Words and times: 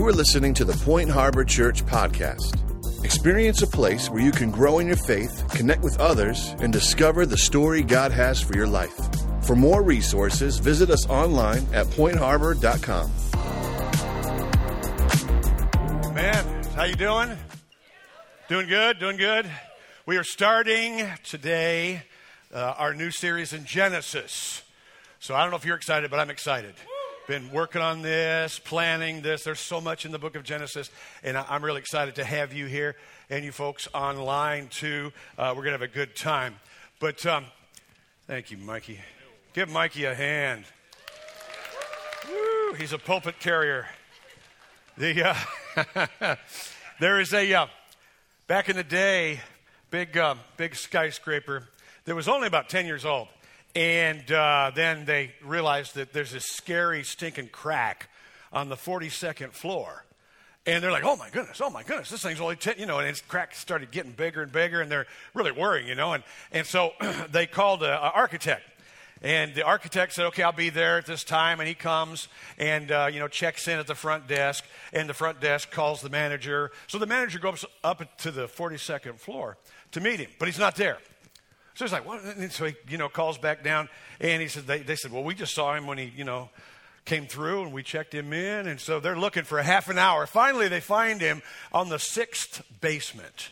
You 0.00 0.06
are 0.06 0.12
listening 0.14 0.54
to 0.54 0.64
the 0.64 0.72
Point 0.86 1.10
Harbor 1.10 1.44
Church 1.44 1.84
podcast. 1.84 3.04
Experience 3.04 3.60
a 3.60 3.66
place 3.66 4.08
where 4.08 4.22
you 4.22 4.32
can 4.32 4.50
grow 4.50 4.78
in 4.78 4.86
your 4.86 4.96
faith, 4.96 5.46
connect 5.50 5.82
with 5.82 6.00
others, 6.00 6.56
and 6.60 6.72
discover 6.72 7.26
the 7.26 7.36
story 7.36 7.82
God 7.82 8.10
has 8.10 8.40
for 8.40 8.56
your 8.56 8.66
life. 8.66 8.98
For 9.42 9.54
more 9.54 9.82
resources, 9.82 10.56
visit 10.58 10.88
us 10.88 11.06
online 11.10 11.66
at 11.74 11.84
pointharbor.com. 11.88 13.10
Man, 16.14 16.64
how 16.74 16.84
you 16.84 16.94
doing? 16.94 17.36
Doing 18.48 18.68
good, 18.68 19.00
doing 19.00 19.18
good. 19.18 19.50
We 20.06 20.16
are 20.16 20.24
starting 20.24 21.06
today 21.24 22.04
uh, 22.54 22.72
our 22.78 22.94
new 22.94 23.10
series 23.10 23.52
in 23.52 23.66
Genesis. 23.66 24.62
So 25.18 25.34
I 25.34 25.42
don't 25.42 25.50
know 25.50 25.58
if 25.58 25.66
you're 25.66 25.76
excited, 25.76 26.10
but 26.10 26.20
I'm 26.20 26.30
excited. 26.30 26.74
Been 27.30 27.52
working 27.52 27.80
on 27.80 28.02
this, 28.02 28.58
planning 28.58 29.20
this. 29.20 29.44
There's 29.44 29.60
so 29.60 29.80
much 29.80 30.04
in 30.04 30.10
the 30.10 30.18
book 30.18 30.34
of 30.34 30.42
Genesis, 30.42 30.90
and 31.22 31.38
I'm 31.38 31.64
really 31.64 31.78
excited 31.78 32.16
to 32.16 32.24
have 32.24 32.52
you 32.52 32.66
here 32.66 32.96
and 33.30 33.44
you 33.44 33.52
folks 33.52 33.86
online 33.94 34.66
too. 34.66 35.12
Uh, 35.38 35.54
we're 35.56 35.62
gonna 35.62 35.78
have 35.78 35.82
a 35.82 35.86
good 35.86 36.16
time. 36.16 36.56
But 36.98 37.24
um, 37.26 37.44
thank 38.26 38.50
you, 38.50 38.56
Mikey. 38.56 38.98
Give 39.52 39.70
Mikey 39.70 40.06
a 40.06 40.14
hand. 40.16 40.64
Woo, 42.28 42.72
he's 42.72 42.92
a 42.92 42.98
pulpit 42.98 43.38
carrier. 43.38 43.86
The 44.98 45.36
uh, 45.76 46.36
there 47.00 47.20
is 47.20 47.32
a 47.32 47.54
uh, 47.54 47.66
back 48.48 48.68
in 48.68 48.74
the 48.74 48.82
day, 48.82 49.38
big 49.92 50.18
uh, 50.18 50.34
big 50.56 50.74
skyscraper 50.74 51.68
that 52.06 52.16
was 52.16 52.26
only 52.26 52.48
about 52.48 52.68
ten 52.68 52.86
years 52.86 53.04
old, 53.04 53.28
and 53.74 54.30
uh, 54.32 54.72
then 54.74 55.04
they 55.04 55.32
realized 55.44 55.94
that 55.94 56.12
there's 56.12 56.32
this 56.32 56.46
scary 56.46 57.04
stinking 57.04 57.48
crack 57.48 58.08
on 58.52 58.68
the 58.68 58.76
42nd 58.76 59.52
floor. 59.52 60.04
And 60.66 60.84
they're 60.84 60.92
like, 60.92 61.04
oh 61.04 61.16
my 61.16 61.30
goodness, 61.30 61.60
oh 61.62 61.70
my 61.70 61.82
goodness, 61.82 62.10
this 62.10 62.22
thing's 62.22 62.40
only 62.40 62.56
10, 62.56 62.74
you 62.78 62.86
know, 62.86 62.98
and 62.98 63.08
its 63.08 63.20
crack 63.22 63.54
started 63.54 63.90
getting 63.90 64.12
bigger 64.12 64.42
and 64.42 64.52
bigger, 64.52 64.80
and 64.82 64.90
they're 64.90 65.06
really 65.32 65.52
worrying, 65.52 65.88
you 65.88 65.94
know. 65.94 66.12
And, 66.12 66.22
and 66.52 66.66
so 66.66 66.92
they 67.30 67.46
called 67.46 67.82
an 67.82 67.90
architect. 67.90 68.64
And 69.22 69.54
the 69.54 69.62
architect 69.62 70.14
said, 70.14 70.26
okay, 70.26 70.42
I'll 70.42 70.52
be 70.52 70.70
there 70.70 70.98
at 70.98 71.06
this 71.06 71.24
time. 71.24 71.60
And 71.60 71.68
he 71.68 71.74
comes 71.74 72.28
and, 72.58 72.90
uh, 72.90 73.10
you 73.12 73.18
know, 73.18 73.28
checks 73.28 73.68
in 73.68 73.78
at 73.78 73.86
the 73.86 73.94
front 73.94 74.26
desk. 74.26 74.64
And 74.92 75.08
the 75.08 75.14
front 75.14 75.40
desk 75.40 75.70
calls 75.70 76.00
the 76.00 76.08
manager. 76.08 76.70
So 76.86 76.98
the 76.98 77.06
manager 77.06 77.38
goes 77.38 77.64
up 77.84 78.16
to 78.18 78.30
the 78.30 78.46
42nd 78.46 79.18
floor 79.18 79.58
to 79.92 80.00
meet 80.00 80.20
him, 80.20 80.30
but 80.38 80.48
he's 80.48 80.58
not 80.58 80.74
there. 80.76 80.98
So 81.74 81.84
he's 81.84 81.92
like, 81.92 82.06
what? 82.06 82.22
And 82.22 82.52
so 82.52 82.66
he, 82.66 82.74
you 82.88 82.98
know, 82.98 83.08
calls 83.08 83.38
back 83.38 83.64
down. 83.64 83.88
And 84.20 84.42
he 84.42 84.48
said, 84.48 84.66
they, 84.66 84.80
they 84.80 84.96
said, 84.96 85.12
well, 85.12 85.24
we 85.24 85.34
just 85.34 85.54
saw 85.54 85.74
him 85.74 85.86
when 85.86 85.98
he, 85.98 86.12
you 86.14 86.24
know, 86.24 86.50
came 87.04 87.26
through 87.26 87.62
and 87.62 87.72
we 87.72 87.82
checked 87.82 88.14
him 88.14 88.32
in. 88.32 88.66
And 88.66 88.78
so 88.78 89.00
they're 89.00 89.18
looking 89.18 89.44
for 89.44 89.58
a 89.58 89.62
half 89.62 89.88
an 89.88 89.98
hour. 89.98 90.26
Finally, 90.26 90.68
they 90.68 90.80
find 90.80 91.20
him 91.20 91.42
on 91.72 91.88
the 91.88 91.98
sixth 91.98 92.62
basement. 92.80 93.50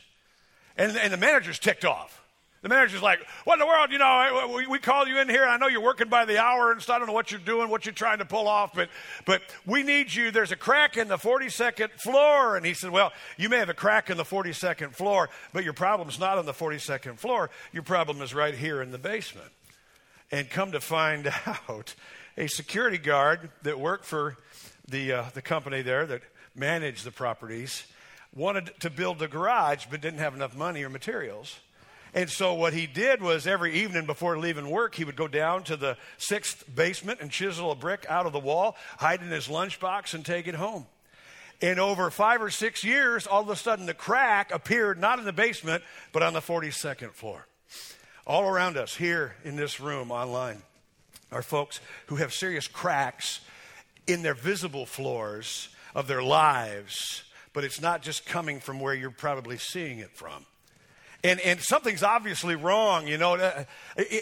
And, 0.76 0.96
and 0.96 1.12
the 1.12 1.16
manager's 1.16 1.58
ticked 1.58 1.84
off. 1.84 2.17
The 2.62 2.68
manager's 2.68 3.02
like, 3.02 3.20
What 3.44 3.54
in 3.54 3.60
the 3.60 3.66
world? 3.66 3.92
You 3.92 3.98
know, 3.98 4.52
we, 4.54 4.66
we 4.66 4.78
called 4.78 5.08
you 5.08 5.20
in 5.20 5.28
here. 5.28 5.44
I 5.44 5.56
know 5.58 5.68
you're 5.68 5.80
working 5.80 6.08
by 6.08 6.24
the 6.24 6.38
hour 6.38 6.72
and 6.72 6.82
so 6.82 6.92
I 6.92 6.98
don't 6.98 7.06
know 7.06 7.12
what 7.12 7.30
you're 7.30 7.40
doing, 7.40 7.68
what 7.68 7.86
you're 7.86 7.94
trying 7.94 8.18
to 8.18 8.24
pull 8.24 8.48
off, 8.48 8.72
but, 8.74 8.88
but 9.24 9.42
we 9.64 9.82
need 9.82 10.12
you. 10.12 10.30
There's 10.30 10.50
a 10.50 10.56
crack 10.56 10.96
in 10.96 11.08
the 11.08 11.18
42nd 11.18 11.92
floor. 12.00 12.56
And 12.56 12.66
he 12.66 12.74
said, 12.74 12.90
Well, 12.90 13.12
you 13.36 13.48
may 13.48 13.58
have 13.58 13.68
a 13.68 13.74
crack 13.74 14.10
in 14.10 14.16
the 14.16 14.24
42nd 14.24 14.92
floor, 14.94 15.30
but 15.52 15.62
your 15.62 15.72
problem's 15.72 16.18
not 16.18 16.38
on 16.38 16.46
the 16.46 16.52
42nd 16.52 17.18
floor. 17.18 17.50
Your 17.72 17.84
problem 17.84 18.20
is 18.22 18.34
right 18.34 18.54
here 18.54 18.82
in 18.82 18.90
the 18.90 18.98
basement. 18.98 19.50
And 20.30 20.50
come 20.50 20.72
to 20.72 20.80
find 20.80 21.32
out, 21.46 21.94
a 22.36 22.48
security 22.48 22.98
guard 22.98 23.50
that 23.62 23.78
worked 23.78 24.04
for 24.04 24.36
the, 24.88 25.12
uh, 25.12 25.24
the 25.34 25.42
company 25.42 25.82
there 25.82 26.06
that 26.06 26.22
managed 26.54 27.04
the 27.04 27.10
properties 27.10 27.84
wanted 28.34 28.70
to 28.80 28.90
build 28.90 29.22
a 29.22 29.28
garage 29.28 29.86
but 29.90 30.00
didn't 30.00 30.18
have 30.18 30.34
enough 30.34 30.56
money 30.56 30.82
or 30.82 30.88
materials. 30.88 31.58
And 32.14 32.30
so 32.30 32.54
what 32.54 32.72
he 32.72 32.86
did 32.86 33.20
was 33.20 33.46
every 33.46 33.74
evening 33.74 34.06
before 34.06 34.38
leaving 34.38 34.70
work, 34.70 34.94
he 34.94 35.04
would 35.04 35.16
go 35.16 35.28
down 35.28 35.64
to 35.64 35.76
the 35.76 35.96
sixth 36.16 36.64
basement 36.74 37.20
and 37.20 37.30
chisel 37.30 37.70
a 37.70 37.74
brick 37.74 38.06
out 38.08 38.26
of 38.26 38.32
the 38.32 38.38
wall, 38.38 38.76
hide 38.98 39.20
in 39.20 39.28
his 39.28 39.48
lunchbox, 39.48 40.14
and 40.14 40.24
take 40.24 40.46
it 40.46 40.54
home. 40.54 40.86
And 41.60 41.80
over 41.80 42.10
five 42.10 42.40
or 42.40 42.50
six 42.50 42.84
years, 42.84 43.26
all 43.26 43.42
of 43.42 43.48
a 43.48 43.56
sudden 43.56 43.86
the 43.86 43.94
crack 43.94 44.52
appeared 44.54 45.00
not 45.00 45.18
in 45.18 45.24
the 45.24 45.32
basement, 45.32 45.82
but 46.12 46.22
on 46.22 46.32
the 46.32 46.40
42nd 46.40 47.12
floor. 47.12 47.46
All 48.26 48.44
around 48.48 48.76
us, 48.76 48.94
here 48.94 49.34
in 49.44 49.56
this 49.56 49.80
room, 49.80 50.10
online, 50.10 50.62
are 51.32 51.42
folks 51.42 51.80
who 52.06 52.16
have 52.16 52.32
serious 52.32 52.68
cracks 52.68 53.40
in 54.06 54.22
their 54.22 54.34
visible 54.34 54.86
floors 54.86 55.68
of 55.94 56.06
their 56.06 56.22
lives, 56.22 57.24
but 57.52 57.64
it's 57.64 57.80
not 57.80 58.02
just 58.02 58.26
coming 58.26 58.60
from 58.60 58.80
where 58.80 58.94
you're 58.94 59.10
probably 59.10 59.58
seeing 59.58 59.98
it 59.98 60.10
from. 60.14 60.46
And, 61.24 61.40
and 61.40 61.60
something's 61.60 62.04
obviously 62.04 62.54
wrong, 62.54 63.08
you 63.08 63.18
know, 63.18 63.34
uh, 63.34 63.64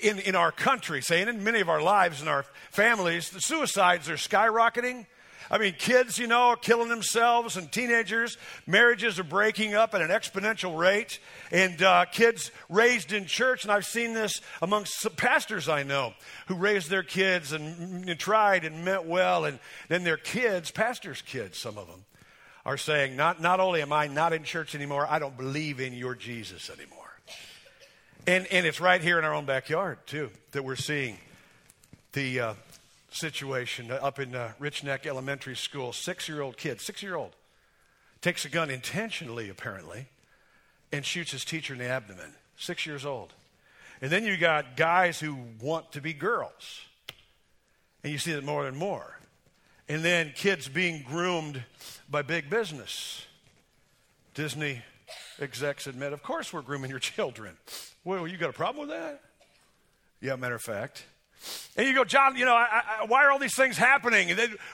in, 0.02 0.18
in 0.20 0.34
our 0.34 0.50
country, 0.50 1.02
saying 1.02 1.28
in 1.28 1.44
many 1.44 1.60
of 1.60 1.68
our 1.68 1.82
lives 1.82 2.20
and 2.20 2.28
our 2.28 2.46
families, 2.70 3.28
the 3.30 3.40
suicides 3.40 4.08
are 4.08 4.14
skyrocketing. 4.14 5.04
I 5.50 5.58
mean, 5.58 5.74
kids, 5.78 6.18
you 6.18 6.26
know, 6.26 6.48
are 6.48 6.56
killing 6.56 6.88
themselves, 6.88 7.56
and 7.56 7.70
teenagers, 7.70 8.36
marriages 8.66 9.18
are 9.18 9.24
breaking 9.24 9.74
up 9.74 9.94
at 9.94 10.00
an 10.00 10.08
exponential 10.08 10.76
rate. 10.76 11.20
And 11.52 11.80
uh, 11.82 12.06
kids 12.06 12.50
raised 12.68 13.12
in 13.12 13.26
church, 13.26 13.62
and 13.62 13.70
I've 13.70 13.86
seen 13.86 14.12
this 14.12 14.40
amongst 14.60 15.16
pastors 15.16 15.68
I 15.68 15.82
know 15.82 16.14
who 16.46 16.56
raised 16.56 16.90
their 16.90 17.04
kids 17.04 17.52
and, 17.52 18.08
and 18.08 18.18
tried 18.18 18.64
and 18.64 18.84
meant 18.84 19.04
well, 19.04 19.44
and 19.44 19.60
then 19.88 20.02
their 20.02 20.16
kids, 20.16 20.70
pastors' 20.70 21.22
kids, 21.22 21.58
some 21.58 21.78
of 21.78 21.86
them, 21.86 22.04
are 22.66 22.76
saying, 22.76 23.14
not, 23.14 23.40
not 23.40 23.60
only 23.60 23.80
am 23.80 23.92
I 23.92 24.08
not 24.08 24.32
in 24.32 24.42
church 24.42 24.74
anymore, 24.74 25.06
I 25.08 25.20
don't 25.20 25.36
believe 25.36 25.78
in 25.78 25.94
your 25.94 26.16
Jesus 26.16 26.68
anymore. 26.68 26.98
And, 28.26 28.44
and 28.48 28.66
it's 28.66 28.80
right 28.80 29.00
here 29.00 29.20
in 29.20 29.24
our 29.24 29.32
own 29.32 29.44
backyard, 29.44 29.98
too, 30.04 30.30
that 30.50 30.64
we're 30.64 30.74
seeing 30.74 31.16
the 32.12 32.40
uh, 32.40 32.54
situation 33.08 33.92
up 33.92 34.18
in 34.18 34.34
uh, 34.34 34.50
Rich 34.58 34.82
Neck 34.82 35.06
Elementary 35.06 35.54
School. 35.54 35.92
Six 35.92 36.28
year 36.28 36.42
old 36.42 36.56
kid, 36.56 36.80
six 36.80 37.04
year 37.04 37.14
old, 37.14 37.36
takes 38.20 38.44
a 38.44 38.48
gun 38.48 38.68
intentionally, 38.68 39.48
apparently, 39.48 40.06
and 40.90 41.04
shoots 41.06 41.30
his 41.30 41.44
teacher 41.44 41.74
in 41.74 41.78
the 41.78 41.86
abdomen. 41.86 42.32
Six 42.56 42.84
years 42.84 43.06
old. 43.06 43.32
And 44.02 44.10
then 44.10 44.24
you 44.24 44.36
got 44.36 44.76
guys 44.76 45.20
who 45.20 45.38
want 45.62 45.92
to 45.92 46.00
be 46.00 46.12
girls. 46.12 46.80
And 48.02 48.12
you 48.12 48.18
see 48.18 48.32
that 48.32 48.44
more 48.44 48.66
and 48.66 48.76
more. 48.76 49.15
And 49.88 50.04
then 50.04 50.32
kids 50.34 50.68
being 50.68 51.04
groomed 51.08 51.62
by 52.10 52.22
big 52.22 52.50
business. 52.50 53.24
Disney 54.34 54.82
execs 55.40 55.86
admit, 55.86 56.12
of 56.12 56.22
course 56.22 56.52
we're 56.52 56.62
grooming 56.62 56.90
your 56.90 56.98
children. 56.98 57.56
Well, 58.04 58.26
you 58.26 58.36
got 58.36 58.50
a 58.50 58.54
problem 58.54 58.88
with 58.88 58.96
that? 58.96 59.20
Yeah, 60.20 60.36
matter 60.36 60.54
of 60.54 60.62
fact. 60.62 61.04
And 61.76 61.86
you 61.86 61.94
go, 61.94 62.04
John, 62.04 62.36
you 62.36 62.44
know, 62.44 62.54
I, 62.54 62.82
I, 63.02 63.06
why 63.06 63.24
are 63.24 63.30
all 63.30 63.38
these 63.38 63.54
things 63.54 63.76
happening? 63.76 64.28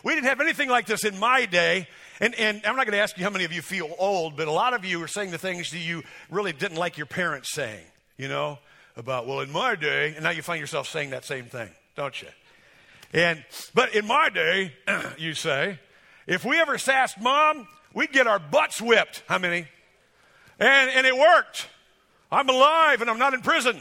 We 0.04 0.14
didn't 0.14 0.28
have 0.28 0.40
anything 0.40 0.68
like 0.68 0.86
this 0.86 1.04
in 1.04 1.18
my 1.18 1.46
day. 1.46 1.88
And, 2.20 2.34
and 2.36 2.62
I'm 2.64 2.76
not 2.76 2.86
going 2.86 2.92
to 2.96 3.02
ask 3.02 3.18
you 3.18 3.24
how 3.24 3.30
many 3.30 3.44
of 3.44 3.52
you 3.52 3.62
feel 3.62 3.90
old, 3.98 4.36
but 4.36 4.46
a 4.46 4.52
lot 4.52 4.72
of 4.72 4.84
you 4.84 5.02
are 5.02 5.08
saying 5.08 5.32
the 5.32 5.38
things 5.38 5.70
that 5.72 5.78
you 5.78 6.02
really 6.30 6.52
didn't 6.52 6.76
like 6.78 6.96
your 6.96 7.06
parents 7.06 7.52
saying, 7.52 7.84
you 8.16 8.28
know, 8.28 8.58
about, 8.96 9.26
well, 9.26 9.40
in 9.40 9.50
my 9.50 9.74
day, 9.74 10.14
and 10.14 10.22
now 10.22 10.30
you 10.30 10.42
find 10.42 10.60
yourself 10.60 10.86
saying 10.86 11.10
that 11.10 11.24
same 11.24 11.46
thing, 11.46 11.68
don't 11.96 12.22
you? 12.22 12.28
And, 13.12 13.44
but 13.74 13.94
in 13.94 14.06
my 14.06 14.28
day, 14.30 14.72
you 15.18 15.34
say, 15.34 15.78
if 16.26 16.44
we 16.44 16.58
ever 16.58 16.78
sassed 16.78 17.20
mom, 17.20 17.68
we'd 17.92 18.12
get 18.12 18.26
our 18.26 18.38
butts 18.38 18.80
whipped. 18.80 19.22
How 19.26 19.38
many? 19.38 19.66
And, 20.58 20.90
and 20.90 21.06
it 21.06 21.16
worked. 21.16 21.68
I'm 22.30 22.48
alive 22.48 23.02
and 23.02 23.10
I'm 23.10 23.18
not 23.18 23.34
in 23.34 23.42
prison, 23.42 23.80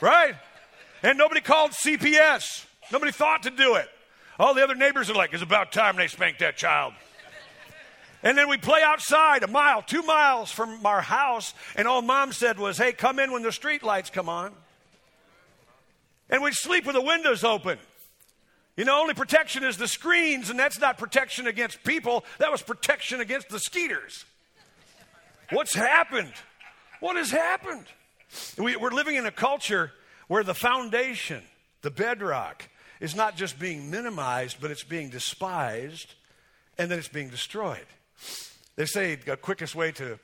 right? 0.00 0.34
And 1.02 1.16
nobody 1.16 1.40
called 1.40 1.70
CPS. 1.70 2.66
Nobody 2.92 3.12
thought 3.12 3.44
to 3.44 3.50
do 3.50 3.76
it. 3.76 3.88
All 4.38 4.54
the 4.54 4.62
other 4.62 4.74
neighbors 4.74 5.10
are 5.10 5.14
like, 5.14 5.32
it's 5.32 5.42
about 5.42 5.72
time 5.72 5.96
they 5.96 6.06
spanked 6.06 6.40
that 6.40 6.56
child. 6.56 6.92
And 8.22 8.36
then 8.36 8.48
we 8.48 8.56
play 8.56 8.82
outside 8.82 9.42
a 9.42 9.46
mile, 9.46 9.80
two 9.80 10.02
miles 10.02 10.50
from 10.50 10.84
our 10.84 11.00
house, 11.00 11.54
and 11.76 11.86
all 11.86 12.02
mom 12.02 12.32
said 12.32 12.58
was, 12.58 12.76
hey, 12.76 12.92
come 12.92 13.18
in 13.20 13.32
when 13.32 13.42
the 13.42 13.52
street 13.52 13.82
lights 13.82 14.10
come 14.10 14.28
on. 14.28 14.52
And 16.28 16.42
we'd 16.42 16.54
sleep 16.54 16.84
with 16.84 16.94
the 16.94 17.02
windows 17.02 17.44
open. 17.44 17.78
You 18.78 18.84
know, 18.84 19.00
only 19.00 19.12
protection 19.12 19.64
is 19.64 19.76
the 19.76 19.88
screens, 19.88 20.50
and 20.50 20.58
that's 20.58 20.78
not 20.78 20.98
protection 20.98 21.48
against 21.48 21.82
people, 21.82 22.24
that 22.38 22.52
was 22.52 22.62
protection 22.62 23.18
against 23.18 23.48
the 23.48 23.58
skeeters. 23.58 24.24
What's 25.50 25.74
happened? 25.74 26.32
What 27.00 27.16
has 27.16 27.32
happened? 27.32 27.86
We, 28.56 28.76
are 28.76 28.90
living 28.92 29.16
in 29.16 29.26
a 29.26 29.32
culture 29.32 29.90
where 30.28 30.44
the 30.44 30.54
foundation, 30.54 31.42
the 31.82 31.90
bedrock, 31.90 32.68
is 33.00 33.16
not 33.16 33.34
just 33.34 33.58
being 33.58 33.90
minimized, 33.90 34.58
but 34.60 34.70
it's 34.70 34.84
being 34.84 35.10
despised, 35.10 36.14
and 36.78 36.88
then 36.88 37.00
it's 37.00 37.08
being 37.08 37.30
destroyed. 37.30 37.86
They 38.76 38.86
say 38.86 39.16
the 39.16 39.36
quickest 39.36 39.74
way 39.74 39.90
to 39.92 40.20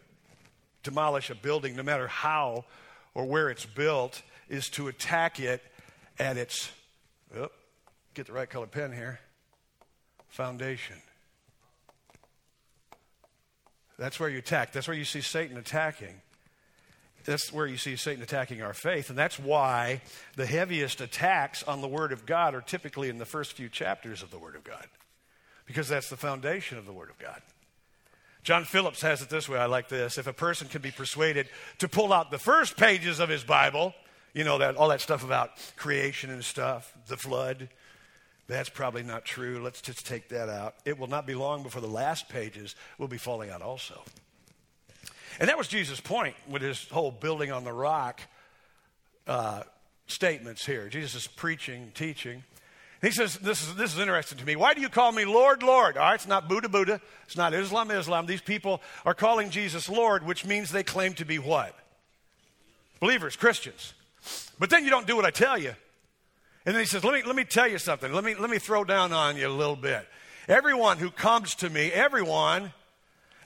demolish 0.84 1.28
a 1.28 1.34
building, 1.34 1.74
no 1.74 1.82
matter 1.82 2.06
how 2.06 2.66
or 3.14 3.24
where 3.24 3.50
it's 3.50 3.66
built, 3.66 4.22
is 4.48 4.68
to 4.70 4.86
attack 4.86 5.40
it 5.40 5.60
at 6.20 6.36
its, 6.36 6.70
oh, 7.36 7.48
get 8.14 8.26
the 8.26 8.32
right 8.32 8.48
color 8.48 8.66
pen 8.66 8.92
here, 8.92 9.20
foundation. 10.28 10.96
That's 13.98 14.18
where 14.18 14.28
you 14.28 14.38
attack. 14.38 14.72
That's 14.72 14.88
where 14.88 14.96
you 14.96 15.04
see 15.04 15.20
Satan 15.20 15.56
attacking. 15.56 16.20
That's 17.24 17.52
where 17.52 17.66
you 17.66 17.76
see 17.76 17.96
Satan 17.96 18.22
attacking 18.22 18.62
our 18.62 18.74
faith. 18.74 19.08
And 19.08 19.18
that's 19.18 19.38
why 19.38 20.02
the 20.36 20.46
heaviest 20.46 21.00
attacks 21.00 21.62
on 21.62 21.80
the 21.80 21.88
Word 21.88 22.12
of 22.12 22.26
God 22.26 22.54
are 22.54 22.60
typically 22.60 23.08
in 23.08 23.18
the 23.18 23.24
first 23.24 23.54
few 23.54 23.68
chapters 23.68 24.22
of 24.22 24.30
the 24.30 24.38
Word 24.38 24.56
of 24.56 24.64
God, 24.64 24.86
because 25.66 25.88
that's 25.88 26.10
the 26.10 26.16
foundation 26.16 26.76
of 26.76 26.86
the 26.86 26.92
Word 26.92 27.10
of 27.10 27.18
God. 27.18 27.40
John 28.42 28.64
Phillips 28.64 29.00
has 29.00 29.22
it 29.22 29.30
this 29.30 29.48
way 29.48 29.58
I 29.58 29.66
like 29.66 29.88
this. 29.88 30.18
If 30.18 30.26
a 30.26 30.34
person 30.34 30.68
can 30.68 30.82
be 30.82 30.90
persuaded 30.90 31.48
to 31.78 31.88
pull 31.88 32.12
out 32.12 32.30
the 32.30 32.38
first 32.38 32.76
pages 32.76 33.18
of 33.18 33.30
his 33.30 33.42
Bible, 33.42 33.94
you 34.34 34.44
know, 34.44 34.58
that, 34.58 34.76
all 34.76 34.88
that 34.88 35.00
stuff 35.00 35.24
about 35.24 35.50
creation 35.76 36.28
and 36.28 36.44
stuff, 36.44 36.92
the 37.06 37.16
flood, 37.16 37.70
that's 38.46 38.68
probably 38.68 39.02
not 39.02 39.24
true. 39.24 39.62
Let's 39.62 39.80
just 39.80 40.06
take 40.06 40.28
that 40.28 40.48
out. 40.48 40.74
It 40.84 40.98
will 40.98 41.06
not 41.06 41.26
be 41.26 41.34
long 41.34 41.62
before 41.62 41.80
the 41.80 41.86
last 41.88 42.28
pages 42.28 42.76
will 42.98 43.08
be 43.08 43.18
falling 43.18 43.50
out 43.50 43.62
also. 43.62 44.02
And 45.40 45.48
that 45.48 45.58
was 45.58 45.66
Jesus' 45.66 46.00
point 46.00 46.36
with 46.48 46.62
his 46.62 46.88
whole 46.88 47.10
building 47.10 47.50
on 47.50 47.64
the 47.64 47.72
rock 47.72 48.20
uh, 49.26 49.62
statements 50.06 50.64
here. 50.66 50.88
Jesus 50.88 51.14
is 51.14 51.26
preaching, 51.26 51.90
teaching. 51.94 52.44
He 53.00 53.10
says, 53.10 53.36
this 53.38 53.62
is, 53.62 53.74
this 53.74 53.92
is 53.92 53.98
interesting 53.98 54.38
to 54.38 54.46
me. 54.46 54.56
Why 54.56 54.74
do 54.74 54.80
you 54.80 54.88
call 54.88 55.12
me 55.12 55.24
Lord, 55.24 55.62
Lord? 55.62 55.96
All 55.96 56.04
right, 56.04 56.14
it's 56.14 56.26
not 56.26 56.48
Buddha, 56.48 56.68
Buddha. 56.68 57.00
It's 57.26 57.36
not 57.36 57.52
Islam, 57.52 57.90
Islam. 57.90 58.26
These 58.26 58.40
people 58.40 58.80
are 59.04 59.14
calling 59.14 59.50
Jesus 59.50 59.88
Lord, 59.88 60.24
which 60.24 60.44
means 60.44 60.70
they 60.70 60.82
claim 60.82 61.14
to 61.14 61.24
be 61.24 61.38
what? 61.38 61.76
Believers, 63.00 63.36
Christians. 63.36 63.92
But 64.58 64.70
then 64.70 64.84
you 64.84 64.90
don't 64.90 65.06
do 65.06 65.16
what 65.16 65.24
I 65.24 65.30
tell 65.30 65.58
you. 65.58 65.74
And 66.66 66.74
then 66.74 66.82
he 66.82 66.86
says, 66.86 67.04
let 67.04 67.14
me, 67.14 67.22
let 67.26 67.36
me 67.36 67.44
tell 67.44 67.68
you 67.68 67.78
something. 67.78 68.12
Let 68.12 68.24
me, 68.24 68.34
let 68.34 68.48
me 68.50 68.58
throw 68.58 68.84
down 68.84 69.12
on 69.12 69.36
you 69.36 69.46
a 69.46 69.50
little 69.50 69.76
bit. 69.76 70.06
Everyone 70.48 70.98
who 70.98 71.10
comes 71.10 71.54
to 71.56 71.70
me, 71.70 71.92
everyone, 71.92 72.72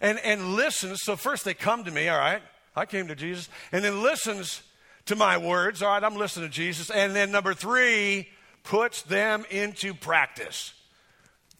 and, 0.01 0.19
and 0.21 0.55
listens. 0.55 1.01
So 1.03 1.17
first 1.17 1.45
they 1.45 1.55
come 1.55 1.85
to 1.85 1.91
me, 1.91 2.09
all 2.09 2.19
right, 2.19 2.43
I 2.77 2.87
came 2.87 3.09
to 3.09 3.17
Jesus, 3.17 3.49
and 3.73 3.85
then 3.85 4.03
listens 4.03 4.63
to 5.07 5.17
my 5.17 5.37
words, 5.37 5.83
all 5.83 5.89
right, 5.89 6.05
I'm 6.05 6.17
listening 6.17 6.49
to 6.49 6.55
Jesus. 6.55 6.91
And 6.91 7.15
then 7.15 7.33
number 7.33 7.55
three, 7.55 8.29
puts 8.63 9.03
them 9.03 9.45
into 9.51 9.95
practice. 9.95 10.75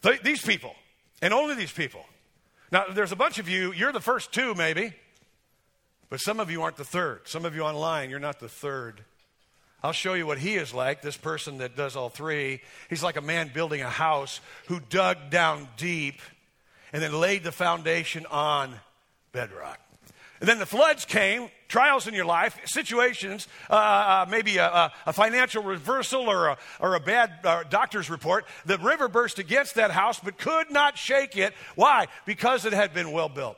Th- 0.03 0.21
these 0.21 0.41
people, 0.41 0.75
and 1.21 1.33
only 1.33 1.55
these 1.55 1.71
people. 1.71 2.05
Now, 2.71 2.85
there's 2.93 3.11
a 3.11 3.17
bunch 3.17 3.39
of 3.39 3.49
you, 3.49 3.73
you're 3.73 3.91
the 3.91 3.99
first 3.99 4.31
two 4.31 4.53
maybe, 4.53 4.93
but 6.09 6.19
some 6.19 6.39
of 6.39 6.51
you 6.51 6.61
aren't 6.61 6.77
the 6.77 6.85
third. 6.85 7.21
Some 7.27 7.45
of 7.45 7.55
you 7.55 7.63
online, 7.63 8.09
you're 8.09 8.19
not 8.19 8.39
the 8.39 8.49
third. 8.49 9.03
I'll 9.81 9.93
show 9.93 10.13
you 10.13 10.27
what 10.27 10.39
he 10.39 10.55
is 10.55 10.73
like, 10.73 11.01
this 11.01 11.15
person 11.15 11.59
that 11.59 11.75
does 11.77 11.95
all 11.95 12.09
three. 12.09 12.61
He's 12.89 13.03
like 13.03 13.15
a 13.15 13.21
man 13.21 13.51
building 13.53 13.81
a 13.81 13.89
house 13.89 14.41
who 14.67 14.79
dug 14.79 15.29
down 15.29 15.69
deep 15.77 16.21
and 16.91 17.01
then 17.01 17.13
laid 17.13 17.43
the 17.43 17.51
foundation 17.51 18.25
on 18.25 18.73
bedrock. 19.31 19.79
And 20.39 20.47
then 20.47 20.59
the 20.59 20.65
floods 20.65 21.05
came, 21.05 21.49
trials 21.67 22.07
in 22.07 22.13
your 22.13 22.25
life, 22.25 22.57
situations, 22.65 23.47
uh, 23.69 23.73
uh, 23.73 24.25
maybe 24.29 24.57
a, 24.57 24.91
a, 25.05 25.13
financial 25.13 25.63
reversal 25.63 26.29
or 26.29 26.47
a, 26.47 26.57
or 26.79 26.95
a 26.95 26.99
bad 26.99 27.31
uh, 27.43 27.63
doctor's 27.69 28.09
report. 28.09 28.45
The 28.65 28.77
river 28.77 29.09
burst 29.09 29.37
against 29.39 29.75
that 29.75 29.91
house 29.91 30.19
but 30.19 30.37
could 30.37 30.71
not 30.71 30.97
shake 30.97 31.35
it. 31.35 31.53
Why? 31.75 32.07
Because 32.25 32.65
it 32.65 32.71
had 32.71 32.93
been 32.93 33.11
well 33.11 33.27
built. 33.27 33.57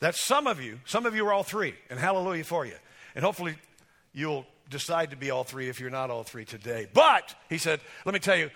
That's 0.00 0.20
some 0.20 0.46
of 0.46 0.60
you. 0.60 0.80
Some 0.86 1.04
of 1.04 1.14
you 1.14 1.26
are 1.26 1.32
all 1.32 1.42
three, 1.42 1.74
and 1.90 1.98
hallelujah 1.98 2.44
for 2.44 2.64
you. 2.64 2.76
And 3.14 3.24
hopefully 3.24 3.56
you'll 4.14 4.46
decide 4.68 5.10
to 5.10 5.16
be 5.16 5.30
all 5.30 5.44
three 5.44 5.68
if 5.68 5.80
you're 5.80 5.90
not 5.90 6.10
all 6.10 6.22
three 6.22 6.44
today. 6.44 6.86
But, 6.92 7.34
he 7.48 7.58
said, 7.58 7.80
let 8.04 8.12
me 8.12 8.20
tell 8.20 8.36
you, 8.36 8.50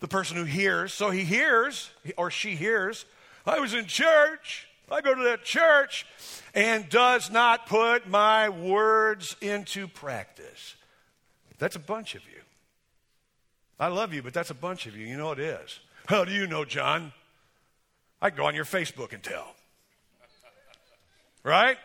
the 0.00 0.08
person 0.08 0.36
who 0.36 0.44
hears, 0.44 0.92
so 0.92 1.10
he 1.10 1.24
hears, 1.24 1.90
or 2.16 2.30
she 2.30 2.54
hears, 2.54 3.06
I 3.46 3.60
was 3.60 3.74
in 3.74 3.86
church. 3.86 4.68
I 4.90 5.00
go 5.00 5.14
to 5.14 5.22
that 5.24 5.44
church 5.44 6.06
and 6.54 6.88
does 6.88 7.30
not 7.30 7.66
put 7.66 8.08
my 8.08 8.48
words 8.48 9.36
into 9.40 9.88
practice. 9.88 10.76
That's 11.58 11.76
a 11.76 11.80
bunch 11.80 12.14
of 12.14 12.22
you. 12.24 12.40
I 13.80 13.88
love 13.88 14.14
you, 14.14 14.22
but 14.22 14.32
that's 14.32 14.50
a 14.50 14.54
bunch 14.54 14.86
of 14.86 14.96
you. 14.96 15.06
You 15.06 15.16
know 15.16 15.32
it 15.32 15.38
is. 15.38 15.80
How 16.06 16.24
do 16.24 16.32
you 16.32 16.46
know, 16.46 16.64
John? 16.64 17.12
I 18.22 18.30
go 18.30 18.46
on 18.46 18.54
your 18.54 18.64
Facebook 18.64 19.12
and 19.12 19.22
tell. 19.22 19.54
Right? 21.42 21.78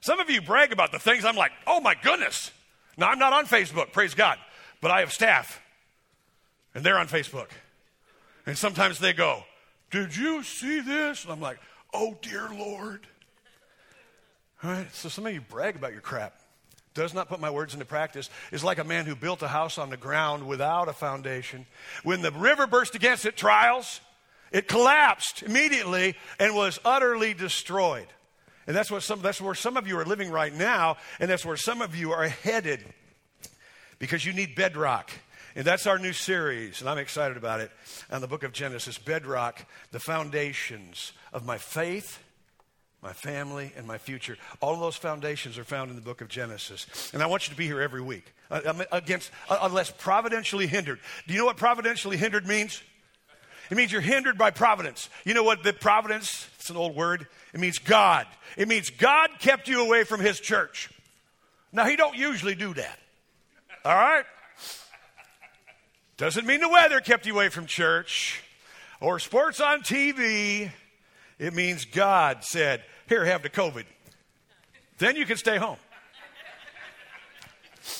Some 0.00 0.20
of 0.20 0.30
you 0.30 0.40
brag 0.40 0.72
about 0.72 0.92
the 0.92 0.98
things 0.98 1.24
I'm 1.24 1.36
like, 1.36 1.52
oh 1.66 1.80
my 1.80 1.94
goodness. 1.94 2.50
Now, 2.96 3.08
I'm 3.08 3.18
not 3.18 3.32
on 3.32 3.46
Facebook, 3.46 3.92
praise 3.92 4.14
God, 4.14 4.38
but 4.80 4.90
I 4.90 5.00
have 5.00 5.12
staff, 5.12 5.60
and 6.74 6.84
they're 6.84 6.98
on 6.98 7.08
Facebook. 7.08 7.48
And 8.46 8.56
sometimes 8.56 8.98
they 8.98 9.12
go, 9.12 9.44
Did 9.90 10.16
you 10.16 10.42
see 10.42 10.80
this? 10.80 11.24
And 11.24 11.32
I'm 11.32 11.40
like, 11.40 11.58
Oh, 11.92 12.16
dear 12.22 12.48
Lord. 12.52 13.06
All 14.62 14.70
right, 14.70 14.94
so 14.94 15.08
some 15.08 15.26
of 15.26 15.32
you 15.32 15.40
brag 15.40 15.76
about 15.76 15.92
your 15.92 16.02
crap. 16.02 16.34
Does 16.92 17.14
not 17.14 17.28
put 17.28 17.40
my 17.40 17.50
words 17.50 17.72
into 17.72 17.86
practice 17.86 18.28
is 18.50 18.64
like 18.64 18.78
a 18.78 18.84
man 18.84 19.06
who 19.06 19.14
built 19.14 19.42
a 19.42 19.48
house 19.48 19.78
on 19.78 19.90
the 19.90 19.96
ground 19.96 20.46
without 20.46 20.88
a 20.88 20.92
foundation. 20.92 21.66
When 22.02 22.20
the 22.20 22.32
river 22.32 22.66
burst 22.66 22.94
against 22.94 23.24
it, 23.24 23.36
trials, 23.36 24.00
it 24.50 24.66
collapsed 24.66 25.44
immediately 25.44 26.16
and 26.40 26.54
was 26.54 26.80
utterly 26.84 27.32
destroyed. 27.32 28.08
And 28.66 28.76
that's, 28.76 28.90
what 28.90 29.02
some, 29.02 29.22
that's 29.22 29.40
where 29.40 29.54
some 29.54 29.76
of 29.76 29.88
you 29.88 29.98
are 29.98 30.04
living 30.04 30.30
right 30.30 30.54
now, 30.54 30.96
and 31.18 31.30
that's 31.30 31.44
where 31.44 31.56
some 31.56 31.82
of 31.82 31.96
you 31.96 32.12
are 32.12 32.28
headed 32.28 32.84
because 33.98 34.24
you 34.24 34.32
need 34.32 34.54
bedrock. 34.54 35.10
And 35.56 35.64
that's 35.64 35.86
our 35.86 35.98
new 35.98 36.12
series, 36.12 36.80
and 36.80 36.88
I'm 36.88 36.98
excited 36.98 37.36
about 37.36 37.60
it 37.60 37.72
on 38.10 38.20
the 38.20 38.28
book 38.28 38.44
of 38.44 38.52
Genesis 38.52 38.98
Bedrock, 38.98 39.66
the 39.90 39.98
foundations 39.98 41.12
of 41.32 41.44
my 41.44 41.58
faith, 41.58 42.22
my 43.02 43.12
family, 43.12 43.72
and 43.76 43.86
my 43.86 43.98
future. 43.98 44.36
All 44.60 44.76
those 44.76 44.94
foundations 44.94 45.58
are 45.58 45.64
found 45.64 45.90
in 45.90 45.96
the 45.96 46.02
book 46.02 46.20
of 46.20 46.28
Genesis. 46.28 47.10
And 47.12 47.22
I 47.22 47.26
want 47.26 47.48
you 47.48 47.52
to 47.52 47.58
be 47.58 47.66
here 47.66 47.80
every 47.80 48.02
week, 48.02 48.32
uh, 48.50 48.84
against, 48.92 49.32
uh, 49.48 49.58
unless 49.62 49.90
providentially 49.90 50.68
hindered. 50.68 51.00
Do 51.26 51.34
you 51.34 51.40
know 51.40 51.46
what 51.46 51.56
providentially 51.56 52.16
hindered 52.16 52.46
means? 52.46 52.82
It 53.70 53.76
means 53.76 53.92
you're 53.92 54.00
hindered 54.00 54.36
by 54.36 54.50
providence. 54.50 55.08
You 55.24 55.34
know 55.34 55.44
what 55.44 55.62
the 55.62 55.72
providence, 55.72 56.48
it's 56.58 56.70
an 56.70 56.76
old 56.76 56.96
word, 56.96 57.26
it 57.54 57.60
means 57.60 57.78
God. 57.78 58.26
It 58.56 58.68
means 58.68 58.90
God 58.90 59.30
kept 59.38 59.68
you 59.68 59.84
away 59.84 60.04
from 60.04 60.20
his 60.20 60.40
church. 60.40 60.90
Now, 61.72 61.84
he 61.84 61.94
don't 61.94 62.16
usually 62.16 62.56
do 62.56 62.74
that. 62.74 62.98
All 63.84 63.94
right? 63.94 64.24
Doesn't 66.16 66.46
mean 66.46 66.60
the 66.60 66.68
weather 66.68 67.00
kept 67.00 67.26
you 67.26 67.34
away 67.34 67.48
from 67.48 67.66
church 67.66 68.42
or 69.00 69.18
sports 69.18 69.60
on 69.60 69.82
TV. 69.82 70.70
It 71.38 71.54
means 71.54 71.86
God 71.86 72.44
said, 72.44 72.82
Here, 73.08 73.24
have 73.24 73.42
the 73.42 73.48
COVID. 73.48 73.84
Then 74.98 75.16
you 75.16 75.24
can 75.24 75.38
stay 75.38 75.56
home. 75.56 75.78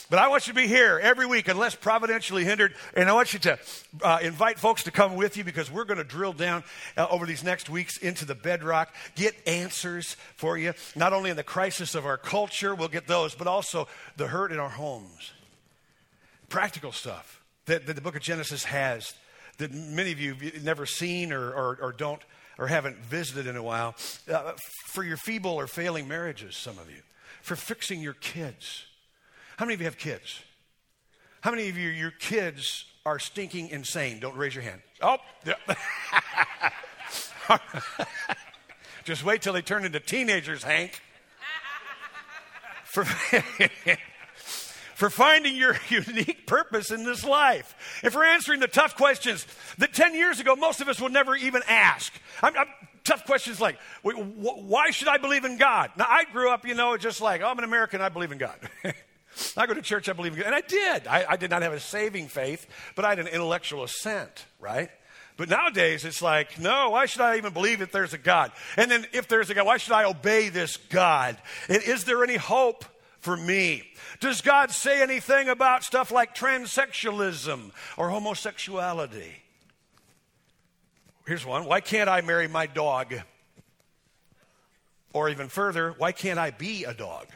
But 0.08 0.18
I 0.18 0.28
want 0.28 0.46
you 0.46 0.52
to 0.52 0.56
be 0.60 0.66
here 0.66 0.98
every 1.02 1.26
week, 1.26 1.48
unless 1.48 1.74
providentially 1.74 2.44
hindered. 2.44 2.74
And 2.94 3.08
I 3.08 3.12
want 3.12 3.32
you 3.32 3.38
to 3.40 3.58
uh, 4.02 4.18
invite 4.22 4.58
folks 4.58 4.84
to 4.84 4.90
come 4.90 5.16
with 5.16 5.36
you 5.36 5.44
because 5.44 5.70
we're 5.70 5.84
going 5.84 5.98
to 5.98 6.04
drill 6.04 6.32
down 6.32 6.64
uh, 6.96 7.06
over 7.10 7.26
these 7.26 7.44
next 7.44 7.70
weeks 7.70 7.96
into 7.98 8.24
the 8.24 8.34
bedrock, 8.34 8.94
get 9.14 9.34
answers 9.46 10.16
for 10.36 10.58
you, 10.58 10.74
not 10.96 11.12
only 11.12 11.30
in 11.30 11.36
the 11.36 11.42
crisis 11.42 11.94
of 11.94 12.06
our 12.06 12.16
culture, 12.16 12.74
we'll 12.74 12.88
get 12.88 13.06
those, 13.06 13.34
but 13.34 13.46
also 13.46 13.88
the 14.16 14.26
hurt 14.26 14.52
in 14.52 14.58
our 14.58 14.68
homes. 14.68 15.32
Practical 16.48 16.92
stuff 16.92 17.42
that, 17.66 17.86
that 17.86 17.94
the 17.94 18.02
book 18.02 18.16
of 18.16 18.22
Genesis 18.22 18.64
has 18.64 19.14
that 19.58 19.72
many 19.72 20.10
of 20.10 20.20
you 20.20 20.34
have 20.34 20.64
never 20.64 20.86
seen 20.86 21.32
or, 21.32 21.50
or, 21.50 21.78
or 21.80 21.92
don't 21.92 22.22
or 22.58 22.66
haven't 22.66 22.96
visited 22.98 23.46
in 23.46 23.56
a 23.56 23.62
while. 23.62 23.94
Uh, 24.30 24.52
for 24.86 25.02
your 25.04 25.16
feeble 25.16 25.52
or 25.52 25.66
failing 25.66 26.08
marriages, 26.08 26.56
some 26.56 26.78
of 26.78 26.90
you. 26.90 27.00
For 27.42 27.56
fixing 27.56 28.00
your 28.00 28.12
kids. 28.14 28.84
How 29.60 29.66
many 29.66 29.74
of 29.74 29.80
you 29.82 29.84
have 29.88 29.98
kids? 29.98 30.40
How 31.42 31.50
many 31.50 31.68
of 31.68 31.76
you, 31.76 31.90
your 31.90 32.12
kids 32.12 32.86
are 33.04 33.18
stinking 33.18 33.68
insane? 33.68 34.18
Don't 34.18 34.34
raise 34.34 34.54
your 34.54 34.64
hand. 34.64 34.80
Oh, 35.02 35.18
yeah. 35.44 35.52
just 39.04 39.22
wait 39.22 39.42
till 39.42 39.52
they 39.52 39.60
turn 39.60 39.84
into 39.84 40.00
teenagers, 40.00 40.62
Hank. 40.62 40.98
For 42.84 43.04
for 44.94 45.10
finding 45.10 45.54
your 45.56 45.76
unique 45.90 46.46
purpose 46.46 46.90
in 46.90 47.04
this 47.04 47.22
life, 47.22 48.00
and 48.02 48.10
for 48.10 48.24
answering 48.24 48.60
the 48.60 48.66
tough 48.66 48.96
questions 48.96 49.46
that 49.76 49.92
10 49.92 50.14
years 50.14 50.40
ago 50.40 50.56
most 50.56 50.80
of 50.80 50.88
us 50.88 50.98
would 51.02 51.12
never 51.12 51.36
even 51.36 51.60
ask. 51.68 52.10
I'm, 52.42 52.56
I'm, 52.56 52.68
tough 53.04 53.26
questions 53.26 53.60
like, 53.60 53.76
why 54.02 54.90
should 54.90 55.08
I 55.08 55.18
believe 55.18 55.44
in 55.44 55.58
God? 55.58 55.90
Now, 55.98 56.06
I 56.08 56.24
grew 56.24 56.50
up, 56.50 56.66
you 56.66 56.74
know, 56.74 56.96
just 56.96 57.20
like, 57.20 57.42
oh, 57.42 57.48
I'm 57.48 57.58
an 57.58 57.64
American, 57.64 58.00
I 58.00 58.08
believe 58.08 58.32
in 58.32 58.38
God. 58.38 58.56
I 59.56 59.66
go 59.66 59.74
to 59.74 59.82
church, 59.82 60.08
I 60.08 60.12
believe. 60.12 60.38
And 60.40 60.54
I 60.54 60.60
did. 60.60 61.06
I, 61.06 61.24
I 61.30 61.36
did 61.36 61.50
not 61.50 61.62
have 61.62 61.72
a 61.72 61.80
saving 61.80 62.28
faith, 62.28 62.66
but 62.94 63.04
I 63.04 63.10
had 63.10 63.18
an 63.18 63.26
intellectual 63.26 63.84
assent, 63.84 64.46
right? 64.58 64.90
But 65.36 65.48
nowadays, 65.48 66.04
it's 66.04 66.20
like, 66.20 66.58
no, 66.58 66.90
why 66.90 67.06
should 67.06 67.22
I 67.22 67.38
even 67.38 67.52
believe 67.52 67.78
that 67.78 67.92
there's 67.92 68.12
a 68.12 68.18
God? 68.18 68.52
And 68.76 68.90
then, 68.90 69.06
if 69.12 69.26
there's 69.26 69.48
a 69.48 69.54
God, 69.54 69.64
why 69.64 69.78
should 69.78 69.94
I 69.94 70.04
obey 70.04 70.50
this 70.50 70.76
God? 70.76 71.38
And 71.68 71.82
is 71.82 72.04
there 72.04 72.22
any 72.22 72.36
hope 72.36 72.84
for 73.20 73.36
me? 73.36 73.84
Does 74.20 74.42
God 74.42 74.70
say 74.70 75.00
anything 75.00 75.48
about 75.48 75.82
stuff 75.82 76.10
like 76.10 76.34
transsexualism 76.34 77.70
or 77.96 78.10
homosexuality? 78.10 79.32
Here's 81.26 81.46
one. 81.46 81.64
Why 81.64 81.80
can't 81.80 82.10
I 82.10 82.20
marry 82.20 82.48
my 82.48 82.66
dog? 82.66 83.14
Or 85.12 85.28
even 85.30 85.48
further, 85.48 85.94
why 85.96 86.12
can't 86.12 86.38
I 86.38 86.50
be 86.50 86.84
a 86.84 86.92
dog? 86.92 87.28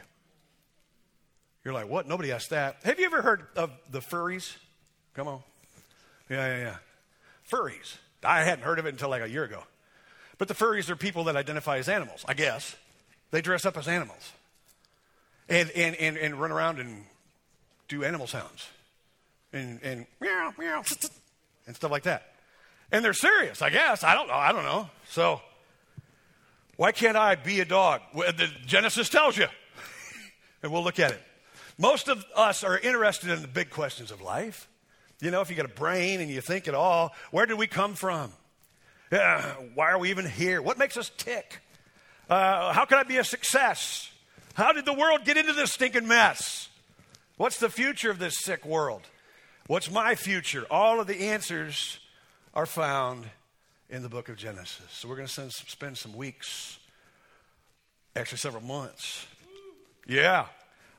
You're 1.65 1.73
like, 1.73 1.89
what? 1.89 2.07
Nobody 2.07 2.31
asked 2.31 2.51
that. 2.51 2.77
Have 2.83 2.99
you 2.99 3.07
ever 3.07 3.23
heard 3.23 3.47
of 3.55 3.71
the 3.89 3.99
furries? 3.99 4.55
Come 5.15 5.27
on. 5.27 5.39
Yeah, 6.29 6.45
yeah, 6.45 6.57
yeah. 6.59 6.75
Furries. 7.49 7.97
I 8.23 8.43
hadn't 8.43 8.63
heard 8.63 8.77
of 8.77 8.85
it 8.85 8.89
until 8.89 9.09
like 9.09 9.23
a 9.23 9.29
year 9.29 9.43
ago. 9.43 9.63
But 10.37 10.47
the 10.47 10.53
furries 10.53 10.89
are 10.89 10.95
people 10.95 11.23
that 11.25 11.35
identify 11.35 11.77
as 11.77 11.89
animals, 11.89 12.23
I 12.27 12.35
guess. 12.35 12.75
They 13.31 13.41
dress 13.41 13.65
up 13.65 13.77
as 13.77 13.87
animals 13.87 14.31
and, 15.49 15.71
and, 15.71 15.95
and, 15.95 16.17
and 16.17 16.35
run 16.39 16.51
around 16.51 16.79
and 16.79 17.05
do 17.87 18.03
animal 18.03 18.27
sounds 18.27 18.67
and, 19.51 19.79
and 19.81 20.05
meow, 20.21 20.53
meow, 20.59 20.83
and 21.65 21.75
stuff 21.75 21.91
like 21.91 22.03
that. 22.03 22.33
And 22.91 23.03
they're 23.03 23.13
serious, 23.13 23.63
I 23.63 23.71
guess. 23.71 24.03
I 24.03 24.13
don't 24.13 24.27
know. 24.27 24.35
I 24.35 24.51
don't 24.51 24.63
know. 24.63 24.89
So, 25.09 25.41
why 26.75 26.91
can't 26.91 27.17
I 27.17 27.35
be 27.35 27.59
a 27.61 27.65
dog? 27.65 28.01
The 28.13 28.49
Genesis 28.67 29.09
tells 29.09 29.35
you. 29.35 29.47
and 30.63 30.71
we'll 30.71 30.83
look 30.83 30.99
at 30.99 31.11
it. 31.11 31.21
Most 31.77 32.07
of 32.07 32.23
us 32.35 32.63
are 32.63 32.77
interested 32.77 33.29
in 33.29 33.41
the 33.41 33.47
big 33.47 33.69
questions 33.69 34.11
of 34.11 34.21
life. 34.21 34.67
You 35.19 35.31
know, 35.31 35.41
if 35.41 35.49
you 35.49 35.55
got 35.55 35.65
a 35.65 35.69
brain 35.69 36.21
and 36.21 36.29
you 36.29 36.41
think 36.41 36.67
at 36.67 36.75
all, 36.75 37.13
where 37.31 37.45
did 37.45 37.57
we 37.57 37.67
come 37.67 37.95
from? 37.95 38.31
Uh, 39.11 39.41
why 39.73 39.91
are 39.91 39.97
we 39.97 40.09
even 40.09 40.25
here? 40.25 40.61
What 40.61 40.77
makes 40.77 40.97
us 40.97 41.11
tick? 41.17 41.61
Uh, 42.29 42.73
how 42.73 42.85
can 42.85 42.97
I 42.97 43.03
be 43.03 43.17
a 43.17 43.23
success? 43.23 44.09
How 44.55 44.71
did 44.71 44.85
the 44.85 44.93
world 44.93 45.25
get 45.25 45.37
into 45.37 45.53
this 45.53 45.73
stinking 45.73 46.07
mess? 46.07 46.69
What's 47.37 47.59
the 47.59 47.69
future 47.69 48.09
of 48.09 48.19
this 48.19 48.37
sick 48.39 48.65
world? 48.65 49.01
What's 49.67 49.91
my 49.91 50.15
future? 50.15 50.65
All 50.71 50.99
of 50.99 51.07
the 51.07 51.27
answers 51.27 51.99
are 52.53 52.65
found 52.65 53.25
in 53.89 54.01
the 54.01 54.09
book 54.09 54.29
of 54.29 54.37
Genesis. 54.37 54.85
So 54.89 55.07
we're 55.07 55.17
going 55.17 55.27
to 55.27 55.51
spend 55.51 55.97
some 55.97 56.15
weeks, 56.15 56.79
actually 58.15 58.37
several 58.37 58.63
months. 58.63 59.27
Yeah, 60.07 60.45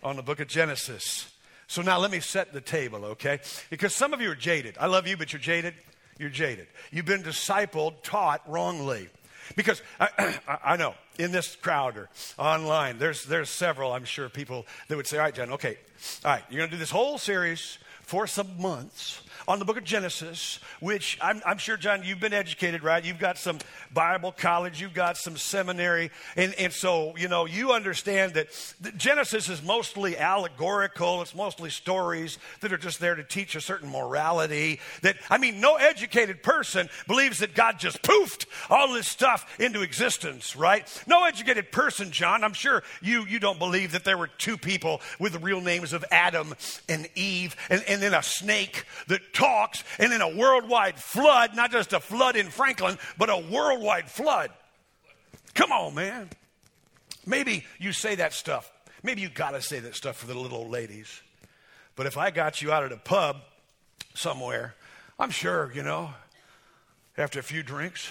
on 0.03 0.17
the 0.17 0.23
book 0.23 0.41
of 0.41 0.49
Genesis. 0.49 1.33
So 1.69 1.83
now 1.83 1.99
let 1.99 2.11
me 2.11 2.21
set 2.21 2.53
the 2.53 2.61
table, 2.61 3.05
okay? 3.05 3.41
Because 3.71 3.95
some 3.95 4.13
of 4.13 4.21
you 4.21 4.31
are 4.31 4.37
jaded. 4.37 4.77
I 4.79 4.87
love 4.87 5.07
you, 5.07 5.17
but 5.17 5.33
you're 5.33 5.41
jaded. 5.41 5.75
You're 6.19 6.31
jaded. 6.31 6.69
You've 6.93 7.07
been 7.07 7.23
discipled, 7.23 8.03
taught 8.03 8.43
wrongly. 8.49 9.09
Because 9.55 9.83
I, 10.01 10.39
I, 10.65 10.77
know 10.77 10.95
in 11.19 11.33
this 11.33 11.57
crowd 11.57 11.97
or 11.97 12.09
online, 12.39 12.99
there's, 12.99 13.25
there's 13.25 13.51
several, 13.51 13.93
I'm 13.93 14.05
sure, 14.05 14.29
people 14.29 14.67
that 14.89 14.97
would 14.97 15.07
say, 15.07 15.19
All 15.19 15.25
right, 15.25 15.35
John, 15.35 15.51
okay, 15.53 15.77
all 16.25 16.33
right, 16.33 16.43
you're 16.51 16.59
going 16.59 16.71
to 16.71 16.77
do 16.77 16.81
this 16.81 16.91
whole 16.91 17.19
series 17.19 17.79
for 18.03 18.27
some 18.27 18.61
months 18.61 19.21
on 19.49 19.59
the 19.59 19.65
book 19.65 19.77
of 19.77 19.85
Genesis, 19.85 20.59
which 20.81 21.19
I'm, 21.21 21.41
I'm, 21.47 21.59
sure, 21.59 21.77
John, 21.77 22.03
you've 22.03 22.21
been 22.21 22.33
educated, 22.33 22.83
right? 22.83 23.05
You've 23.05 23.19
got 23.19 23.39
some 23.39 23.59
Bible 23.95 24.33
college, 24.33 24.81
you've 24.81 24.95
got 24.95 25.17
some 25.17 25.37
seminary. 25.37 26.11
And, 26.37 26.53
and 26.55 26.73
so, 26.73 27.17
you 27.17 27.29
know, 27.29 27.45
you 27.45 27.73
understand 27.73 28.35
that 28.35 28.49
Genesis 28.97 29.49
is 29.49 29.63
mostly 29.63 30.17
allegorical, 30.19 31.23
it's 31.23 31.35
mostly 31.35 31.71
stories 31.71 32.39
that 32.61 32.73
are 32.73 32.79
just 32.79 32.99
there 32.99 33.15
to 33.15 33.23
teach 33.23 33.55
a 33.55 33.61
certain 33.61 33.89
morality. 33.89 34.81
That, 35.03 35.17
I 35.31 35.39
mean, 35.39 35.61
no 35.61 35.77
educated 35.77 36.43
person 36.43 36.89
believes 37.07 37.39
that 37.39 37.55
God 37.55 37.79
just 37.79 38.03
poofed 38.03 38.47
all 38.69 38.93
this 38.93 39.07
stuff 39.07 39.61
into 39.61 39.83
existence, 39.83 40.57
right? 40.57 40.87
No 41.07 41.25
educated 41.25 41.71
person, 41.71 42.11
John, 42.11 42.43
I'm 42.43 42.53
sure 42.53 42.83
you, 43.01 43.25
you 43.27 43.39
don't 43.39 43.59
believe 43.59 43.93
that 43.93 44.05
there 44.05 44.19
were 44.19 44.27
two 44.27 44.59
people 44.59 45.01
with 45.21 45.35
the 45.35 45.39
real 45.39 45.61
names 45.61 45.93
of 45.93 46.05
Adam 46.11 46.55
and 46.89 47.09
Eve 47.15 47.55
and, 47.71 47.85
and 47.87 48.03
then 48.03 48.13
a 48.13 48.23
snake 48.23 48.85
that 49.07 49.33
talks, 49.37 49.85
and 49.99 50.11
then 50.11 50.23
a 50.23 50.35
worldwide 50.35 50.99
flood, 50.99 51.55
not 51.55 51.71
just 51.71 51.93
a 51.93 52.01
flood 52.01 52.37
in 52.37 52.49
Franklin, 52.49 52.99
but 53.19 53.29
a 53.29 53.37
worldwide 53.37 54.11
flood. 54.11 54.51
Come 55.55 55.73
on, 55.73 55.95
man. 55.95 56.31
Maybe 57.27 57.65
you 57.79 57.93
say 57.93 58.15
that 58.17 58.33
stuff. 58.33 58.73
Maybe 59.03 59.21
you 59.21 59.29
got 59.29 59.51
to 59.51 59.61
say 59.61 59.79
that 59.81 59.95
stuff 59.95 60.17
for 60.17 60.27
the 60.27 60.35
little 60.35 60.59
old 60.59 60.71
ladies. 60.71 61.21
But 61.97 62.07
if 62.07 62.17
I 62.17 62.31
got 62.31 62.63
you 62.63 62.73
out 62.73 62.85
at 62.85 62.93
a 62.93 62.97
pub 62.97 63.37
somewhere, 64.15 64.75
I'm 65.19 65.31
sure, 65.31 65.71
you 65.75 65.83
know, 65.83 66.11
after 67.19 67.39
a 67.39 67.43
few 67.43 67.63
drinks, 67.63 68.11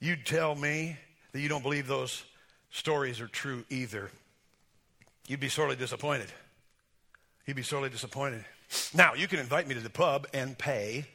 you'd 0.00 0.26
tell 0.26 0.54
me 0.54 0.96
that 1.32 1.40
you 1.40 1.48
don't 1.48 1.62
believe 1.62 1.86
those 1.86 2.24
stories 2.70 3.20
are 3.20 3.28
true 3.28 3.64
either. 3.70 4.10
You'd 5.26 5.40
be 5.40 5.48
sorely 5.48 5.76
disappointed. 5.76 6.28
You'd 7.46 7.56
be 7.56 7.62
sorely 7.62 7.90
disappointed. 7.90 8.44
Now, 8.94 9.14
you 9.14 9.28
can 9.28 9.38
invite 9.38 9.66
me 9.68 9.74
to 9.74 9.80
the 9.80 9.90
pub 9.90 10.26
and 10.32 10.56
pay. 10.56 11.06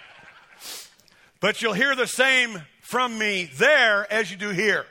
but 1.40 1.60
you'll 1.60 1.72
hear 1.74 1.94
the 1.94 2.06
same 2.06 2.62
from 2.80 3.18
me 3.18 3.50
there 3.56 4.10
as 4.12 4.30
you 4.30 4.36
do 4.36 4.50
here. 4.50 4.86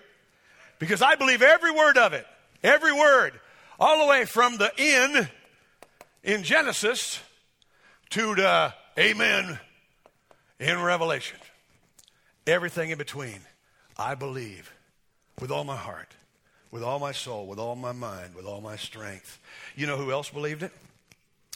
Because 0.79 1.01
I 1.01 1.15
believe 1.15 1.41
every 1.41 1.71
word 1.71 1.97
of 1.97 2.13
it, 2.13 2.27
every 2.63 2.93
word, 2.93 3.39
all 3.79 4.05
the 4.05 4.09
way 4.09 4.25
from 4.25 4.57
the 4.57 4.71
in 4.77 5.29
in 6.23 6.43
Genesis 6.43 7.19
to 8.11 8.35
the 8.35 8.73
amen 8.97 9.59
in 10.59 10.81
Revelation. 10.81 11.37
Everything 12.47 12.89
in 12.91 12.97
between, 12.97 13.39
I 13.97 14.15
believe 14.15 14.73
with 15.39 15.51
all 15.51 15.63
my 15.63 15.75
heart 15.75 16.13
with 16.75 16.83
all 16.83 16.99
my 16.99 17.13
soul, 17.13 17.47
with 17.47 17.57
all 17.57 17.77
my 17.77 17.93
mind, 17.93 18.35
with 18.35 18.43
all 18.43 18.59
my 18.59 18.75
strength. 18.75 19.39
You 19.77 19.87
know 19.87 19.95
who 19.95 20.11
else 20.11 20.29
believed 20.29 20.61
it? 20.61 20.73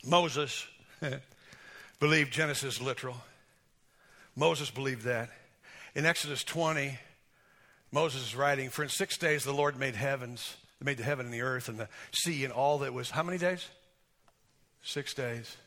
Moses 0.07 0.65
believed 1.99 2.31
Genesis 2.31 2.79
literal. 2.79 3.17
Moses 4.37 4.71
believed 4.71 5.03
that. 5.03 5.29
In 5.93 6.05
Exodus 6.05 6.45
20, 6.45 6.97
Moses 7.91 8.27
is 8.27 8.33
writing, 8.33 8.69
For 8.69 8.81
in 8.81 8.87
six 8.87 9.17
days 9.17 9.43
the 9.43 9.51
Lord 9.51 9.77
made 9.77 9.95
heavens, 9.95 10.55
made 10.81 10.95
the 10.95 11.03
heaven 11.03 11.25
and 11.25 11.35
the 11.35 11.41
earth 11.41 11.67
and 11.67 11.77
the 11.77 11.89
sea 12.13 12.45
and 12.45 12.53
all 12.53 12.77
that 12.77 12.93
was, 12.93 13.09
how 13.09 13.23
many 13.23 13.37
days? 13.37 13.67
Six 14.81 15.13
days. 15.13 15.57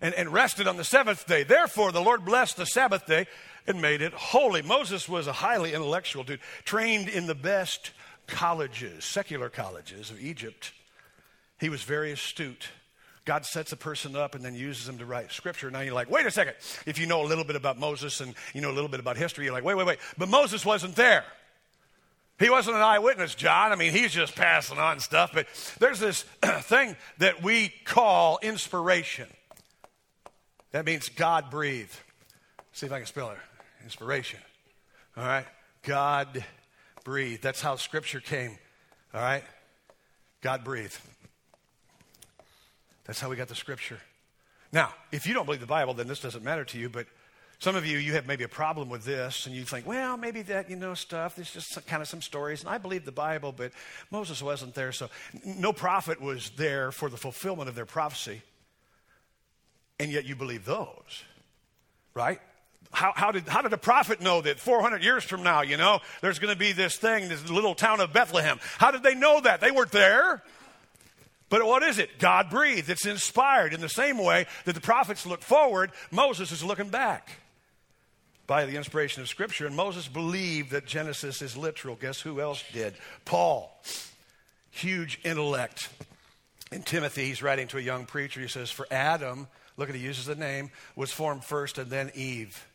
And, 0.00 0.12
and 0.16 0.32
rested 0.32 0.66
on 0.66 0.76
the 0.76 0.82
seventh 0.82 1.28
day. 1.28 1.44
Therefore, 1.44 1.92
the 1.92 2.00
Lord 2.00 2.24
blessed 2.24 2.56
the 2.56 2.66
Sabbath 2.66 3.06
day 3.06 3.28
and 3.64 3.80
made 3.80 4.02
it 4.02 4.12
holy. 4.12 4.60
Moses 4.60 5.08
was 5.08 5.28
a 5.28 5.32
highly 5.32 5.72
intellectual 5.72 6.24
dude, 6.24 6.40
trained 6.64 7.08
in 7.08 7.28
the 7.28 7.36
best 7.36 7.92
colleges, 8.32 9.04
secular 9.04 9.50
colleges 9.50 10.10
of 10.10 10.18
Egypt. 10.20 10.72
He 11.60 11.68
was 11.68 11.82
very 11.82 12.10
astute. 12.12 12.70
God 13.26 13.44
sets 13.44 13.70
a 13.72 13.76
person 13.76 14.16
up 14.16 14.34
and 14.34 14.42
then 14.42 14.54
uses 14.54 14.86
them 14.86 14.98
to 14.98 15.06
write 15.06 15.30
scripture. 15.30 15.70
Now 15.70 15.80
you're 15.80 15.94
like, 15.94 16.10
wait 16.10 16.26
a 16.26 16.30
second. 16.30 16.54
If 16.86 16.98
you 16.98 17.06
know 17.06 17.22
a 17.22 17.28
little 17.28 17.44
bit 17.44 17.56
about 17.56 17.78
Moses 17.78 18.20
and 18.20 18.34
you 18.54 18.62
know 18.62 18.70
a 18.70 18.72
little 18.72 18.88
bit 18.88 19.00
about 19.00 19.16
history, 19.16 19.44
you're 19.44 19.52
like, 19.52 19.64
wait, 19.64 19.76
wait, 19.76 19.86
wait. 19.86 19.98
But 20.16 20.30
Moses 20.30 20.64
wasn't 20.64 20.96
there. 20.96 21.24
He 22.38 22.48
wasn't 22.48 22.76
an 22.76 22.82
eyewitness, 22.82 23.34
John. 23.34 23.70
I 23.70 23.76
mean, 23.76 23.92
he's 23.92 24.12
just 24.12 24.34
passing 24.34 24.78
on 24.78 24.98
stuff. 24.98 25.30
But 25.34 25.46
there's 25.78 26.00
this 26.00 26.22
thing 26.62 26.96
that 27.18 27.42
we 27.42 27.68
call 27.84 28.40
inspiration. 28.42 29.28
That 30.72 30.86
means 30.86 31.10
God 31.10 31.50
breathe. 31.50 31.92
See 32.72 32.86
if 32.86 32.92
I 32.92 32.96
can 32.96 33.06
spell 33.06 33.30
it. 33.30 33.38
Inspiration. 33.84 34.40
All 35.18 35.24
right? 35.24 35.46
God 35.82 36.44
breathed. 37.04 37.42
That's 37.42 37.60
how 37.60 37.76
Scripture 37.76 38.20
came. 38.20 38.58
All 39.14 39.20
right? 39.20 39.44
God 40.40 40.64
breathed. 40.64 40.98
That's 43.04 43.20
how 43.20 43.28
we 43.28 43.36
got 43.36 43.48
the 43.48 43.54
Scripture. 43.54 43.98
Now, 44.72 44.94
if 45.10 45.26
you 45.26 45.34
don't 45.34 45.44
believe 45.44 45.60
the 45.60 45.66
Bible, 45.66 45.94
then 45.94 46.08
this 46.08 46.20
doesn't 46.20 46.42
matter 46.42 46.64
to 46.64 46.78
you, 46.78 46.88
but 46.88 47.06
some 47.58 47.76
of 47.76 47.86
you, 47.86 47.98
you 47.98 48.14
have 48.14 48.26
maybe 48.26 48.42
a 48.42 48.48
problem 48.48 48.88
with 48.88 49.04
this, 49.04 49.46
and 49.46 49.54
you 49.54 49.62
think, 49.62 49.86
well, 49.86 50.16
maybe 50.16 50.42
that, 50.42 50.68
you 50.68 50.74
know, 50.74 50.94
stuff, 50.94 51.36
there's 51.36 51.52
just 51.52 51.86
kind 51.86 52.02
of 52.02 52.08
some 52.08 52.20
stories. 52.20 52.62
And 52.62 52.70
I 52.70 52.78
believe 52.78 53.04
the 53.04 53.12
Bible, 53.12 53.52
but 53.52 53.70
Moses 54.10 54.42
wasn't 54.42 54.74
there, 54.74 54.90
so 54.90 55.10
no 55.44 55.72
prophet 55.72 56.20
was 56.20 56.50
there 56.56 56.90
for 56.90 57.08
the 57.08 57.16
fulfillment 57.16 57.68
of 57.68 57.76
their 57.76 57.86
prophecy. 57.86 58.42
And 60.00 60.10
yet 60.10 60.24
you 60.24 60.34
believe 60.34 60.64
those, 60.64 61.22
right? 62.14 62.40
How, 62.92 63.12
how, 63.14 63.32
did, 63.32 63.48
how 63.48 63.62
did 63.62 63.72
a 63.72 63.78
prophet 63.78 64.20
know 64.20 64.42
that 64.42 64.60
400 64.60 65.02
years 65.02 65.24
from 65.24 65.42
now, 65.42 65.62
you 65.62 65.76
know, 65.76 66.00
there's 66.20 66.38
going 66.38 66.52
to 66.52 66.58
be 66.58 66.72
this 66.72 66.96
thing, 66.96 67.28
this 67.28 67.48
little 67.48 67.74
town 67.74 68.00
of 68.00 68.12
Bethlehem? 68.12 68.60
How 68.78 68.90
did 68.90 69.02
they 69.02 69.14
know 69.14 69.40
that? 69.40 69.60
They 69.60 69.70
weren't 69.70 69.92
there. 69.92 70.42
But 71.48 71.66
what 71.66 71.82
is 71.82 71.98
it? 71.98 72.18
God 72.18 72.48
breathed. 72.48 72.88
It's 72.88 73.06
inspired 73.06 73.74
in 73.74 73.80
the 73.80 73.88
same 73.88 74.18
way 74.18 74.46
that 74.64 74.74
the 74.74 74.80
prophets 74.80 75.26
look 75.26 75.42
forward, 75.42 75.90
Moses 76.10 76.50
is 76.50 76.64
looking 76.64 76.88
back 76.88 77.30
by 78.46 78.64
the 78.64 78.76
inspiration 78.76 79.22
of 79.22 79.28
Scripture. 79.28 79.66
And 79.66 79.76
Moses 79.76 80.08
believed 80.08 80.70
that 80.70 80.86
Genesis 80.86 81.42
is 81.42 81.56
literal. 81.56 81.96
Guess 81.96 82.20
who 82.20 82.40
else 82.40 82.64
did? 82.72 82.94
Paul. 83.24 83.70
Huge 84.70 85.20
intellect. 85.24 85.90
In 86.70 86.82
Timothy, 86.82 87.26
he's 87.26 87.42
writing 87.42 87.68
to 87.68 87.78
a 87.78 87.82
young 87.82 88.06
preacher. 88.06 88.40
He 88.40 88.48
says, 88.48 88.70
For 88.70 88.86
Adam, 88.90 89.46
look 89.76 89.90
at 89.90 89.94
he 89.94 90.00
uses 90.00 90.24
the 90.24 90.34
name, 90.34 90.70
was 90.96 91.12
formed 91.12 91.44
first 91.44 91.76
and 91.76 91.90
then 91.90 92.10
Eve. 92.14 92.66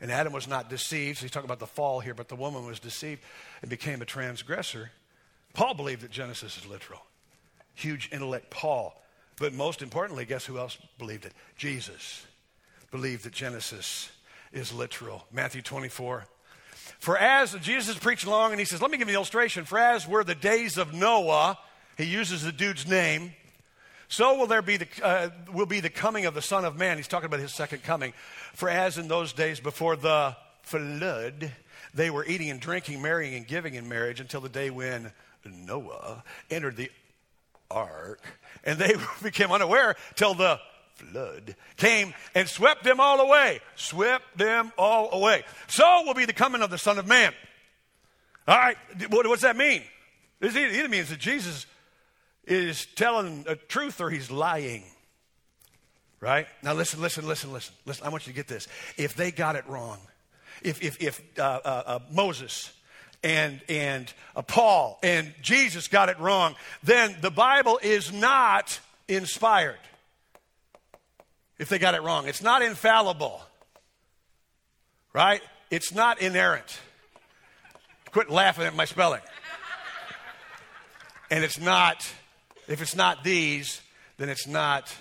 And 0.00 0.10
Adam 0.10 0.32
was 0.32 0.48
not 0.48 0.68
deceived. 0.68 1.18
So 1.18 1.22
he's 1.22 1.30
talking 1.30 1.48
about 1.48 1.60
the 1.60 1.66
fall 1.66 2.00
here, 2.00 2.14
but 2.14 2.28
the 2.28 2.36
woman 2.36 2.66
was 2.66 2.80
deceived 2.80 3.22
and 3.62 3.70
became 3.70 4.02
a 4.02 4.04
transgressor. 4.04 4.90
Paul 5.54 5.74
believed 5.74 6.02
that 6.02 6.10
Genesis 6.10 6.58
is 6.58 6.66
literal. 6.66 7.00
Huge 7.74 8.08
intellect, 8.12 8.50
Paul. 8.50 9.00
But 9.38 9.52
most 9.52 9.82
importantly, 9.82 10.24
guess 10.24 10.44
who 10.44 10.58
else 10.58 10.78
believed 10.98 11.24
it? 11.24 11.32
Jesus 11.56 12.24
believed 12.90 13.24
that 13.24 13.32
Genesis 13.32 14.10
is 14.52 14.72
literal. 14.72 15.26
Matthew 15.32 15.62
24. 15.62 16.26
For 16.98 17.18
as 17.18 17.54
Jesus 17.54 17.96
is 17.96 18.00
preaching 18.00 18.28
along, 18.28 18.52
and 18.52 18.60
he 18.60 18.64
says, 18.64 18.80
Let 18.80 18.90
me 18.90 18.98
give 18.98 19.08
you 19.08 19.12
an 19.14 19.16
illustration. 19.16 19.64
For 19.64 19.78
as 19.78 20.06
were 20.06 20.22
the 20.22 20.34
days 20.34 20.78
of 20.78 20.92
Noah, 20.92 21.58
he 21.96 22.04
uses 22.04 22.42
the 22.42 22.52
dude's 22.52 22.86
name, 22.86 23.32
so 24.08 24.38
will 24.38 24.46
there 24.46 24.62
be 24.62 24.76
the, 24.76 24.88
uh, 25.02 25.30
will 25.52 25.66
be 25.66 25.80
the 25.80 25.90
coming 25.90 26.26
of 26.26 26.34
the 26.34 26.42
Son 26.42 26.64
of 26.64 26.76
Man. 26.76 26.96
He's 26.96 27.08
talking 27.08 27.26
about 27.26 27.40
his 27.40 27.54
second 27.54 27.82
coming. 27.82 28.12
For 28.54 28.68
as 28.68 28.98
in 28.98 29.08
those 29.08 29.32
days 29.32 29.60
before 29.60 29.96
the 29.96 30.36
flood, 30.62 31.52
they 31.94 32.10
were 32.10 32.24
eating 32.24 32.50
and 32.50 32.60
drinking, 32.60 33.02
marrying 33.02 33.34
and 33.34 33.46
giving 33.46 33.74
in 33.74 33.88
marriage 33.88 34.20
until 34.20 34.40
the 34.40 34.48
day 34.48 34.70
when 34.70 35.12
Noah 35.44 36.22
entered 36.50 36.76
the 36.76 36.90
ark, 37.70 38.22
and 38.64 38.78
they 38.78 38.94
became 39.22 39.52
unaware 39.52 39.96
till 40.14 40.34
the 40.34 40.60
flood 40.94 41.56
came 41.76 42.14
and 42.34 42.48
swept 42.48 42.84
them 42.84 43.00
all 43.00 43.20
away. 43.20 43.60
Swept 43.74 44.38
them 44.38 44.72
all 44.78 45.12
away. 45.12 45.44
So 45.66 46.02
will 46.04 46.14
be 46.14 46.24
the 46.24 46.32
coming 46.32 46.62
of 46.62 46.70
the 46.70 46.78
Son 46.78 46.98
of 46.98 47.06
Man. 47.06 47.32
All 48.46 48.56
right, 48.56 48.76
what, 49.10 49.24
does 49.24 49.40
that 49.40 49.56
mean? 49.56 49.82
It 50.40 50.54
either 50.54 50.88
means 50.88 51.08
that 51.08 51.18
Jesus 51.18 51.66
is 52.46 52.86
telling 52.94 53.44
the 53.44 53.56
truth 53.56 54.00
or 54.00 54.10
he's 54.10 54.30
lying. 54.30 54.84
Right? 56.20 56.46
Now 56.62 56.72
listen, 56.72 57.00
listen, 57.00 57.26
listen, 57.26 57.52
listen. 57.52 57.74
Listen, 57.84 58.06
I 58.06 58.08
want 58.08 58.26
you 58.26 58.32
to 58.32 58.36
get 58.36 58.48
this. 58.48 58.66
If 58.96 59.14
they 59.14 59.30
got 59.30 59.56
it 59.56 59.66
wrong, 59.68 59.98
if, 60.62 60.82
if, 60.82 61.02
if 61.02 61.20
uh, 61.38 61.42
uh, 61.42 61.82
uh, 61.86 61.98
Moses 62.10 62.72
and, 63.22 63.60
and 63.68 64.12
uh, 64.34 64.42
Paul 64.42 64.98
and 65.02 65.34
Jesus 65.42 65.88
got 65.88 66.08
it 66.08 66.18
wrong, 66.18 66.54
then 66.82 67.16
the 67.20 67.30
Bible 67.30 67.78
is 67.82 68.12
not 68.12 68.80
inspired. 69.06 69.78
If 71.58 71.68
they 71.68 71.78
got 71.78 71.94
it 71.94 72.02
wrong, 72.02 72.26
it's 72.26 72.42
not 72.42 72.62
infallible. 72.62 73.42
Right? 75.12 75.42
It's 75.70 75.94
not 75.94 76.20
inerrant. 76.20 76.80
Quit 78.10 78.30
laughing 78.30 78.64
at 78.64 78.74
my 78.74 78.84
spelling. 78.84 79.20
And 81.30 81.44
it's 81.44 81.60
not 81.60 82.08
if 82.68 82.82
it's 82.82 82.96
not 82.96 83.24
these, 83.24 83.80
then 84.16 84.28
it's 84.28 84.46
not 84.46 84.94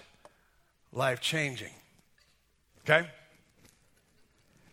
life 0.91 1.21
changing. 1.21 1.71
Okay? 2.83 3.07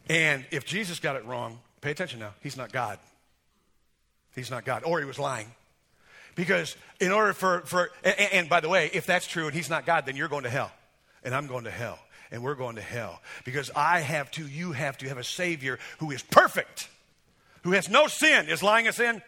And 0.09 0.45
if 0.51 0.65
Jesus 0.65 0.99
got 0.99 1.17
it 1.17 1.25
wrong, 1.25 1.61
pay 1.81 1.93
attention 1.93 2.19
now, 2.19 2.35
he's 2.43 2.57
not 2.57 2.73
God. 2.73 2.99
He's 4.35 4.51
not 4.51 4.65
God. 4.65 4.83
Or 4.85 4.99
he 4.99 5.05
was 5.05 5.19
lying. 5.19 5.47
Because 6.35 6.77
in 7.01 7.13
order 7.13 7.33
for, 7.33 7.63
for 7.63 7.91
and, 8.05 8.17
and 8.33 8.49
by 8.49 8.61
the 8.61 8.69
way, 8.69 8.91
if 8.93 9.07
that's 9.07 9.27
true 9.27 9.47
and 9.47 9.55
he's 9.55 9.71
not 9.71 9.87
God, 9.87 10.07
then 10.07 10.17
you're 10.17 10.29
going 10.29 10.45
to 10.45 10.51
hell. 10.51 10.73
And 11.23 11.35
I'm 11.35 11.47
going 11.47 11.65
to 11.65 11.71
hell. 11.71 11.99
And 12.33 12.43
we're 12.43 12.55
going 12.55 12.77
to 12.77 12.83
hell. 12.83 13.21
Because 13.45 13.71
I 13.75 14.01
have 14.01 14.31
to, 14.33 14.47
you 14.47 14.73
have 14.73 14.99
to 14.99 15.09
have 15.09 15.19
a 15.19 15.25
Savior 15.25 15.79
who 15.99 16.11
is 16.13 16.23
perfect, 16.23 16.89
who 17.63 17.73
has 17.73 17.89
no 17.89 18.07
sin. 18.07 18.49
Is 18.49 18.63
lying 18.63 18.89
a 18.89 18.93
sin? 18.93 19.21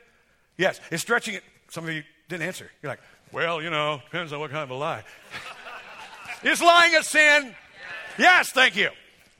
Yes. 0.57 0.81
Is 0.91 1.01
stretching 1.01 1.35
it? 1.35 1.43
Some 1.71 1.85
of 1.85 1.93
you 1.93 2.03
didn't 2.29 2.45
answer. 2.45 2.71
You're 2.83 2.93
like, 2.93 3.01
well, 3.33 3.63
you 3.63 3.71
know, 3.71 4.01
depends 4.05 4.33
on 4.33 4.41
what 4.41 4.51
kind 4.51 4.63
of 4.63 4.71
a 4.71 4.75
lie. 4.75 5.03
Is 6.45 6.61
lying 6.61 6.95
a 6.95 7.03
sin? 7.03 7.55
Yes, 8.19 8.51
thank 8.51 8.77
you. 8.77 8.91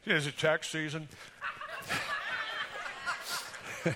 Is 0.07 0.27
it 0.27 0.39
tax 0.39 0.71
season? 0.71 1.09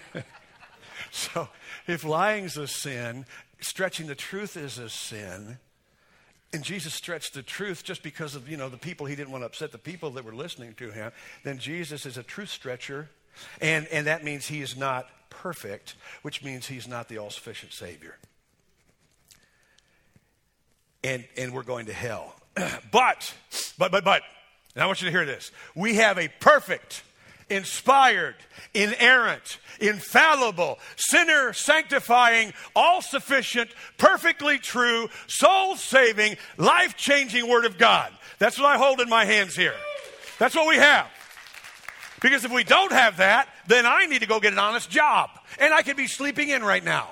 so, 1.11 1.49
if 1.87 2.05
lying's 2.05 2.57
a 2.57 2.67
sin, 2.67 3.25
stretching 3.61 4.07
the 4.07 4.15
truth 4.15 4.57
is 4.57 4.79
a 4.79 4.91
sin, 4.91 5.59
and 6.53 6.63
Jesus 6.63 6.95
stretched 6.95 7.35
the 7.35 7.43
truth 7.43 7.85
just 7.85 8.03
because 8.03 8.35
of, 8.35 8.49
you 8.49 8.57
know, 8.57 8.69
the 8.69 8.77
people 8.77 9.07
he 9.07 9.17
didn't 9.17 9.31
want 9.31 9.43
to 9.43 9.47
upset 9.47 9.73
the 9.73 9.79
people 9.79 10.11
that 10.11 10.25
were 10.25 10.35
listening 10.35 10.75
to 10.75 10.91
him, 10.91 11.13
then 11.45 11.59
Jesus 11.59 12.07
is 12.07 12.19
a 12.19 12.23
truth 12.23 12.51
stretcher, 12.51 13.09
and, 13.61 13.87
and 13.89 14.07
that 14.07 14.25
means 14.25 14.47
he 14.47 14.61
is 14.61 14.77
not 14.77 15.09
perfect, 15.31 15.95
which 16.23 16.43
means 16.45 16.67
he's 16.67 16.87
not 16.89 17.09
the 17.09 17.19
all 17.19 17.31
sufficient 17.31 17.73
Savior 17.73 18.17
and, 21.07 21.25
and 21.37 21.53
we're 21.53 21.63
going 21.63 21.87
to 21.87 21.93
hell. 21.93 22.35
but, 22.91 23.33
but, 23.79 23.93
but, 23.93 24.05
but, 24.05 24.23
and 24.75 24.83
I 24.83 24.87
want 24.87 25.01
you 25.01 25.07
to 25.07 25.13
hear 25.13 25.25
this. 25.25 25.53
We 25.75 25.95
have 25.97 26.19
a 26.19 26.29
perfect, 26.41 27.05
inspired, 27.49 28.35
inerrant, 28.75 29.59
infallible, 29.81 30.79
sinner 30.97 31.53
sanctifying, 31.53 32.53
all 32.75 33.01
sufficient, 33.03 33.71
perfectly 33.99 34.59
true, 34.59 35.09
soul 35.29 35.77
saving, 35.77 36.37
life 36.57 36.97
changing 36.97 37.49
Word 37.49 37.65
of 37.65 37.79
God. 37.79 38.13
That's 38.39 38.59
what 38.59 38.67
I 38.67 38.77
hold 38.77 39.01
in 39.01 39.09
my 39.09 39.25
hands 39.25 39.55
here. 39.55 39.75
That's 40.39 40.57
what 40.57 40.69
we 40.69 40.77
have. 40.77 41.07
Because 42.21 42.45
if 42.45 42.53
we 42.53 42.65
don't 42.65 42.93
have 42.93 43.19
that, 43.19 43.49
then 43.69 43.87
I 43.87 44.07
need 44.07 44.23
to 44.23 44.27
go 44.27 44.41
get 44.41 44.53
an 44.53 44.59
honest 44.59 44.91
job. 44.91 45.31
And 45.61 45.73
I 45.73 45.83
could 45.83 45.97
be 45.97 46.09
sleeping 46.09 46.49
in 46.49 46.65
right 46.65 46.83
now. 46.83 47.11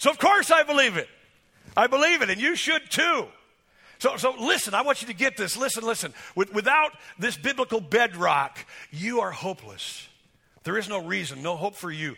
So, 0.00 0.10
of 0.10 0.18
course, 0.18 0.50
I 0.50 0.62
believe 0.62 0.96
it. 0.96 1.08
I 1.76 1.86
believe 1.86 2.22
it, 2.22 2.30
and 2.30 2.40
you 2.40 2.56
should 2.56 2.90
too. 2.90 3.26
So, 3.98 4.16
so 4.16 4.34
listen, 4.40 4.72
I 4.72 4.80
want 4.80 5.02
you 5.02 5.08
to 5.08 5.14
get 5.14 5.36
this. 5.36 5.58
Listen, 5.58 5.84
listen. 5.84 6.14
With, 6.34 6.54
without 6.54 6.92
this 7.18 7.36
biblical 7.36 7.82
bedrock, 7.82 8.64
you 8.90 9.20
are 9.20 9.30
hopeless. 9.30 10.08
There 10.64 10.78
is 10.78 10.88
no 10.88 11.04
reason, 11.04 11.42
no 11.42 11.54
hope 11.54 11.74
for 11.74 11.90
you 11.90 12.16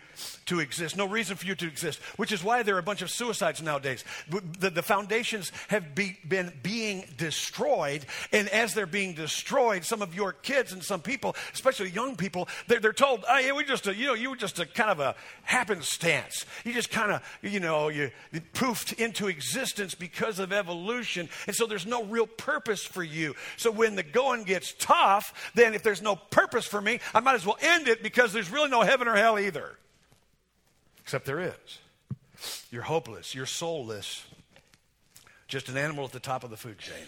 to 0.52 0.60
exist, 0.60 0.98
no 0.98 1.06
reason 1.06 1.34
for 1.34 1.46
you 1.46 1.54
to 1.54 1.66
exist, 1.66 1.98
which 2.16 2.30
is 2.30 2.44
why 2.44 2.62
there 2.62 2.76
are 2.76 2.78
a 2.78 2.82
bunch 2.82 3.00
of 3.00 3.10
suicides 3.10 3.62
nowadays. 3.62 4.04
The, 4.58 4.68
the 4.68 4.82
foundations 4.82 5.50
have 5.68 5.94
be, 5.94 6.18
been 6.28 6.52
being 6.62 7.06
destroyed, 7.16 8.04
and 8.32 8.50
as 8.50 8.74
they're 8.74 8.84
being 8.84 9.14
destroyed, 9.14 9.82
some 9.86 10.02
of 10.02 10.14
your 10.14 10.34
kids 10.34 10.74
and 10.74 10.84
some 10.84 11.00
people, 11.00 11.34
especially 11.54 11.88
young 11.88 12.16
people, 12.16 12.48
they're, 12.66 12.80
they're 12.80 12.92
told, 12.92 13.24
oh, 13.26 13.38
yeah, 13.38 13.52
we 13.52 13.64
just, 13.64 13.86
a, 13.86 13.94
you 13.94 14.06
know, 14.06 14.12
you 14.12 14.28
were 14.28 14.36
just 14.36 14.58
a 14.58 14.66
kind 14.66 14.90
of 14.90 15.00
a 15.00 15.14
happenstance. 15.44 16.44
You 16.66 16.74
just 16.74 16.90
kind 16.90 17.12
of, 17.12 17.22
you 17.40 17.58
know, 17.58 17.88
you, 17.88 18.10
you 18.30 18.42
poofed 18.52 18.98
into 18.98 19.28
existence 19.28 19.94
because 19.94 20.38
of 20.38 20.52
evolution, 20.52 21.30
and 21.46 21.56
so 21.56 21.66
there's 21.66 21.86
no 21.86 22.04
real 22.04 22.26
purpose 22.26 22.84
for 22.84 23.02
you. 23.02 23.34
So 23.56 23.70
when 23.70 23.96
the 23.96 24.02
going 24.02 24.44
gets 24.44 24.74
tough, 24.78 25.50
then 25.54 25.72
if 25.72 25.82
there's 25.82 26.02
no 26.02 26.16
purpose 26.16 26.66
for 26.66 26.82
me, 26.82 27.00
I 27.14 27.20
might 27.20 27.36
as 27.36 27.46
well 27.46 27.56
end 27.62 27.88
it 27.88 28.02
because 28.02 28.34
there's 28.34 28.50
really 28.50 28.68
no 28.68 28.82
heaven 28.82 29.08
or 29.08 29.16
hell 29.16 29.38
either. 29.38 29.78
Except 31.02 31.26
there 31.26 31.40
is. 31.40 32.62
You're 32.70 32.82
hopeless. 32.82 33.34
You're 33.34 33.46
soulless. 33.46 34.24
Just 35.48 35.68
an 35.68 35.76
animal 35.76 36.04
at 36.04 36.12
the 36.12 36.20
top 36.20 36.44
of 36.44 36.50
the 36.50 36.56
food 36.56 36.78
chain. 36.78 37.04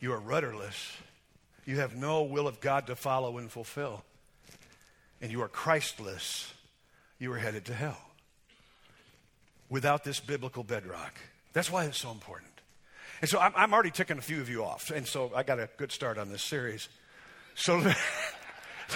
You 0.00 0.12
are 0.12 0.18
rudderless. 0.18 0.96
You 1.66 1.76
have 1.76 1.94
no 1.94 2.22
will 2.22 2.48
of 2.48 2.60
God 2.60 2.86
to 2.88 2.96
follow 2.96 3.38
and 3.38 3.50
fulfill. 3.50 4.02
And 5.20 5.30
you 5.30 5.42
are 5.42 5.48
Christless. 5.48 6.52
You 7.18 7.32
are 7.32 7.38
headed 7.38 7.66
to 7.66 7.74
hell. 7.74 8.00
Without 9.68 10.02
this 10.02 10.18
biblical 10.18 10.64
bedrock. 10.64 11.14
That's 11.52 11.70
why 11.70 11.84
it's 11.84 11.98
so 11.98 12.10
important. 12.10 12.50
And 13.20 13.28
so 13.28 13.38
I'm, 13.38 13.52
I'm 13.54 13.74
already 13.74 13.90
ticking 13.90 14.18
a 14.18 14.22
few 14.22 14.40
of 14.40 14.48
you 14.48 14.64
off. 14.64 14.90
And 14.90 15.06
so 15.06 15.30
I 15.36 15.42
got 15.42 15.60
a 15.60 15.68
good 15.76 15.92
start 15.92 16.16
on 16.16 16.30
this 16.30 16.42
series. 16.42 16.88
So 17.54 17.78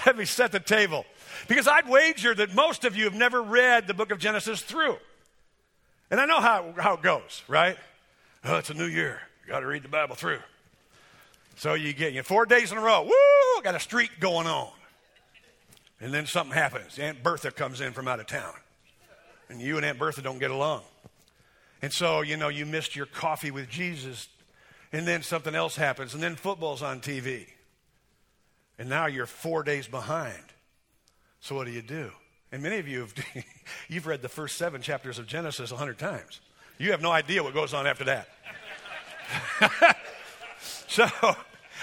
let 0.06 0.16
me 0.16 0.24
set 0.24 0.52
the 0.52 0.60
table. 0.60 1.04
Because 1.48 1.66
I'd 1.66 1.88
wager 1.88 2.34
that 2.34 2.54
most 2.54 2.84
of 2.84 2.96
you 2.96 3.04
have 3.04 3.14
never 3.14 3.42
read 3.42 3.86
the 3.86 3.94
book 3.94 4.10
of 4.10 4.18
Genesis 4.18 4.62
through. 4.62 4.96
And 6.10 6.20
I 6.20 6.26
know 6.26 6.40
how, 6.40 6.74
how 6.78 6.94
it 6.94 7.02
goes, 7.02 7.42
right? 7.48 7.76
Oh, 8.44 8.56
it's 8.56 8.70
a 8.70 8.74
new 8.74 8.86
year. 8.86 9.20
You 9.44 9.52
got 9.52 9.60
to 9.60 9.66
read 9.66 9.82
the 9.82 9.88
Bible 9.88 10.14
through. 10.14 10.40
So 11.56 11.74
you 11.74 11.92
get 11.92 12.12
you 12.12 12.18
know, 12.18 12.22
four 12.22 12.46
days 12.46 12.72
in 12.72 12.78
a 12.78 12.80
row. 12.80 13.02
Woo! 13.02 13.62
Got 13.62 13.74
a 13.74 13.80
streak 13.80 14.20
going 14.20 14.46
on. 14.46 14.70
And 16.00 16.12
then 16.12 16.26
something 16.26 16.54
happens. 16.54 16.98
Aunt 16.98 17.22
Bertha 17.22 17.50
comes 17.50 17.80
in 17.80 17.92
from 17.92 18.08
out 18.08 18.20
of 18.20 18.26
town. 18.26 18.52
And 19.48 19.60
you 19.60 19.76
and 19.76 19.86
Aunt 19.86 19.98
Bertha 19.98 20.22
don't 20.22 20.38
get 20.38 20.50
along. 20.50 20.82
And 21.80 21.92
so, 21.92 22.22
you 22.22 22.36
know, 22.36 22.48
you 22.48 22.66
missed 22.66 22.96
your 22.96 23.06
coffee 23.06 23.50
with 23.50 23.68
Jesus. 23.68 24.28
And 24.92 25.06
then 25.06 25.22
something 25.22 25.54
else 25.54 25.76
happens. 25.76 26.14
And 26.14 26.22
then 26.22 26.34
football's 26.36 26.82
on 26.82 27.00
TV. 27.00 27.46
And 28.78 28.88
now 28.88 29.06
you're 29.06 29.26
four 29.26 29.62
days 29.62 29.86
behind. 29.86 30.42
So 31.40 31.54
what 31.54 31.66
do 31.66 31.72
you 31.72 31.82
do? 31.82 32.10
And 32.50 32.62
many 32.62 32.78
of 32.78 32.88
you 32.88 33.00
have 33.00 33.14
you've 33.88 34.06
read 34.06 34.22
the 34.22 34.28
first 34.28 34.56
seven 34.56 34.80
chapters 34.82 35.18
of 35.18 35.26
Genesis 35.26 35.72
a 35.72 35.76
hundred 35.76 35.98
times. 35.98 36.40
You 36.78 36.90
have 36.90 37.02
no 37.02 37.10
idea 37.10 37.42
what 37.42 37.54
goes 37.54 37.74
on 37.74 37.86
after 37.86 38.04
that. 38.04 38.28
so 40.88 41.06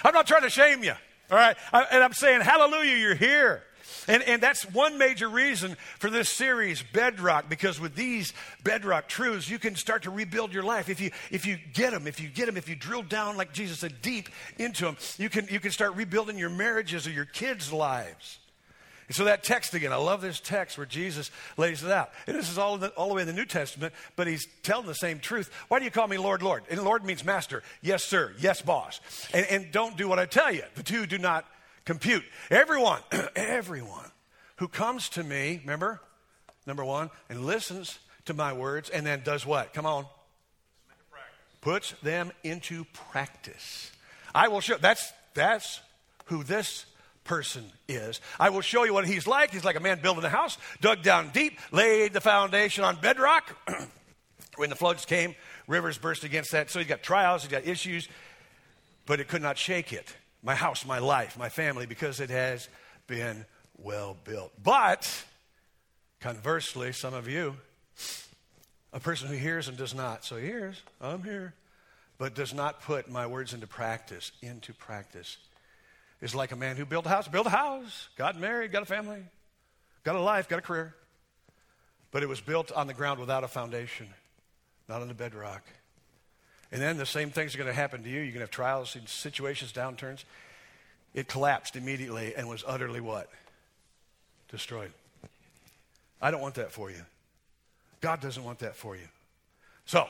I'm 0.04 0.14
not 0.14 0.28
trying 0.28 0.44
to 0.44 0.50
shame 0.50 0.84
you. 0.84 0.94
All 1.30 1.38
right. 1.38 1.56
I, 1.72 1.84
and 1.92 2.04
I'm 2.04 2.14
saying, 2.14 2.42
hallelujah, 2.42 2.98
you're 2.98 3.16
here. 3.16 3.64
And, 4.08 4.24
and 4.24 4.42
that's 4.42 4.64
one 4.64 4.98
major 4.98 5.30
reason 5.30 5.78
for 6.00 6.10
this 6.10 6.30
series, 6.30 6.84
Bedrock, 6.94 7.50
because 7.50 7.80
with 7.80 7.96
these 7.96 8.34
bedrock 8.64 9.08
truths, 9.08 9.50
you 9.50 9.60
can 9.60 9.76
start 9.76 10.04
to 10.04 10.10
rebuild 10.10 10.54
your 10.54 10.64
life. 10.64 10.90
If 10.90 11.00
you, 11.00 11.12
if 11.30 11.46
you 11.46 11.58
get 11.74 11.92
them, 11.92 12.08
if 12.08 12.20
you 12.20 12.30
get 12.30 12.48
them, 12.48 12.58
if 12.58 12.68
you 12.68 12.76
drill 12.76 13.04
down, 13.04 13.38
like 13.38 13.54
Jesus 13.54 13.80
said, 13.80 14.02
deep 14.02 14.30
into 14.58 14.86
them, 14.86 14.98
you 15.18 15.30
can, 15.30 15.48
you 15.50 15.60
can 15.60 15.72
start 15.72 15.96
rebuilding 15.96 16.38
your 16.38 16.50
marriages 16.50 17.06
or 17.06 17.12
your 17.12 17.26
kids' 17.26 17.72
lives. 17.72 18.40
And 19.08 19.16
so 19.16 19.26
that 19.26 19.44
text 19.44 19.74
again, 19.74 19.92
I 19.92 19.98
love 19.98 20.22
this 20.22 20.40
text 20.40 20.78
where 20.78 20.88
Jesus 20.88 21.32
lays 21.58 21.84
it 21.84 21.92
out. 21.92 22.12
And 22.28 22.38
this 22.38 22.50
is 22.50 22.58
all, 22.58 22.78
the, 22.78 22.90
all 22.92 23.10
the 23.10 23.14
way 23.14 23.22
in 23.22 23.28
the 23.28 23.34
New 23.34 23.46
Testament, 23.46 23.94
but 24.16 24.26
he's 24.26 24.48
telling 24.64 24.88
the 24.88 24.96
same 24.96 25.20
truth. 25.20 25.52
Why 25.68 25.80
do 25.80 25.86
you 25.86 25.92
call 25.92 26.08
me 26.08 26.18
Lord, 26.18 26.42
Lord? 26.42 26.64
And 26.70 26.82
Lord 26.82 27.04
means 27.04 27.26
master. 27.26 27.62
Yes, 27.82 28.06
sir. 28.06 28.32
Yes, 28.40 28.62
boss. 28.62 29.02
And, 29.34 29.46
and 29.48 29.72
don't 29.72 29.98
do 29.98 30.08
what 30.08 30.18
I 30.18 30.26
tell 30.28 30.50
you. 30.54 30.64
The 30.76 30.84
two 30.84 31.06
do 31.06 31.18
not 31.18 31.46
compute. 31.86 32.24
Everyone, 32.50 33.02
everyone 33.36 34.12
who 34.58 34.68
comes 34.68 35.10
to 35.10 35.24
me, 35.24 35.60
remember, 35.64 36.00
number 36.66 36.86
one, 36.86 37.10
and 37.30 37.46
listens 37.46 38.00
to 38.26 38.34
my 38.34 38.54
words 38.54 38.90
and 38.90 39.06
then 39.06 39.22
does 39.24 39.46
what? 39.46 39.74
Come 39.74 39.86
on. 39.86 40.06
Puts 41.62 41.92
them 42.04 42.32
into 42.44 42.86
practice. 43.12 43.92
I 44.34 44.48
will 44.48 44.62
show 44.62 44.78
that's 44.78 45.14
that's 45.34 45.80
who 46.26 46.44
this 46.44 46.86
person 47.24 47.66
is. 47.88 48.20
I 48.40 48.50
will 48.50 48.62
show 48.62 48.84
you 48.84 48.94
what 48.94 49.06
he's 49.06 49.28
like. 49.28 49.52
He's 49.52 49.64
like 49.64 49.76
a 49.76 49.80
man 49.80 50.00
building 50.02 50.24
a 50.24 50.30
house, 50.30 50.58
dug 50.80 51.04
down 51.04 51.30
deep, 51.30 51.60
laid 51.72 52.14
the 52.14 52.22
foundation 52.22 52.84
on 52.84 52.96
bedrock. 53.00 53.56
when 54.56 54.70
the 54.70 54.76
floods 54.76 55.06
came, 55.06 55.36
rivers 55.68 55.98
burst 55.98 56.24
against 56.24 56.52
that. 56.52 56.70
So 56.70 56.80
he's 56.80 56.88
got 56.88 57.04
trials, 57.04 57.44
he's 57.44 57.52
got 57.52 57.66
issues, 57.66 58.08
but 59.06 59.20
it 59.20 59.28
could 59.28 59.42
not 59.42 59.58
shake 59.58 59.94
it. 59.94 60.16
My 60.44 60.56
house, 60.56 60.86
my 60.86 61.00
life, 61.00 61.38
my 61.38 61.50
family, 61.50 61.86
because 61.86 62.20
it 62.20 62.30
has 62.30 62.68
been 63.08 63.46
well 63.78 64.18
built. 64.24 64.52
But 64.62 65.24
conversely, 66.20 66.94
some 66.94 67.14
of 67.14 67.28
you, 67.28 67.56
a 68.94 69.00
person 69.00 69.28
who 69.28 69.36
hears 69.36 69.68
and 69.68 69.78
does 69.78 69.94
not. 69.94 70.26
So 70.26 70.38
he 70.38 70.46
hears, 70.46 70.82
I'm 71.00 71.24
here, 71.24 71.54
but 72.18 72.36
does 72.36 72.54
not 72.54 72.82
put 72.82 73.10
my 73.10 73.28
words 73.28 73.54
into 73.54 73.68
practice, 73.68 74.32
into 74.42 74.74
practice, 74.74 75.38
is 76.22 76.36
like 76.36 76.52
a 76.52 76.56
man 76.56 76.76
who 76.76 76.86
built 76.86 77.06
a 77.06 77.10
house, 77.10 77.28
built 77.28 77.48
a 77.48 77.52
house, 77.52 78.10
got 78.16 78.40
married, 78.40 78.72
got 78.72 78.84
a 78.84 78.86
family, 78.86 79.24
got 80.04 80.16
a 80.16 80.20
life, 80.20 80.48
got 80.48 80.60
a 80.60 80.62
career. 80.62 80.96
But 82.12 82.24
it 82.24 82.30
was 82.30 82.42
built 82.42 82.72
on 82.72 82.88
the 82.88 82.94
ground 82.94 83.20
without 83.20 83.44
a 83.44 83.48
foundation, 83.48 84.08
not 84.88 85.02
on 85.02 85.08
the 85.08 85.14
bedrock. 85.14 85.64
And 86.72 86.82
then 86.82 86.98
the 86.98 87.06
same 87.06 87.32
things 87.32 87.54
are 87.54 87.58
going 87.58 87.68
to 87.68 87.74
happen 87.74 88.04
to 88.04 88.10
you. 88.10 88.20
You're 88.20 88.26
going 88.28 88.34
to 88.36 88.40
have 88.42 88.52
trials, 88.52 88.96
situations, 89.06 89.74
downturns. 89.74 90.24
It 91.14 91.28
collapsed 91.28 91.76
immediately 91.76 92.34
and 92.36 92.48
was 92.48 92.64
utterly 92.66 93.02
what? 93.02 93.30
Destroyed. 94.50 94.92
I 96.22 96.32
don't 96.32 96.42
want 96.42 96.56
that 96.56 96.72
for 96.72 96.90
you. 96.90 97.02
God 98.00 98.22
doesn't 98.22 98.44
want 98.44 98.60
that 98.60 98.76
for 98.76 98.96
you. 98.96 99.08
So, 99.86 100.08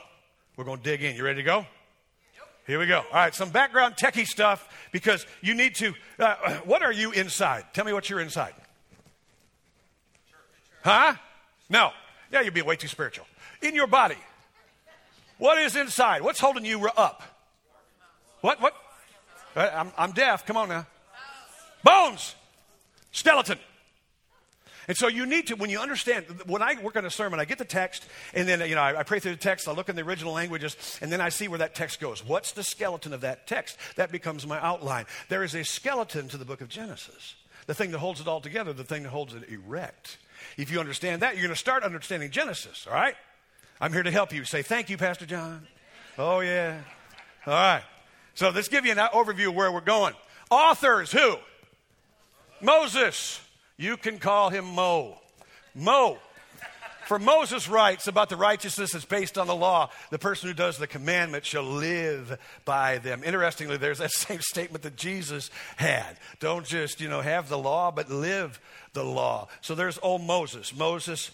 we're 0.56 0.64
going 0.64 0.78
to 0.78 0.84
dig 0.84 1.02
in. 1.02 1.16
You 1.16 1.24
ready 1.24 1.40
to 1.40 1.46
go? 1.46 1.66
Here 2.66 2.78
we 2.78 2.86
go. 2.86 2.98
All 2.98 3.04
right, 3.12 3.34
some 3.34 3.50
background 3.50 3.96
techie 3.96 4.26
stuff 4.26 4.68
because 4.92 5.26
you 5.40 5.54
need 5.54 5.74
to. 5.76 5.94
Uh, 6.18 6.34
what 6.64 6.82
are 6.82 6.92
you 6.92 7.10
inside? 7.10 7.64
Tell 7.72 7.84
me 7.84 7.92
what 7.92 8.08
you're 8.08 8.20
inside. 8.20 8.54
Huh? 10.84 11.14
No. 11.68 11.90
Yeah, 12.30 12.42
you'd 12.42 12.54
be 12.54 12.62
way 12.62 12.76
too 12.76 12.88
spiritual. 12.88 13.26
In 13.62 13.74
your 13.74 13.86
body. 13.86 14.16
What 15.42 15.58
is 15.58 15.74
inside? 15.74 16.22
What's 16.22 16.38
holding 16.38 16.64
you 16.64 16.88
up? 16.96 17.20
What? 18.42 18.60
What? 18.60 18.76
Uh, 19.56 19.68
I'm, 19.74 19.90
I'm 19.98 20.12
deaf. 20.12 20.46
Come 20.46 20.56
on 20.56 20.68
now. 20.68 20.86
Bones. 21.82 22.36
Skeleton. 23.10 23.58
And 24.86 24.96
so 24.96 25.08
you 25.08 25.26
need 25.26 25.48
to, 25.48 25.56
when 25.56 25.68
you 25.68 25.80
understand, 25.80 26.26
when 26.46 26.62
I 26.62 26.80
work 26.80 26.94
on 26.94 27.04
a 27.04 27.10
sermon, 27.10 27.40
I 27.40 27.44
get 27.44 27.58
the 27.58 27.64
text, 27.64 28.06
and 28.34 28.46
then, 28.46 28.60
you 28.68 28.76
know, 28.76 28.82
I, 28.82 29.00
I, 29.00 29.02
pray 29.02 29.18
through 29.18 29.32
the 29.32 29.36
text, 29.36 29.66
I 29.66 29.72
look 29.72 29.88
in 29.88 29.96
the 29.96 30.02
original 30.02 30.32
languages, 30.32 30.76
and 31.02 31.10
then 31.10 31.20
I 31.20 31.28
see 31.28 31.48
where 31.48 31.58
that 31.58 31.74
text 31.74 31.98
goes. 31.98 32.24
What's 32.24 32.52
the 32.52 32.62
skeleton 32.62 33.12
of 33.12 33.22
that 33.22 33.48
text? 33.48 33.78
That 33.96 34.12
becomes 34.12 34.46
my 34.46 34.60
outline. 34.60 35.06
There 35.28 35.42
is 35.42 35.56
a 35.56 35.64
skeleton 35.64 36.28
to 36.28 36.36
the 36.36 36.44
book 36.44 36.60
of 36.60 36.68
Genesis, 36.68 37.34
the 37.66 37.74
thing 37.74 37.90
that 37.90 37.98
holds 37.98 38.20
it 38.20 38.28
all 38.28 38.40
together, 38.40 38.72
the 38.72 38.84
thing 38.84 39.02
that 39.02 39.08
holds 39.08 39.34
it 39.34 39.48
erect. 39.48 40.18
If 40.56 40.70
you 40.70 40.78
understand 40.78 41.22
that, 41.22 41.34
you're 41.34 41.42
going 41.42 41.54
to 41.54 41.56
start 41.56 41.82
understanding 41.82 42.30
Genesis, 42.30 42.86
all 42.86 42.94
right? 42.94 43.16
I'm 43.80 43.92
here 43.92 44.02
to 44.02 44.10
help 44.10 44.32
you. 44.32 44.44
Say, 44.44 44.62
thank 44.62 44.90
you, 44.90 44.96
Pastor 44.96 45.26
John. 45.26 45.66
Oh, 46.18 46.40
yeah. 46.40 46.80
All 47.46 47.52
right. 47.52 47.82
So 48.34 48.50
let's 48.50 48.68
give 48.68 48.86
you 48.86 48.92
an 48.92 48.98
overview 48.98 49.48
of 49.48 49.54
where 49.54 49.70
we're 49.72 49.80
going. 49.80 50.14
Authors, 50.50 51.10
who? 51.12 51.36
Moses. 52.60 53.40
You 53.76 53.96
can 53.96 54.18
call 54.18 54.50
him 54.50 54.64
Mo. 54.64 55.18
Mo. 55.74 56.18
For 57.06 57.18
Moses 57.18 57.68
writes 57.68 58.06
about 58.06 58.28
the 58.28 58.36
righteousness 58.36 58.92
that's 58.92 59.04
based 59.04 59.36
on 59.36 59.46
the 59.46 59.56
law. 59.56 59.90
The 60.10 60.18
person 60.18 60.48
who 60.48 60.54
does 60.54 60.78
the 60.78 60.86
commandment 60.86 61.44
shall 61.44 61.64
live 61.64 62.38
by 62.64 62.98
them. 62.98 63.22
Interestingly, 63.24 63.76
there's 63.76 63.98
that 63.98 64.12
same 64.12 64.40
statement 64.40 64.84
that 64.84 64.96
Jesus 64.96 65.50
had. 65.76 66.16
Don't 66.38 66.64
just, 66.64 67.00
you 67.00 67.08
know, 67.08 67.20
have 67.20 67.48
the 67.48 67.58
law, 67.58 67.90
but 67.90 68.08
live 68.08 68.60
the 68.92 69.04
law. 69.04 69.48
So 69.60 69.74
there's 69.74 69.98
old 70.02 70.22
Moses. 70.22 70.74
Moses 70.74 71.30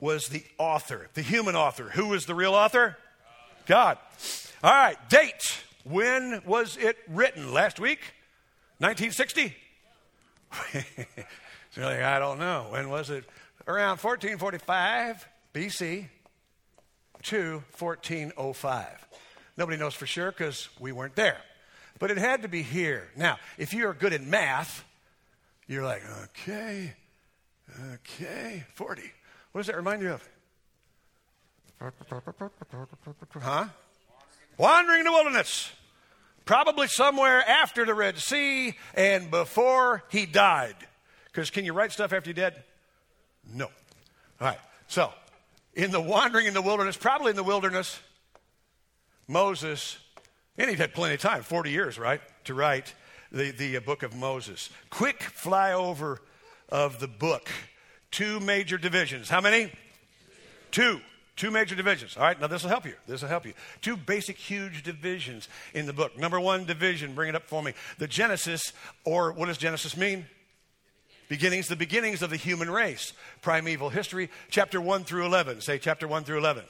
was 0.00 0.28
the 0.28 0.42
author, 0.58 1.08
the 1.14 1.22
human 1.22 1.54
author. 1.54 1.90
Who 1.90 2.08
was 2.08 2.26
the 2.26 2.34
real 2.34 2.54
author? 2.54 2.96
God. 3.66 3.98
All 4.62 4.72
right, 4.72 4.96
date. 5.08 5.62
When 5.84 6.42
was 6.44 6.76
it 6.76 6.96
written? 7.08 7.52
Last 7.52 7.78
week? 7.78 8.00
1960? 8.78 9.54
So 10.72 11.80
you're 11.80 11.84
like, 11.84 12.02
I 12.02 12.18
don't 12.18 12.38
know. 12.38 12.66
When 12.70 12.88
was 12.88 13.10
it? 13.10 13.24
Around 13.68 14.00
1445 14.00 15.28
BC 15.54 16.06
to 17.22 17.62
1405. 17.78 19.08
Nobody 19.56 19.76
knows 19.78 19.94
for 19.94 20.06
sure 20.06 20.32
because 20.32 20.68
we 20.80 20.92
weren't 20.92 21.14
there. 21.14 21.38
But 21.98 22.10
it 22.10 22.18
had 22.18 22.42
to 22.42 22.48
be 22.48 22.62
here. 22.62 23.10
Now, 23.16 23.38
if 23.58 23.74
you're 23.74 23.92
good 23.92 24.12
at 24.12 24.22
math, 24.22 24.84
you're 25.68 25.84
like, 25.84 26.02
okay, 26.24 26.94
okay, 27.94 28.64
40. 28.74 29.02
What 29.52 29.60
does 29.60 29.66
that 29.66 29.76
remind 29.76 30.02
you 30.02 30.12
of? 30.12 30.28
Huh? 33.40 33.66
Wandering 34.58 35.00
in 35.00 35.04
the 35.04 35.12
wilderness. 35.12 35.70
Probably 36.44 36.88
somewhere 36.88 37.42
after 37.48 37.84
the 37.84 37.94
Red 37.94 38.18
Sea 38.18 38.74
and 38.94 39.30
before 39.30 40.04
he 40.10 40.26
died. 40.26 40.74
Because 41.26 41.50
can 41.50 41.64
you 41.64 41.72
write 41.72 41.92
stuff 41.92 42.12
after 42.12 42.30
you're 42.30 42.34
dead? 42.34 42.62
No. 43.54 43.66
All 43.66 44.48
right. 44.48 44.58
So, 44.88 45.12
in 45.74 45.90
the 45.90 46.00
wandering 46.00 46.46
in 46.46 46.54
the 46.54 46.62
wilderness, 46.62 46.96
probably 46.96 47.30
in 47.30 47.36
the 47.36 47.44
wilderness, 47.44 48.00
Moses, 49.28 49.98
and 50.58 50.68
he'd 50.68 50.78
had 50.78 50.92
plenty 50.92 51.14
of 51.14 51.20
time 51.20 51.42
40 51.42 51.70
years, 51.70 51.98
right, 51.98 52.20
to 52.44 52.54
write 52.54 52.94
the, 53.30 53.52
the 53.52 53.78
book 53.78 54.02
of 54.02 54.14
Moses. 54.14 54.70
Quick 54.90 55.20
flyover 55.20 56.18
of 56.68 56.98
the 56.98 57.08
book. 57.08 57.48
Two 58.10 58.40
major 58.40 58.78
divisions. 58.78 59.28
How 59.28 59.40
many? 59.40 59.72
Two. 60.70 61.00
Two 61.36 61.50
major 61.50 61.74
divisions. 61.74 62.16
All 62.16 62.24
right, 62.24 62.38
now 62.38 62.48
this 62.48 62.62
will 62.62 62.70
help 62.70 62.84
you. 62.84 62.94
This 63.06 63.22
will 63.22 63.28
help 63.28 63.46
you. 63.46 63.54
Two 63.80 63.96
basic, 63.96 64.36
huge 64.36 64.82
divisions 64.82 65.48
in 65.72 65.86
the 65.86 65.92
book. 65.92 66.18
Number 66.18 66.38
one 66.38 66.64
division, 66.66 67.14
bring 67.14 67.28
it 67.28 67.34
up 67.34 67.44
for 67.44 67.62
me. 67.62 67.72
The 67.98 68.06
Genesis, 68.06 68.72
or 69.04 69.32
what 69.32 69.46
does 69.46 69.56
Genesis 69.58 69.96
mean? 69.96 70.26
beginnings, 71.30 71.68
the 71.68 71.76
beginnings 71.76 72.20
of 72.20 72.28
the 72.28 72.36
human 72.36 72.68
race, 72.68 73.14
primeval 73.40 73.88
history, 73.88 74.28
chapter 74.50 74.80
1 74.80 75.04
through 75.04 75.24
11. 75.24 75.62
Say 75.62 75.78
chapter 75.78 76.06
1 76.06 76.24
through 76.24 76.38
11. 76.38 76.64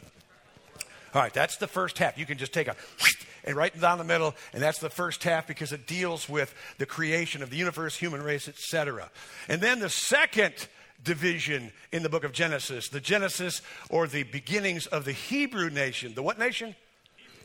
All 1.15 1.23
right, 1.23 1.33
that's 1.33 1.57
the 1.57 1.67
first 1.67 1.99
half. 1.99 2.17
You 2.17 2.27
can 2.27 2.39
just 2.39 2.53
take 2.53 2.69
a 2.69 2.77
and 3.43 3.57
right 3.57 3.79
down 3.81 3.97
the 3.97 4.05
middle, 4.05 4.35
and 4.53 4.63
that's 4.63 4.79
the 4.79 4.91
first 4.91 5.25
half 5.25 5.47
because 5.47 5.73
it 5.73 5.87
deals 5.87 6.29
with 6.29 6.55
the 6.77 6.85
creation 6.85 7.43
of 7.43 7.49
the 7.49 7.57
universe, 7.57 7.97
human 7.97 8.23
race, 8.23 8.49
etc. 8.49 9.11
And 9.49 9.63
then 9.63 9.81
the 9.81 9.89
second 9.89 10.69
division 11.05 11.73
in 11.93 12.03
the 12.03 12.09
book 12.09 12.25
of 12.25 12.33
Genesis, 12.33 12.89
the 12.89 13.01
Genesis 13.01 13.63
or 13.89 14.07
the 14.07 14.23
beginnings 14.25 14.87
of 14.87 15.05
the 15.05 15.13
Hebrew 15.13 15.71
nation. 15.71 16.15
The 16.15 16.23
what 16.23 16.39
nation? 16.39 16.75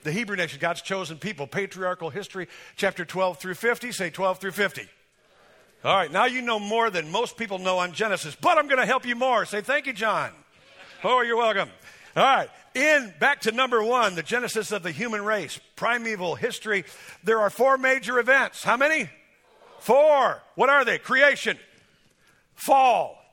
The 0.03 0.11
Hebrew 0.11 0.35
nation, 0.35 0.59
God's 0.59 0.81
chosen 0.81 1.17
people, 1.17 1.47
patriarchal 1.47 2.11
history, 2.11 2.47
chapter 2.75 3.05
12 3.05 3.39
through 3.39 3.55
50. 3.55 3.91
Say 3.91 4.09
12 4.09 4.39
through 4.39 4.51
50. 4.51 4.87
All 5.83 5.95
right, 5.95 6.11
now 6.11 6.25
you 6.25 6.41
know 6.41 6.59
more 6.59 6.89
than 6.89 7.11
most 7.11 7.37
people 7.37 7.59
know 7.59 7.79
on 7.79 7.93
Genesis, 7.93 8.35
but 8.35 8.57
I'm 8.57 8.67
going 8.67 8.79
to 8.79 8.85
help 8.85 9.05
you 9.05 9.15
more. 9.15 9.45
Say 9.45 9.61
thank 9.61 9.85
you, 9.85 9.93
John. 9.93 10.31
Oh, 11.03 11.21
you're 11.21 11.37
welcome. 11.37 11.69
All 12.15 12.23
right, 12.23 12.49
in 12.73 13.13
back 13.19 13.41
to 13.41 13.51
number 13.51 13.83
one, 13.83 14.15
the 14.15 14.23
genesis 14.23 14.71
of 14.71 14.83
the 14.83 14.91
human 14.91 15.23
race, 15.23 15.59
primeval 15.75 16.35
history. 16.35 16.85
There 17.23 17.39
are 17.39 17.49
four 17.49 17.77
major 17.77 18.19
events. 18.19 18.63
How 18.63 18.77
many? 18.77 19.09
Four. 19.79 20.41
What 20.55 20.69
are 20.69 20.85
they? 20.85 20.97
Creation, 20.97 21.59
fall, 22.55 23.24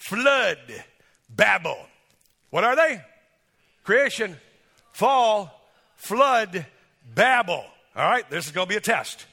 flood, 0.00 0.58
Babel. 1.28 1.78
What 2.48 2.64
are 2.64 2.74
they? 2.74 3.00
Creation, 3.84 4.36
fall, 4.92 5.62
flood, 5.94 6.66
Babel. 7.14 7.64
All 7.94 8.10
right, 8.10 8.28
this 8.30 8.46
is 8.46 8.52
going 8.52 8.66
to 8.66 8.68
be 8.68 8.76
a 8.76 8.80
test. 8.80 9.26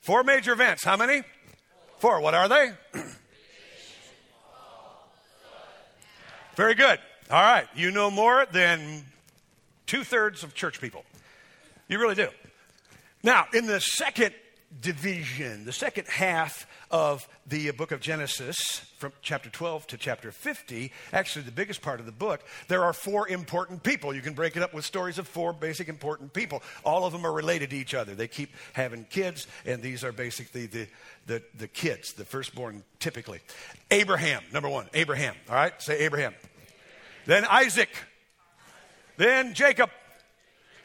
Four 0.00 0.22
major 0.22 0.52
events. 0.52 0.84
How 0.84 0.96
many? 0.96 1.22
Four. 1.98 2.20
What 2.20 2.34
are 2.34 2.48
they? 2.48 2.70
Creation. 2.92 3.10
Very 6.54 6.74
good. 6.74 6.98
All 7.30 7.42
right. 7.42 7.66
You 7.74 7.90
know 7.90 8.10
more 8.10 8.46
than 8.50 9.04
two 9.86 10.04
thirds 10.04 10.44
of 10.44 10.54
church 10.54 10.80
people. 10.80 11.04
You 11.88 11.98
really 11.98 12.14
do. 12.14 12.28
Now, 13.22 13.46
in 13.52 13.66
the 13.66 13.80
second 13.80 14.32
division, 14.80 15.64
the 15.64 15.72
second 15.72 16.06
half 16.06 16.66
of 16.90 17.28
the 17.46 17.70
book 17.72 17.92
of 17.92 18.00
Genesis, 18.00 18.56
from 18.98 19.12
chapter 19.22 19.50
12 19.50 19.86
to 19.88 19.96
chapter 19.96 20.32
50, 20.32 20.92
actually 21.12 21.44
the 21.44 21.50
biggest 21.50 21.82
part 21.82 22.00
of 22.00 22.06
the 22.06 22.12
book, 22.12 22.42
there 22.68 22.84
are 22.84 22.92
four 22.92 23.28
important 23.28 23.82
people. 23.82 24.14
You 24.14 24.20
can 24.22 24.34
break 24.34 24.56
it 24.56 24.62
up 24.62 24.72
with 24.72 24.84
stories 24.84 25.18
of 25.18 25.28
four 25.28 25.52
basic 25.52 25.88
important 25.88 26.32
people. 26.32 26.62
All 26.84 27.04
of 27.04 27.12
them 27.12 27.26
are 27.26 27.32
related 27.32 27.70
to 27.70 27.76
each 27.76 27.94
other. 27.94 28.14
They 28.14 28.28
keep 28.28 28.50
having 28.72 29.04
kids, 29.04 29.46
and 29.64 29.82
these 29.82 30.04
are 30.04 30.12
basically 30.12 30.66
the, 30.66 30.86
the, 31.26 31.42
the 31.56 31.68
kids, 31.68 32.12
the 32.12 32.24
firstborn 32.24 32.82
typically. 33.00 33.40
Abraham, 33.90 34.42
number 34.52 34.68
one, 34.68 34.88
Abraham. 34.94 35.34
All 35.48 35.56
right, 35.56 35.80
say 35.82 36.00
Abraham. 36.00 36.34
Then 37.26 37.44
Isaac. 37.44 37.90
Then 39.16 39.54
Jacob. 39.54 39.90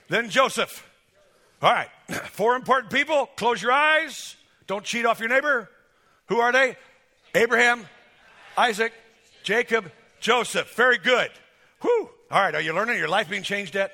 Then 0.10 0.30
Joseph. 0.30 0.88
All 1.62 1.72
right, 1.72 1.90
four 2.32 2.56
important 2.56 2.92
people. 2.92 3.28
Close 3.36 3.62
your 3.62 3.72
eyes. 3.72 4.36
Don't 4.68 4.84
cheat 4.84 5.06
off 5.06 5.20
your 5.20 5.30
neighbor. 5.30 5.70
Who 6.28 6.40
are 6.40 6.52
they? 6.52 6.78
Abraham, 7.36 7.86
Isaac, 8.58 8.94
Jacob, 9.44 9.92
Joseph. 10.20 10.76
Very 10.76 10.98
good. 10.98 11.32
Whew. 11.82 12.10
All 12.30 12.42
right, 12.42 12.56
are 12.56 12.62
you 12.62 12.74
learning? 12.74 12.98
Your 12.98 13.08
life 13.08 13.30
being 13.30 13.44
changed 13.44 13.76
yet? 13.76 13.92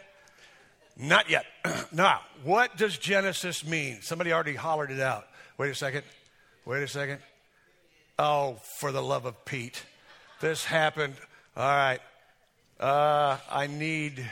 Not 0.97 1.29
yet. 1.29 1.45
now, 1.91 2.21
what 2.43 2.77
does 2.77 2.97
Genesis 2.97 3.65
mean? 3.65 4.01
Somebody 4.01 4.33
already 4.33 4.55
hollered 4.55 4.91
it 4.91 4.99
out. 4.99 5.27
Wait 5.57 5.69
a 5.69 5.75
second. 5.75 6.03
Wait 6.65 6.83
a 6.83 6.87
second. 6.87 7.19
Oh, 8.19 8.57
for 8.79 8.91
the 8.91 9.01
love 9.01 9.25
of 9.25 9.45
Pete. 9.45 9.83
This 10.39 10.65
happened. 10.65 11.15
All 11.55 11.67
right. 11.67 11.99
Uh, 12.79 13.37
I 13.49 13.67
need 13.67 14.29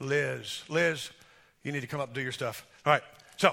Liz. 0.00 0.62
Liz, 0.68 1.10
you 1.62 1.72
need 1.72 1.80
to 1.80 1.86
come 1.86 2.00
up 2.00 2.08
and 2.08 2.14
do 2.14 2.20
your 2.20 2.32
stuff. 2.32 2.66
All 2.84 2.92
right. 2.92 3.02
So, 3.36 3.52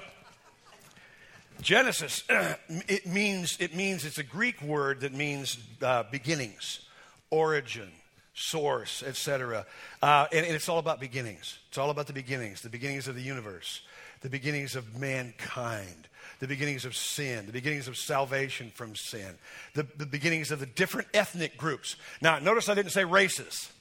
Genesis, 1.64 2.24
it 2.30 3.08
means, 3.08 3.58
it 3.60 3.74
means, 3.74 4.06
it's 4.06 4.18
a 4.18 4.24
Greek 4.24 4.62
word 4.62 5.02
that 5.02 5.14
means 5.14 5.58
uh, 5.82 6.04
beginnings, 6.12 6.82
origin, 7.30 7.90
source, 8.34 9.02
etc. 9.02 9.66
Uh, 10.02 10.28
and, 10.32 10.46
and 10.46 10.56
it's 10.56 10.68
all 10.68 10.80
about 10.80 11.00
beginnings. 11.00 11.58
It's 11.70 11.78
all 11.78 11.90
about 11.90 12.08
the 12.08 12.14
beginnings, 12.14 12.62
the 12.62 12.70
beginnings 12.70 13.08
of 13.08 13.16
the 13.16 13.22
universe, 13.22 13.82
the 14.22 14.30
beginnings 14.30 14.76
of 14.76 15.00
mankind, 15.00 16.08
the 16.40 16.48
beginnings 16.48 16.84
of 16.86 16.96
sin, 16.96 17.46
the 17.46 17.52
beginnings 17.54 17.88
of 17.88 17.98
salvation 17.98 18.72
from 18.76 18.96
sin, 18.96 19.36
the, 19.74 19.88
the 19.98 20.06
beginnings 20.06 20.52
of 20.52 20.60
the 20.60 20.66
different 20.66 21.08
ethnic 21.14 21.58
groups. 21.58 21.96
Now, 22.22 22.40
notice 22.40 22.68
I 22.68 22.76
didn't 22.76 22.92
say 22.92 23.06
races, 23.06 23.72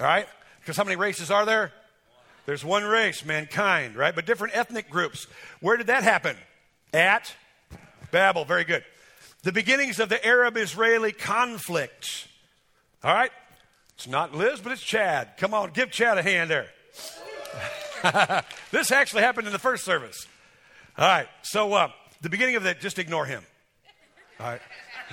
all 0.00 0.06
right? 0.06 0.26
Because 0.60 0.76
how 0.76 0.84
many 0.84 0.96
races 0.96 1.30
are 1.30 1.44
there? 1.44 1.72
There's 2.46 2.64
one 2.64 2.84
race, 2.84 3.24
mankind, 3.24 3.96
right? 3.96 4.14
But 4.14 4.24
different 4.24 4.56
ethnic 4.56 4.88
groups. 4.88 5.26
Where 5.60 5.76
did 5.76 5.88
that 5.88 6.04
happen? 6.04 6.36
At 6.96 7.34
Babel. 8.10 8.46
Very 8.46 8.64
good. 8.64 8.82
The 9.42 9.52
beginnings 9.52 10.00
of 10.00 10.08
the 10.08 10.24
Arab 10.26 10.56
Israeli 10.56 11.12
conflict. 11.12 12.26
All 13.04 13.12
right? 13.12 13.30
It's 13.96 14.08
not 14.08 14.34
Liz, 14.34 14.60
but 14.60 14.72
it's 14.72 14.82
Chad. 14.82 15.36
Come 15.36 15.52
on, 15.52 15.72
give 15.72 15.90
Chad 15.90 16.16
a 16.16 16.22
hand 16.22 16.50
there. 16.50 16.68
this 18.70 18.90
actually 18.90 19.22
happened 19.22 19.46
in 19.46 19.52
the 19.52 19.58
first 19.58 19.84
service. 19.84 20.26
All 20.96 21.06
right, 21.06 21.28
so 21.42 21.72
uh, 21.74 21.88
the 22.22 22.30
beginning 22.30 22.56
of 22.56 22.62
that, 22.62 22.80
just 22.80 22.98
ignore 22.98 23.26
him. 23.26 23.42
All 24.40 24.46
right, 24.46 24.60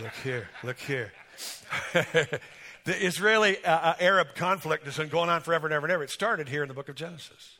look 0.02 0.14
here, 0.24 0.48
look 0.64 0.78
here. 0.78 1.12
the 1.94 2.40
Israeli 2.88 3.64
uh, 3.64 3.72
uh, 3.72 3.96
Arab 4.00 4.36
conflict 4.36 4.86
has 4.86 4.98
been 4.98 5.10
going 5.10 5.30
on 5.30 5.42
forever 5.42 5.68
and 5.68 5.74
ever 5.74 5.86
and 5.86 5.92
ever. 5.94 6.04
It 6.04 6.12
started 6.12 6.48
here 6.48 6.62
in 6.62 6.70
the 6.70 6.74
book 6.74 6.88
of 6.88 6.96
Genesis. 6.96 7.58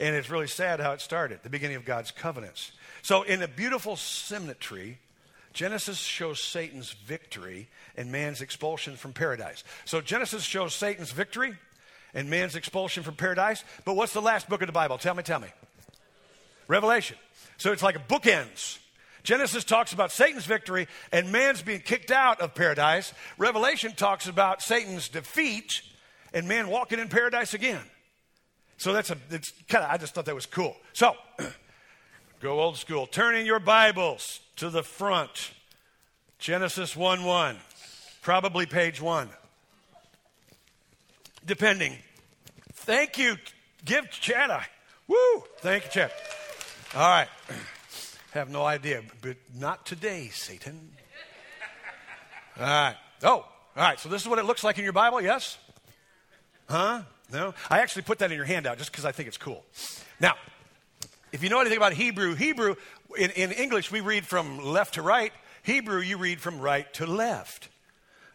And 0.00 0.14
it's 0.14 0.30
really 0.30 0.46
sad 0.46 0.78
how 0.78 0.92
it 0.92 1.00
started, 1.00 1.40
the 1.42 1.50
beginning 1.50 1.76
of 1.76 1.84
God's 1.84 2.12
covenants. 2.12 2.70
So, 3.02 3.22
in 3.22 3.42
a 3.42 3.48
beautiful 3.48 3.96
symmetry, 3.96 4.98
Genesis 5.52 5.98
shows 5.98 6.42
Satan's 6.42 6.92
victory 6.92 7.68
and 7.96 8.12
man's 8.12 8.42
expulsion 8.42 8.96
from 8.96 9.12
paradise. 9.12 9.64
So, 9.84 10.00
Genesis 10.00 10.44
shows 10.44 10.74
Satan's 10.74 11.12
victory 11.12 11.54
and 12.14 12.30
man's 12.30 12.56
expulsion 12.56 13.02
from 13.02 13.16
paradise. 13.16 13.64
But 13.84 13.94
what's 13.94 14.12
the 14.12 14.22
last 14.22 14.48
book 14.48 14.62
of 14.62 14.66
the 14.66 14.72
Bible? 14.72 14.98
Tell 14.98 15.14
me, 15.14 15.22
tell 15.22 15.40
me. 15.40 15.48
Revelation. 16.66 17.16
So, 17.56 17.72
it's 17.72 17.82
like 17.82 17.96
a 17.96 18.00
bookends. 18.00 18.78
Genesis 19.22 19.64
talks 19.64 19.92
about 19.92 20.12
Satan's 20.12 20.46
victory 20.46 20.88
and 21.12 21.32
man's 21.32 21.60
being 21.60 21.80
kicked 21.80 22.10
out 22.10 22.40
of 22.40 22.54
paradise. 22.54 23.12
Revelation 23.36 23.92
talks 23.92 24.26
about 24.26 24.62
Satan's 24.62 25.08
defeat 25.08 25.82
and 26.32 26.48
man 26.48 26.68
walking 26.68 26.98
in 26.98 27.08
paradise 27.08 27.54
again. 27.54 27.82
So 28.78 28.92
that's 28.92 29.10
a, 29.10 29.18
it's 29.30 29.52
kind 29.68 29.84
of, 29.84 29.90
I 29.90 29.96
just 29.98 30.14
thought 30.14 30.24
that 30.26 30.34
was 30.34 30.46
cool. 30.46 30.76
So, 30.92 31.14
go 32.40 32.60
old 32.60 32.76
school. 32.76 33.06
Turn 33.06 33.34
in 33.34 33.46
your 33.46 33.58
Bibles 33.58 34.40
to 34.56 34.70
the 34.70 34.82
front. 34.82 35.52
Genesis 36.38 36.96
1 36.96 37.24
1, 37.24 37.56
probably 38.22 38.66
page 38.66 39.00
1. 39.00 39.28
Depending. 41.44 41.96
Thank 42.72 43.18
you. 43.18 43.36
Give 43.84 44.08
Chad 44.10 44.50
a 44.50 44.64
woo. 45.08 45.44
Thank 45.58 45.86
you, 45.86 45.90
Chad. 45.90 46.12
All 46.94 47.00
right. 47.00 47.28
Have 48.32 48.50
no 48.50 48.64
idea, 48.64 49.02
but 49.20 49.36
not 49.58 49.84
today, 49.84 50.28
Satan. 50.28 50.90
All 52.58 52.66
right. 52.66 52.96
Oh, 53.22 53.30
all 53.30 53.46
right. 53.76 53.98
So 53.98 54.08
this 54.08 54.22
is 54.22 54.28
what 54.28 54.38
it 54.38 54.44
looks 54.44 54.62
like 54.62 54.78
in 54.78 54.84
your 54.84 54.92
Bible, 54.92 55.20
yes? 55.20 55.58
Huh? 56.68 57.02
No? 57.32 57.54
I 57.70 57.80
actually 57.80 58.02
put 58.02 58.18
that 58.18 58.30
in 58.30 58.36
your 58.36 58.46
handout 58.46 58.78
just 58.78 58.92
because 58.92 59.04
I 59.04 59.12
think 59.12 59.28
it's 59.28 59.38
cool. 59.38 59.64
Now, 60.20 60.34
if 61.32 61.42
you 61.42 61.48
know 61.48 61.60
anything 61.60 61.76
about 61.76 61.92
Hebrew, 61.92 62.34
Hebrew, 62.34 62.76
in, 63.16 63.30
in 63.30 63.52
English, 63.52 63.90
we 63.90 64.00
read 64.00 64.26
from 64.26 64.64
left 64.64 64.94
to 64.94 65.02
right. 65.02 65.32
Hebrew, 65.62 66.00
you 66.00 66.16
read 66.16 66.40
from 66.40 66.58
right 66.58 66.92
to 66.94 67.06
left. 67.06 67.68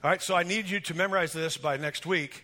All 0.04 0.10
right, 0.10 0.22
so 0.22 0.36
I 0.36 0.44
need 0.44 0.70
you 0.70 0.80
to 0.82 0.94
memorize 0.94 1.34
this 1.34 1.58
by 1.58 1.78
next 1.78 2.06
week. 2.06 2.44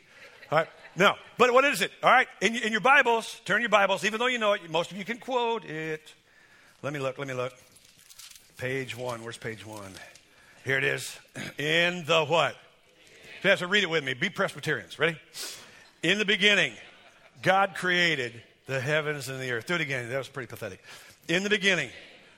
All 0.51 0.59
right, 0.59 0.67
no, 0.95 1.13
but 1.37 1.53
what 1.53 1.65
is 1.65 1.81
it? 1.81 1.91
All 2.01 2.11
right, 2.11 2.27
in, 2.41 2.55
in 2.55 2.71
your 2.71 2.81
Bibles, 2.81 3.41
turn 3.45 3.61
your 3.61 3.69
Bibles, 3.69 4.05
even 4.05 4.19
though 4.19 4.27
you 4.27 4.39
know 4.39 4.53
it, 4.53 4.69
most 4.69 4.91
of 4.91 4.97
you 4.97 5.05
can 5.05 5.17
quote 5.17 5.65
it. 5.65 6.13
Let 6.81 6.93
me 6.93 6.99
look, 6.99 7.17
let 7.17 7.27
me 7.27 7.33
look. 7.33 7.53
Page 8.57 8.97
one. 8.97 9.23
Where's 9.23 9.37
page 9.37 9.65
one? 9.65 9.91
Here 10.65 10.77
it 10.77 10.83
is. 10.83 11.17
In 11.57 12.03
the 12.05 12.25
what? 12.25 12.55
You 13.43 13.49
have 13.49 13.59
to 13.59 13.67
read 13.67 13.83
it 13.83 13.89
with 13.89 14.03
me. 14.03 14.13
Be 14.13 14.29
Presbyterians. 14.29 14.99
Ready? 14.99 15.17
In 16.03 16.17
the 16.17 16.25
beginning, 16.25 16.73
God 17.41 17.75
created 17.75 18.33
the 18.69 18.79
heavens 18.79 19.29
and 19.29 19.41
the 19.41 19.51
earth. 19.51 19.65
Do 19.65 19.73
it 19.73 19.81
again. 19.81 20.07
That 20.09 20.19
was 20.19 20.27
pretty 20.27 20.45
pathetic. 20.45 20.79
In 21.27 21.41
the 21.41 21.49
beginning, 21.49 21.89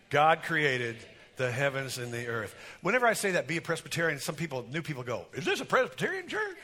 God 0.10 0.44
created 0.44 0.96
the 1.36 1.52
heavens 1.52 1.98
and 1.98 2.10
the 2.10 2.28
earth. 2.28 2.56
Whenever 2.82 3.06
I 3.06 3.14
say 3.14 3.32
that, 3.32 3.48
be 3.48 3.58
a 3.58 3.62
Presbyterian, 3.62 4.18
some 4.18 4.36
people, 4.36 4.66
new 4.72 4.82
people 4.82 5.04
go, 5.04 5.26
Is 5.34 5.44
this 5.44 5.60
a 5.60 5.66
Presbyterian 5.66 6.30
church? 6.30 6.56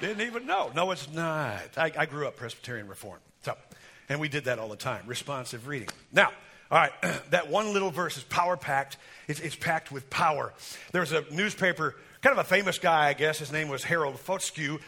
Didn't 0.00 0.26
even 0.26 0.46
know. 0.46 0.72
No, 0.74 0.90
it's 0.90 1.12
not. 1.12 1.60
I, 1.76 1.92
I 1.96 2.06
grew 2.06 2.26
up 2.26 2.36
Presbyterian 2.36 2.88
Reform. 2.88 3.18
So, 3.42 3.56
and 4.08 4.18
we 4.18 4.28
did 4.28 4.46
that 4.46 4.58
all 4.58 4.68
the 4.68 4.76
time. 4.76 5.02
Responsive 5.06 5.66
reading. 5.68 5.88
Now, 6.10 6.32
all 6.70 6.78
right, 6.78 6.92
that 7.30 7.50
one 7.50 7.74
little 7.74 7.90
verse 7.90 8.16
is 8.16 8.24
power 8.24 8.56
packed. 8.56 8.96
It's, 9.28 9.40
it's, 9.40 9.54
packed 9.54 9.92
with 9.92 10.08
power. 10.08 10.54
There's 10.92 11.12
a 11.12 11.24
newspaper, 11.30 11.94
kind 12.22 12.32
of 12.32 12.44
a 12.44 12.48
famous 12.48 12.78
guy, 12.78 13.08
I 13.08 13.12
guess. 13.12 13.38
His 13.38 13.52
name 13.52 13.68
was 13.68 13.84
Harold 13.84 14.16
Foutscue. 14.16 14.80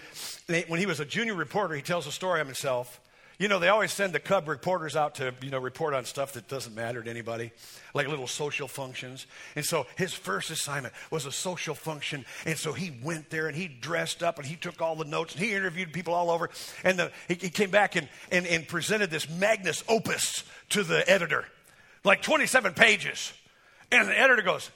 When 0.68 0.80
he 0.80 0.86
was 0.86 1.00
a 1.00 1.04
junior 1.04 1.34
reporter, 1.34 1.74
he 1.74 1.82
tells 1.82 2.06
a 2.06 2.12
story 2.12 2.40
of 2.40 2.46
himself. 2.46 2.98
You 3.38 3.48
know, 3.48 3.58
they 3.58 3.68
always 3.68 3.92
send 3.92 4.12
the 4.12 4.20
Cub 4.20 4.46
reporters 4.46 4.94
out 4.94 5.16
to, 5.16 5.34
you 5.42 5.50
know, 5.50 5.58
report 5.58 5.92
on 5.92 6.04
stuff 6.04 6.34
that 6.34 6.46
doesn't 6.46 6.74
matter 6.74 7.02
to 7.02 7.10
anybody, 7.10 7.50
like 7.92 8.06
little 8.06 8.28
social 8.28 8.68
functions. 8.68 9.26
And 9.56 9.64
so 9.64 9.86
his 9.96 10.14
first 10.14 10.50
assignment 10.50 10.94
was 11.10 11.26
a 11.26 11.32
social 11.32 11.74
function. 11.74 12.24
And 12.46 12.56
so 12.56 12.72
he 12.72 12.92
went 13.02 13.30
there 13.30 13.48
and 13.48 13.56
he 13.56 13.66
dressed 13.66 14.22
up 14.22 14.38
and 14.38 14.46
he 14.46 14.54
took 14.54 14.80
all 14.80 14.94
the 14.94 15.04
notes 15.04 15.34
and 15.34 15.42
he 15.42 15.52
interviewed 15.52 15.92
people 15.92 16.14
all 16.14 16.30
over. 16.30 16.48
And 16.84 16.98
the, 16.98 17.12
he, 17.26 17.34
he 17.34 17.50
came 17.50 17.70
back 17.70 17.96
and, 17.96 18.08
and, 18.30 18.46
and 18.46 18.68
presented 18.68 19.10
this 19.10 19.28
magnus 19.28 19.82
opus 19.88 20.44
to 20.70 20.84
the 20.84 21.08
editor 21.10 21.44
like 22.04 22.22
27 22.22 22.74
pages. 22.74 23.32
And 23.90 24.08
the 24.08 24.18
editor 24.18 24.42
goes, 24.42 24.70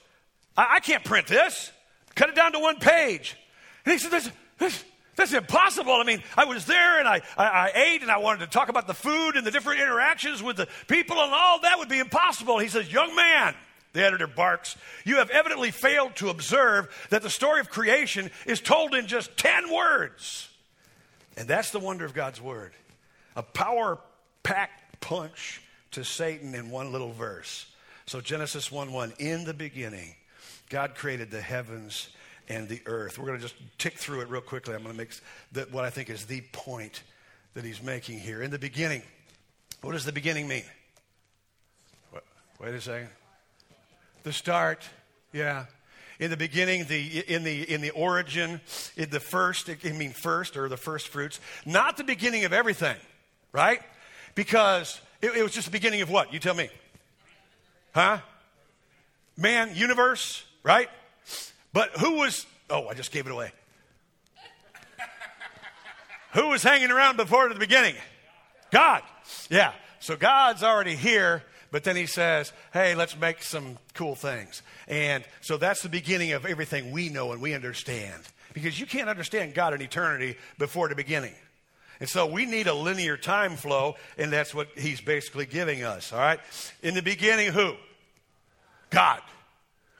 I, 0.57 0.75
I 0.75 0.79
can't 0.79 1.03
print 1.03 1.27
this. 1.27 1.71
Cut 2.15 2.29
it 2.29 2.35
down 2.35 2.51
to 2.53 2.59
one 2.59 2.79
page. 2.79 3.37
And 3.85 3.93
he 3.93 3.99
said, 3.99 4.11
this, 4.11 4.29
this, 4.57 4.83
that's 5.19 5.33
impossible. 5.33 5.93
I 5.93 6.03
mean, 6.03 6.23
I 6.37 6.45
was 6.45 6.65
there 6.65 6.99
and 6.99 7.07
I, 7.07 7.21
I, 7.37 7.45
I, 7.45 7.71
ate 7.75 8.01
and 8.01 8.09
I 8.09 8.17
wanted 8.17 8.39
to 8.39 8.47
talk 8.47 8.69
about 8.69 8.87
the 8.87 8.93
food 8.93 9.35
and 9.35 9.45
the 9.45 9.51
different 9.51 9.81
interactions 9.81 10.41
with 10.41 10.55
the 10.55 10.67
people 10.87 11.17
and 11.21 11.33
all 11.33 11.59
that 11.61 11.77
would 11.77 11.89
be 11.89 11.99
impossible. 11.99 12.57
He 12.57 12.69
says, 12.69 12.91
Young 12.91 13.13
man, 13.15 13.53
the 13.93 14.05
editor 14.05 14.27
barks, 14.27 14.77
you 15.03 15.17
have 15.17 15.29
evidently 15.29 15.71
failed 15.71 16.15
to 16.17 16.29
observe 16.29 16.89
that 17.09 17.21
the 17.21 17.29
story 17.29 17.59
of 17.59 17.69
creation 17.69 18.31
is 18.45 18.61
told 18.61 18.95
in 18.95 19.07
just 19.07 19.35
10 19.37 19.71
words. 19.73 20.49
And 21.35 21.47
that's 21.47 21.71
the 21.71 21.79
wonder 21.79 22.05
of 22.05 22.13
God's 22.13 22.41
word 22.41 22.71
a 23.35 23.43
power 23.43 23.99
packed 24.43 25.01
punch 25.01 25.61
to 25.91 26.03
Satan 26.03 26.55
in 26.55 26.69
one 26.69 26.91
little 26.91 27.11
verse. 27.11 27.65
So 28.05 28.21
Genesis 28.21 28.71
1 28.71 28.91
1, 28.91 29.13
in 29.19 29.43
the 29.43 29.53
beginning, 29.53 30.15
God 30.69 30.95
created 30.95 31.29
the 31.29 31.41
heavens 31.41 32.09
and 32.49 32.67
the 32.67 32.81
earth. 32.87 33.17
We're 33.17 33.27
going 33.27 33.37
to 33.37 33.43
just 33.43 33.55
tick 33.77 33.97
through 33.97 34.21
it 34.21 34.29
real 34.29 34.41
quickly. 34.41 34.73
I'm 34.73 34.81
going 34.81 34.93
to 34.93 34.97
make 34.97 35.11
the, 35.51 35.61
what 35.71 35.85
I 35.85 35.89
think 35.89 36.09
is 36.09 36.25
the 36.25 36.41
point 36.51 37.03
that 37.53 37.63
he's 37.63 37.81
making 37.81 38.19
here. 38.19 38.41
In 38.41 38.51
the 38.51 38.59
beginning, 38.59 39.03
what 39.81 39.93
does 39.93 40.05
the 40.05 40.11
beginning 40.11 40.47
mean? 40.47 40.63
What, 42.11 42.23
wait 42.59 42.73
a 42.73 42.81
second. 42.81 43.09
The 44.23 44.33
start, 44.33 44.83
yeah. 45.31 45.65
In 46.19 46.29
the 46.29 46.37
beginning, 46.37 46.85
the, 46.85 47.19
in, 47.33 47.43
the, 47.43 47.71
in 47.71 47.79
the 47.79 47.91
origin, 47.91 48.59
in 48.97 49.09
the 49.09 49.21
first, 49.21 49.69
I 49.69 49.91
mean 49.91 50.11
first, 50.11 50.57
or 50.57 50.67
the 50.67 50.75
first 50.75 51.07
fruits. 51.07 51.39
Not 51.65 51.95
the 51.95 52.03
beginning 52.03 52.43
of 52.43 52.51
everything, 52.51 52.97
right? 53.53 53.79
Because 54.35 54.99
it, 55.21 55.35
it 55.37 55.43
was 55.43 55.53
just 55.53 55.67
the 55.67 55.71
beginning 55.71 56.01
of 56.01 56.09
what? 56.09 56.33
You 56.33 56.39
tell 56.39 56.55
me. 56.55 56.69
Huh? 57.93 58.19
Man, 59.37 59.71
universe, 59.73 60.43
right? 60.63 60.89
But 61.73 61.91
who 61.97 62.15
was, 62.15 62.45
oh, 62.69 62.87
I 62.87 62.93
just 62.93 63.11
gave 63.11 63.25
it 63.25 63.31
away. 63.31 63.51
who 66.33 66.49
was 66.49 66.63
hanging 66.63 66.91
around 66.91 67.17
before 67.17 67.49
the 67.49 67.55
beginning? 67.55 67.95
God. 68.71 69.03
Yeah. 69.49 69.73
So 69.99 70.15
God's 70.15 70.63
already 70.63 70.95
here, 70.95 71.43
but 71.71 71.83
then 71.83 71.95
he 71.95 72.05
says, 72.05 72.51
hey, 72.73 72.95
let's 72.95 73.17
make 73.17 73.43
some 73.43 73.77
cool 73.93 74.15
things. 74.15 74.61
And 74.87 75.23
so 75.41 75.57
that's 75.57 75.81
the 75.81 75.89
beginning 75.89 76.31
of 76.31 76.45
everything 76.45 76.91
we 76.91 77.09
know 77.09 77.31
and 77.31 77.41
we 77.41 77.53
understand. 77.53 78.23
Because 78.53 78.79
you 78.79 78.85
can't 78.85 79.09
understand 79.09 79.53
God 79.53 79.73
in 79.73 79.81
eternity 79.81 80.37
before 80.57 80.89
the 80.89 80.95
beginning. 80.95 81.35
And 81.99 82.07
so 82.07 82.25
we 82.25 82.45
need 82.45 82.67
a 82.67 82.73
linear 82.73 83.17
time 83.17 83.57
flow, 83.57 83.95
and 84.17 84.31
that's 84.31 84.55
what 84.55 84.69
he's 84.77 85.01
basically 85.01 85.45
giving 85.45 85.83
us, 85.83 86.13
all 86.13 86.19
right? 86.19 86.39
In 86.81 86.93
the 86.93 87.01
beginning, 87.01 87.51
who? 87.51 87.73
God. 88.89 89.21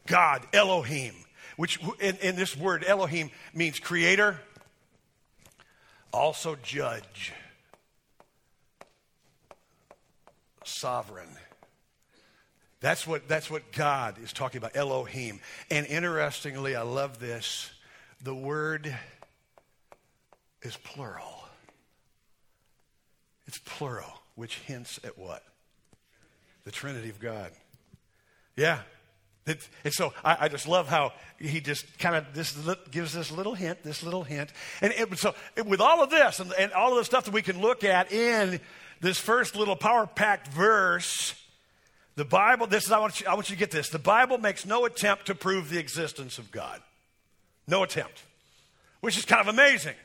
God, 0.07 0.47
Elohim, 0.53 1.13
which 1.59 1.77
in, 1.99 2.15
in 2.21 2.37
this 2.37 2.55
word, 2.55 2.85
Elohim, 2.87 3.29
means 3.53 3.81
creator, 3.81 4.39
also 6.13 6.55
judge, 6.63 7.33
sovereign. 10.63 11.27
That's 12.79 13.05
what, 13.05 13.27
that's 13.27 13.51
what 13.51 13.73
God 13.73 14.15
is 14.23 14.31
talking 14.31 14.59
about, 14.59 14.77
Elohim. 14.77 15.41
And 15.69 15.85
interestingly, 15.87 16.77
I 16.77 16.83
love 16.83 17.19
this. 17.19 17.69
The 18.23 18.33
word 18.33 18.95
is 20.61 20.77
plural. 20.77 21.43
It's 23.47 23.57
plural, 23.57 24.21
which 24.35 24.59
hints 24.59 24.97
at 25.03 25.17
what? 25.17 25.43
The 26.63 26.71
Trinity 26.71 27.09
of 27.09 27.19
God. 27.19 27.51
Yeah. 28.55 28.79
And 29.83 29.93
so 29.93 30.13
I, 30.23 30.37
I, 30.41 30.47
just 30.47 30.67
love 30.67 30.87
how 30.87 31.13
he 31.39 31.61
just 31.61 31.97
kind 31.97 32.15
of 32.15 32.33
this 32.33 32.57
gives 32.91 33.13
this 33.13 33.31
little 33.31 33.55
hint, 33.55 33.83
this 33.83 34.03
little 34.03 34.23
hint. 34.23 34.51
And 34.81 34.93
it, 34.95 35.17
so 35.17 35.33
it, 35.55 35.65
with 35.65 35.81
all 35.81 36.03
of 36.03 36.09
this 36.09 36.39
and, 36.39 36.53
and 36.53 36.71
all 36.73 36.91
of 36.91 36.97
the 36.97 37.05
stuff 37.05 37.25
that 37.25 37.33
we 37.33 37.41
can 37.41 37.59
look 37.61 37.83
at 37.83 38.11
in 38.11 38.59
this 39.01 39.17
first 39.17 39.55
little 39.55 39.75
power 39.75 40.05
packed 40.05 40.49
verse, 40.49 41.33
the 42.15 42.25
Bible, 42.25 42.67
this 42.67 42.85
is, 42.85 42.91
I 42.91 42.99
want, 42.99 43.21
you, 43.21 43.27
I 43.27 43.33
want 43.33 43.49
you 43.49 43.55
to 43.55 43.59
get 43.59 43.71
this. 43.71 43.89
The 43.89 43.97
Bible 43.97 44.37
makes 44.37 44.65
no 44.65 44.85
attempt 44.85 45.27
to 45.27 45.35
prove 45.35 45.69
the 45.69 45.79
existence 45.79 46.37
of 46.37 46.51
God. 46.51 46.81
No 47.65 47.83
attempt. 47.83 48.23
Which 48.99 49.17
is 49.17 49.23
kind 49.23 49.39
of 49.39 49.47
amazing. 49.47 49.95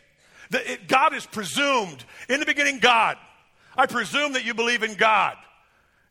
The, 0.51 0.73
it, 0.73 0.89
God 0.89 1.13
is 1.15 1.27
presumed. 1.27 2.05
In 2.29 2.39
the 2.39 2.47
beginning, 2.47 2.79
God. 2.79 3.17
I 3.77 3.87
presume 3.87 4.35
that 4.35 4.45
you 4.45 4.55
believe 4.55 4.85
in 4.85 4.95
God. 4.95 5.37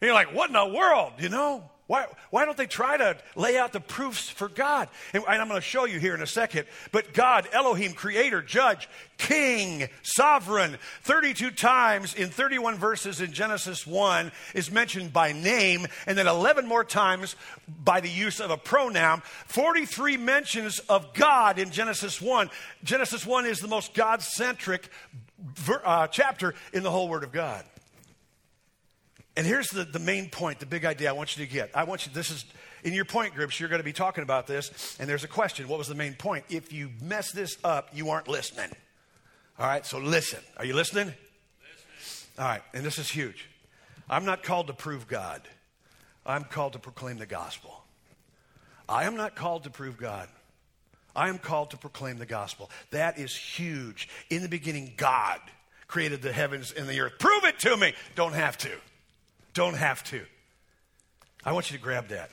And 0.01 0.07
you're 0.07 0.13
like, 0.13 0.33
what 0.35 0.49
in 0.49 0.53
the 0.53 0.77
world, 0.77 1.13
you 1.19 1.29
know? 1.29 1.69
Why, 1.87 2.05
why 2.29 2.45
don't 2.45 2.55
they 2.55 2.65
try 2.65 2.95
to 2.95 3.17
lay 3.35 3.57
out 3.57 3.73
the 3.73 3.81
proofs 3.81 4.29
for 4.29 4.47
God? 4.47 4.87
And, 5.13 5.23
I'm 5.27 5.49
going 5.49 5.59
to 5.59 5.61
show 5.61 5.83
you 5.83 5.99
here 5.99 6.15
in 6.15 6.21
a 6.21 6.27
second. 6.27 6.65
But 6.93 7.13
God, 7.13 7.47
Elohim, 7.51 7.93
creator, 7.93 8.41
judge, 8.41 8.87
king, 9.17 9.89
sovereign, 10.01 10.77
32 11.03 11.51
times 11.51 12.13
in 12.13 12.29
31 12.29 12.77
verses 12.77 13.19
in 13.19 13.33
Genesis 13.33 13.85
1 13.85 14.31
is 14.53 14.71
mentioned 14.71 15.11
by 15.11 15.33
name, 15.33 15.85
and 16.07 16.17
then 16.17 16.27
11 16.27 16.65
more 16.67 16.85
times 16.85 17.35
by 17.83 17.99
the 17.99 18.09
use 18.09 18.39
of 18.39 18.49
a 18.49 18.57
pronoun. 18.57 19.21
43 19.47 20.15
mentions 20.15 20.79
of 20.79 21.13
God 21.13 21.59
in 21.59 21.69
Genesis 21.69 22.21
1. 22.21 22.49
Genesis 22.85 23.25
1 23.25 23.45
is 23.45 23.59
the 23.59 23.67
most 23.67 23.93
God 23.93 24.21
centric 24.21 24.89
uh, 25.83 26.07
chapter 26.07 26.55
in 26.71 26.83
the 26.83 26.91
whole 26.91 27.09
Word 27.09 27.23
of 27.23 27.33
God. 27.33 27.65
And 29.35 29.47
here's 29.47 29.69
the, 29.69 29.83
the 29.83 29.99
main 29.99 30.29
point, 30.29 30.59
the 30.59 30.65
big 30.65 30.85
idea 30.85 31.09
I 31.09 31.13
want 31.13 31.37
you 31.37 31.45
to 31.45 31.51
get. 31.51 31.71
I 31.73 31.85
want 31.85 32.05
you, 32.05 32.13
this 32.13 32.29
is, 32.29 32.45
in 32.83 32.93
your 32.93 33.05
point 33.05 33.33
groups, 33.33 33.59
you're 33.59 33.69
going 33.69 33.79
to 33.79 33.85
be 33.85 33.93
talking 33.93 34.23
about 34.23 34.45
this, 34.45 34.95
and 34.99 35.09
there's 35.09 35.23
a 35.23 35.27
question. 35.27 35.67
What 35.67 35.79
was 35.79 35.87
the 35.87 35.95
main 35.95 36.13
point? 36.13 36.45
If 36.49 36.71
you 36.71 36.91
mess 37.01 37.31
this 37.31 37.57
up, 37.63 37.89
you 37.93 38.09
aren't 38.11 38.27
listening. 38.27 38.69
All 39.57 39.65
right, 39.65 39.85
so 39.85 39.97
listen. 39.97 40.39
Are 40.57 40.65
you 40.65 40.75
listening? 40.75 41.07
listening? 41.07 42.37
All 42.37 42.45
right, 42.45 42.61
and 42.73 42.85
this 42.85 42.99
is 42.99 43.09
huge. 43.09 43.49
I'm 44.09 44.25
not 44.25 44.43
called 44.43 44.67
to 44.67 44.73
prove 44.73 45.07
God, 45.07 45.41
I'm 46.25 46.43
called 46.43 46.73
to 46.73 46.79
proclaim 46.79 47.17
the 47.17 47.25
gospel. 47.25 47.83
I 48.87 49.05
am 49.05 49.15
not 49.15 49.35
called 49.35 49.63
to 49.63 49.69
prove 49.69 49.97
God. 49.97 50.27
I 51.15 51.29
am 51.29 51.37
called 51.37 51.71
to 51.71 51.77
proclaim 51.77 52.17
the 52.17 52.25
gospel. 52.25 52.69
That 52.91 53.17
is 53.17 53.35
huge. 53.35 54.09
In 54.29 54.41
the 54.41 54.49
beginning, 54.49 54.93
God 54.97 55.39
created 55.87 56.21
the 56.21 56.33
heavens 56.33 56.71
and 56.71 56.87
the 56.87 56.99
earth. 56.99 57.13
Prove 57.19 57.43
it 57.45 57.59
to 57.59 57.77
me. 57.77 57.93
Don't 58.15 58.33
have 58.33 58.57
to. 58.59 58.71
Don't 59.53 59.75
have 59.75 60.03
to. 60.05 60.21
I 61.45 61.51
want 61.51 61.71
you 61.71 61.77
to 61.77 61.83
grab 61.83 62.07
that. 62.09 62.31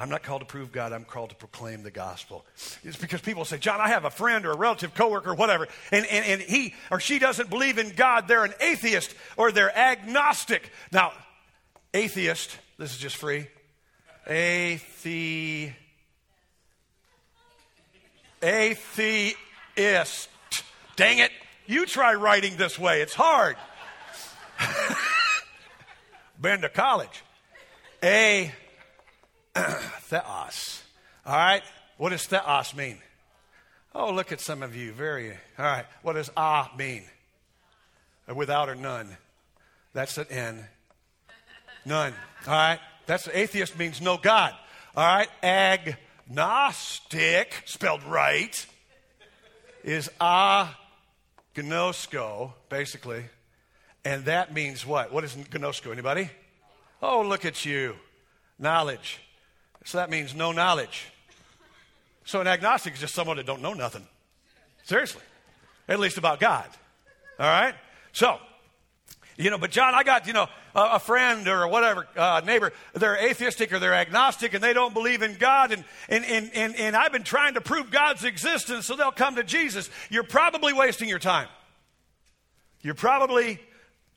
I'm 0.00 0.08
not 0.08 0.22
called 0.22 0.40
to 0.40 0.46
prove 0.46 0.72
God, 0.72 0.94
I'm 0.94 1.04
called 1.04 1.28
to 1.28 1.36
proclaim 1.36 1.82
the 1.82 1.90
gospel. 1.90 2.46
It's 2.82 2.96
because 2.96 3.20
people 3.20 3.44
say, 3.44 3.58
John, 3.58 3.82
I 3.82 3.88
have 3.88 4.06
a 4.06 4.10
friend 4.10 4.46
or 4.46 4.52
a 4.52 4.56
relative, 4.56 4.94
coworker, 4.94 5.34
whatever, 5.34 5.68
and, 5.92 6.06
and, 6.06 6.24
and 6.24 6.40
he 6.40 6.74
or 6.90 7.00
she 7.00 7.18
doesn't 7.18 7.50
believe 7.50 7.76
in 7.76 7.90
God. 7.90 8.26
They're 8.26 8.44
an 8.44 8.54
atheist 8.60 9.14
or 9.36 9.52
they're 9.52 9.76
agnostic. 9.76 10.70
Now, 10.90 11.12
atheist, 11.92 12.56
this 12.78 12.92
is 12.92 12.98
just 12.98 13.16
free. 13.16 13.48
Athe, 14.26 15.74
atheist. 18.42 20.28
Dang 20.96 21.18
it. 21.18 21.30
You 21.66 21.84
try 21.84 22.14
writing 22.14 22.56
this 22.56 22.78
way, 22.78 23.02
it's 23.02 23.14
hard. 23.14 23.56
Been 26.40 26.62
to 26.62 26.68
college. 26.68 27.22
A 28.02 28.52
theos. 29.54 30.82
All 31.26 31.36
right? 31.36 31.62
What 31.98 32.10
does 32.10 32.26
theos 32.26 32.74
mean? 32.74 32.98
Oh, 33.94 34.12
look 34.12 34.32
at 34.32 34.40
some 34.40 34.62
of 34.62 34.74
you. 34.76 34.92
Very. 34.92 35.32
All 35.58 35.64
right. 35.64 35.86
What 36.02 36.14
does 36.14 36.30
ah 36.36 36.72
mean? 36.76 37.02
Without 38.34 38.68
or 38.68 38.74
none. 38.74 39.16
That's 39.92 40.16
an 40.18 40.26
N. 40.30 40.64
None. 41.84 42.14
All 42.46 42.54
right? 42.54 42.78
That's 43.06 43.26
atheist 43.28 43.76
means 43.78 44.00
no 44.00 44.16
God. 44.16 44.54
All 44.96 45.04
right? 45.04 45.28
Agnostic, 46.28 47.62
spelled 47.64 48.04
right, 48.04 48.66
is 49.82 50.08
agnosko, 50.20 50.92
basically. 52.68 53.24
And 54.04 54.24
that 54.24 54.52
means 54.54 54.86
what? 54.86 55.12
What 55.12 55.24
is 55.24 55.36
gnosko? 55.36 55.92
Anybody? 55.92 56.30
Oh, 57.02 57.22
look 57.22 57.44
at 57.44 57.64
you. 57.64 57.96
Knowledge. 58.58 59.20
So 59.84 59.98
that 59.98 60.10
means 60.10 60.34
no 60.34 60.52
knowledge. 60.52 61.06
So 62.24 62.40
an 62.40 62.46
agnostic 62.46 62.94
is 62.94 63.00
just 63.00 63.14
someone 63.14 63.36
that 63.38 63.46
don't 63.46 63.62
know 63.62 63.74
nothing. 63.74 64.06
Seriously. 64.84 65.22
At 65.88 65.98
least 65.98 66.18
about 66.18 66.40
God. 66.40 66.68
All 67.38 67.46
right? 67.46 67.74
So, 68.12 68.38
you 69.36 69.50
know, 69.50 69.58
but 69.58 69.70
John, 69.70 69.94
I 69.94 70.02
got, 70.02 70.26
you 70.26 70.32
know, 70.32 70.46
a, 70.74 70.80
a 70.92 70.98
friend 70.98 71.48
or 71.48 71.66
whatever, 71.68 72.06
uh, 72.16 72.42
neighbor, 72.44 72.72
they're 72.94 73.16
atheistic 73.16 73.72
or 73.72 73.78
they're 73.78 73.94
agnostic 73.94 74.54
and 74.54 74.62
they 74.62 74.72
don't 74.72 74.94
believe 74.94 75.22
in 75.22 75.36
God. 75.36 75.72
And, 75.72 75.84
and, 76.08 76.24
and, 76.24 76.50
and, 76.54 76.76
and 76.76 76.96
I've 76.96 77.12
been 77.12 77.22
trying 77.24 77.54
to 77.54 77.60
prove 77.60 77.90
God's 77.90 78.24
existence 78.24 78.86
so 78.86 78.96
they'll 78.96 79.10
come 79.10 79.36
to 79.36 79.44
Jesus. 79.44 79.90
You're 80.10 80.22
probably 80.22 80.72
wasting 80.72 81.08
your 81.08 81.18
time. 81.18 81.48
You're 82.82 82.94
probably 82.94 83.58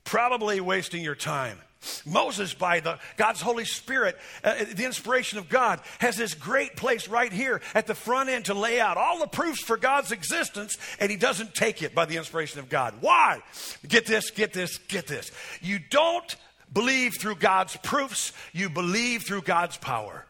probably 0.04 0.60
wasting 0.60 1.02
your 1.02 1.14
time. 1.14 1.58
Moses, 2.06 2.54
by 2.54 2.80
the 2.80 2.98
God's 3.16 3.40
Holy 3.40 3.64
Spirit, 3.64 4.16
uh, 4.42 4.64
the 4.72 4.84
inspiration 4.84 5.38
of 5.38 5.48
God, 5.48 5.80
has 5.98 6.16
this 6.16 6.34
great 6.34 6.76
place 6.76 7.08
right 7.08 7.32
here 7.32 7.60
at 7.74 7.86
the 7.86 7.94
front 7.94 8.30
end 8.30 8.46
to 8.46 8.54
lay 8.54 8.80
out 8.80 8.96
all 8.96 9.18
the 9.18 9.26
proofs 9.26 9.62
for 9.62 9.76
God's 9.76 10.12
existence, 10.12 10.78
and 10.98 11.10
he 11.10 11.16
doesn't 11.16 11.54
take 11.54 11.82
it 11.82 11.94
by 11.94 12.04
the 12.04 12.16
inspiration 12.16 12.60
of 12.60 12.68
God. 12.68 12.94
Why? 13.00 13.42
Get 13.86 14.06
this, 14.06 14.30
get 14.30 14.52
this, 14.52 14.78
get 14.78 15.06
this. 15.06 15.30
You 15.60 15.78
don't 15.90 16.36
believe 16.72 17.16
through 17.18 17.36
God's 17.36 17.76
proofs, 17.78 18.32
you 18.52 18.68
believe 18.70 19.22
through 19.24 19.42
God's 19.42 19.76
power. 19.76 20.26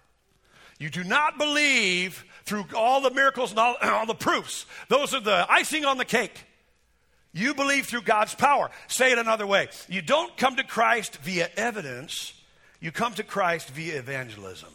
You 0.79 0.91
do 0.91 1.05
not 1.05 1.39
believe 1.39 2.25
through 2.45 2.67
all 2.75 3.01
the 3.01 3.11
miracles 3.11 3.51
and 3.51 3.61
all, 3.61 3.77
all 3.83 4.07
the 4.07 4.15
proofs. 4.15 4.67
Those 4.89 5.15
are 5.15 5.21
the 5.21 5.47
icing 5.49 5.85
on 5.85 5.99
the 5.99 6.05
cake. 6.05 6.45
You 7.35 7.53
believe 7.53 7.87
through 7.87 8.03
God's 8.03 8.35
power. 8.35 8.71
Say 8.87 9.13
it 9.13 9.19
another 9.19 9.47
way. 9.47 9.69
You 9.89 10.01
don't 10.01 10.35
come 10.37 10.57
to 10.57 10.65
Christ 10.65 11.19
via 11.19 11.51
evidence, 11.57 12.33
you 12.81 12.93
come 12.93 13.13
to 13.15 13.25
Christ 13.25 13.69
via 13.71 13.99
evangelism. 13.99 14.71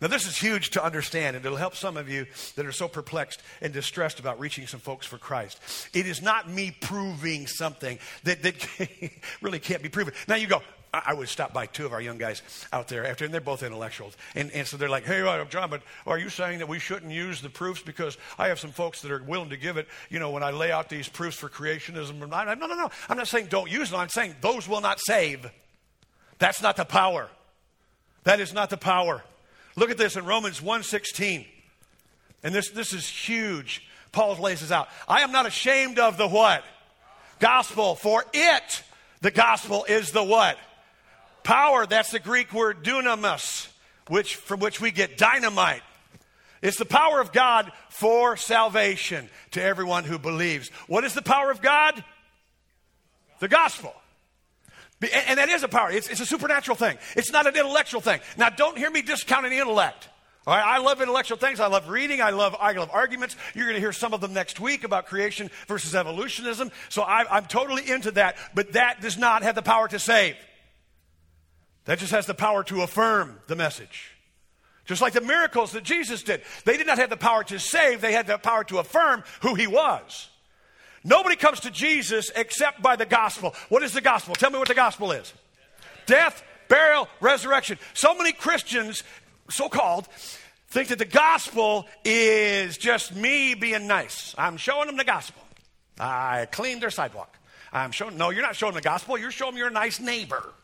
Now, 0.00 0.08
this 0.08 0.26
is 0.26 0.36
huge 0.36 0.70
to 0.70 0.84
understand, 0.84 1.36
and 1.36 1.44
it'll 1.44 1.58
help 1.58 1.76
some 1.76 1.98
of 1.98 2.08
you 2.08 2.26
that 2.56 2.64
are 2.64 2.72
so 2.72 2.88
perplexed 2.88 3.42
and 3.60 3.70
distressed 3.70 4.18
about 4.18 4.40
reaching 4.40 4.66
some 4.66 4.80
folks 4.80 5.06
for 5.06 5.18
Christ. 5.18 5.60
It 5.92 6.06
is 6.06 6.22
not 6.22 6.48
me 6.48 6.74
proving 6.80 7.46
something 7.46 7.98
that, 8.24 8.42
that 8.42 8.66
really 9.42 9.58
can't 9.58 9.82
be 9.82 9.90
proven. 9.90 10.14
Now, 10.26 10.36
you 10.36 10.46
go, 10.46 10.62
I, 10.92 11.02
I 11.06 11.14
would 11.14 11.28
stop 11.28 11.52
by 11.52 11.66
two 11.66 11.86
of 11.86 11.92
our 11.92 12.00
young 12.00 12.18
guys 12.18 12.42
out 12.72 12.88
there 12.88 13.06
after, 13.06 13.24
and 13.24 13.32
they're 13.32 13.40
both 13.40 13.62
intellectuals. 13.62 14.16
And, 14.34 14.50
and 14.52 14.66
so 14.66 14.76
they're 14.76 14.88
like, 14.88 15.04
hey, 15.04 15.20
John, 15.48 15.70
but 15.70 15.82
are 16.06 16.18
you 16.18 16.28
saying 16.28 16.58
that 16.58 16.68
we 16.68 16.78
shouldn't 16.78 17.12
use 17.12 17.40
the 17.40 17.50
proofs? 17.50 17.82
Because 17.82 18.18
I 18.38 18.48
have 18.48 18.58
some 18.58 18.72
folks 18.72 19.02
that 19.02 19.10
are 19.10 19.22
willing 19.22 19.50
to 19.50 19.56
give 19.56 19.76
it, 19.76 19.88
you 20.08 20.18
know, 20.18 20.30
when 20.30 20.42
I 20.42 20.50
lay 20.50 20.72
out 20.72 20.88
these 20.88 21.08
proofs 21.08 21.36
for 21.36 21.48
creationism. 21.48 22.18
No, 22.18 22.26
no, 22.26 22.54
no, 22.54 22.66
no. 22.66 22.90
I'm 23.08 23.16
not 23.16 23.28
saying 23.28 23.46
don't 23.46 23.70
use 23.70 23.90
them. 23.90 24.00
I'm 24.00 24.08
saying 24.08 24.36
those 24.40 24.68
will 24.68 24.80
not 24.80 24.98
save. 25.00 25.50
That's 26.38 26.62
not 26.62 26.76
the 26.76 26.84
power. 26.84 27.28
That 28.24 28.40
is 28.40 28.52
not 28.52 28.70
the 28.70 28.76
power. 28.76 29.22
Look 29.76 29.90
at 29.90 29.98
this 29.98 30.16
in 30.16 30.24
Romans 30.24 30.60
1.16. 30.60 31.46
And 32.42 32.54
this, 32.54 32.70
this 32.70 32.92
is 32.92 33.06
huge. 33.08 33.86
Paul 34.12 34.34
lays 34.36 34.60
this 34.60 34.72
out. 34.72 34.88
I 35.06 35.20
am 35.20 35.32
not 35.32 35.46
ashamed 35.46 35.98
of 35.98 36.16
the 36.16 36.26
what? 36.26 36.64
Gospel. 37.38 37.94
For 37.94 38.24
it, 38.32 38.82
the 39.20 39.30
gospel 39.30 39.84
is 39.84 40.10
the 40.10 40.24
what? 40.24 40.58
Power. 41.42 41.86
That's 41.86 42.10
the 42.10 42.18
Greek 42.18 42.52
word 42.52 42.84
dunamis, 42.84 43.68
which, 44.08 44.36
from 44.36 44.60
which 44.60 44.80
we 44.80 44.90
get 44.90 45.18
dynamite. 45.18 45.82
It's 46.62 46.76
the 46.76 46.84
power 46.84 47.20
of 47.20 47.32
God 47.32 47.72
for 47.88 48.36
salvation 48.36 49.30
to 49.52 49.62
everyone 49.62 50.04
who 50.04 50.18
believes. 50.18 50.68
What 50.88 51.04
is 51.04 51.14
the 51.14 51.22
power 51.22 51.50
of 51.50 51.62
God? 51.62 52.04
The 53.38 53.48
gospel. 53.48 53.94
And 55.26 55.38
that 55.38 55.48
is 55.48 55.62
a 55.62 55.68
power. 55.68 55.90
It's, 55.90 56.08
it's, 56.08 56.20
a 56.20 56.26
supernatural 56.26 56.76
thing. 56.76 56.98
It's 57.16 57.32
not 57.32 57.46
an 57.46 57.56
intellectual 57.56 58.02
thing. 58.02 58.20
Now, 58.36 58.50
don't 58.50 58.76
hear 58.76 58.90
me 58.90 59.00
discounting 59.00 59.52
intellect. 59.52 60.08
All 60.46 60.54
right, 60.54 60.64
I 60.64 60.78
love 60.78 61.00
intellectual 61.00 61.38
things. 61.38 61.58
I 61.58 61.68
love 61.68 61.88
reading. 61.88 62.20
I 62.20 62.30
love, 62.30 62.54
I 62.60 62.72
love 62.72 62.90
arguments. 62.92 63.36
You're 63.54 63.64
going 63.64 63.76
to 63.76 63.80
hear 63.80 63.92
some 63.92 64.12
of 64.12 64.20
them 64.20 64.34
next 64.34 64.60
week 64.60 64.84
about 64.84 65.06
creation 65.06 65.50
versus 65.68 65.94
evolutionism. 65.94 66.70
So 66.90 67.02
I, 67.02 67.24
I'm 67.34 67.46
totally 67.46 67.88
into 67.90 68.10
that. 68.12 68.36
But 68.54 68.72
that 68.72 69.00
does 69.00 69.16
not 69.16 69.42
have 69.42 69.54
the 69.54 69.62
power 69.62 69.88
to 69.88 69.98
save. 69.98 70.36
That 71.90 71.98
just 71.98 72.12
has 72.12 72.24
the 72.26 72.34
power 72.34 72.62
to 72.62 72.82
affirm 72.82 73.40
the 73.48 73.56
message. 73.56 74.12
Just 74.84 75.02
like 75.02 75.12
the 75.12 75.20
miracles 75.20 75.72
that 75.72 75.82
Jesus 75.82 76.22
did. 76.22 76.40
They 76.64 76.76
did 76.76 76.86
not 76.86 76.98
have 76.98 77.10
the 77.10 77.16
power 77.16 77.42
to 77.42 77.58
save, 77.58 78.00
they 78.00 78.12
had 78.12 78.28
the 78.28 78.38
power 78.38 78.62
to 78.62 78.78
affirm 78.78 79.24
who 79.40 79.56
he 79.56 79.66
was. 79.66 80.28
Nobody 81.02 81.34
comes 81.34 81.58
to 81.60 81.70
Jesus 81.72 82.30
except 82.36 82.80
by 82.80 82.94
the 82.94 83.06
gospel. 83.06 83.56
What 83.70 83.82
is 83.82 83.92
the 83.92 84.00
gospel? 84.00 84.36
Tell 84.36 84.52
me 84.52 84.58
what 84.60 84.68
the 84.68 84.74
gospel 84.74 85.10
is 85.10 85.34
death, 86.06 86.44
burial, 86.68 87.08
resurrection. 87.20 87.76
So 87.92 88.14
many 88.14 88.30
Christians, 88.30 89.02
so 89.48 89.68
called, 89.68 90.06
think 90.68 90.90
that 90.90 90.98
the 91.00 91.04
gospel 91.04 91.88
is 92.04 92.78
just 92.78 93.16
me 93.16 93.54
being 93.54 93.88
nice. 93.88 94.32
I'm 94.38 94.58
showing 94.58 94.86
them 94.86 94.96
the 94.96 95.02
gospel. 95.02 95.42
I 95.98 96.46
cleaned 96.52 96.82
their 96.82 96.90
sidewalk. 96.90 97.36
I'm 97.72 97.90
showing, 97.90 98.16
no, 98.16 98.30
you're 98.30 98.42
not 98.42 98.54
showing 98.54 98.74
the 98.74 98.80
gospel. 98.80 99.18
You're 99.18 99.32
showing 99.32 99.54
them 99.54 99.58
you're 99.58 99.66
a 99.66 99.72
nice 99.72 99.98
neighbor. 99.98 100.54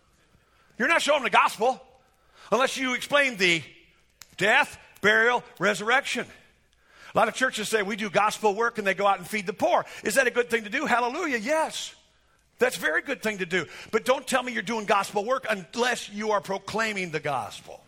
You're 0.78 0.88
not 0.88 1.02
showing 1.02 1.22
the 1.22 1.30
gospel 1.30 1.80
unless 2.52 2.76
you 2.76 2.94
explain 2.94 3.36
the 3.36 3.62
death, 4.36 4.78
burial, 5.00 5.42
resurrection. 5.58 6.26
A 7.14 7.18
lot 7.18 7.28
of 7.28 7.34
churches 7.34 7.68
say 7.68 7.82
we 7.82 7.96
do 7.96 8.10
gospel 8.10 8.54
work 8.54 8.78
and 8.78 8.86
they 8.86 8.94
go 8.94 9.06
out 9.06 9.18
and 9.18 9.26
feed 9.26 9.46
the 9.46 9.52
poor. 9.52 9.86
Is 10.04 10.16
that 10.16 10.26
a 10.26 10.30
good 10.30 10.50
thing 10.50 10.64
to 10.64 10.70
do? 10.70 10.84
Hallelujah, 10.84 11.38
yes. 11.38 11.94
That's 12.58 12.76
a 12.76 12.80
very 12.80 13.02
good 13.02 13.22
thing 13.22 13.38
to 13.38 13.46
do. 13.46 13.66
But 13.90 14.04
don't 14.04 14.26
tell 14.26 14.42
me 14.42 14.52
you're 14.52 14.62
doing 14.62 14.86
gospel 14.86 15.24
work 15.24 15.46
unless 15.48 16.10
you 16.10 16.32
are 16.32 16.40
proclaiming 16.40 17.10
the 17.10 17.20
gospel. 17.20 17.80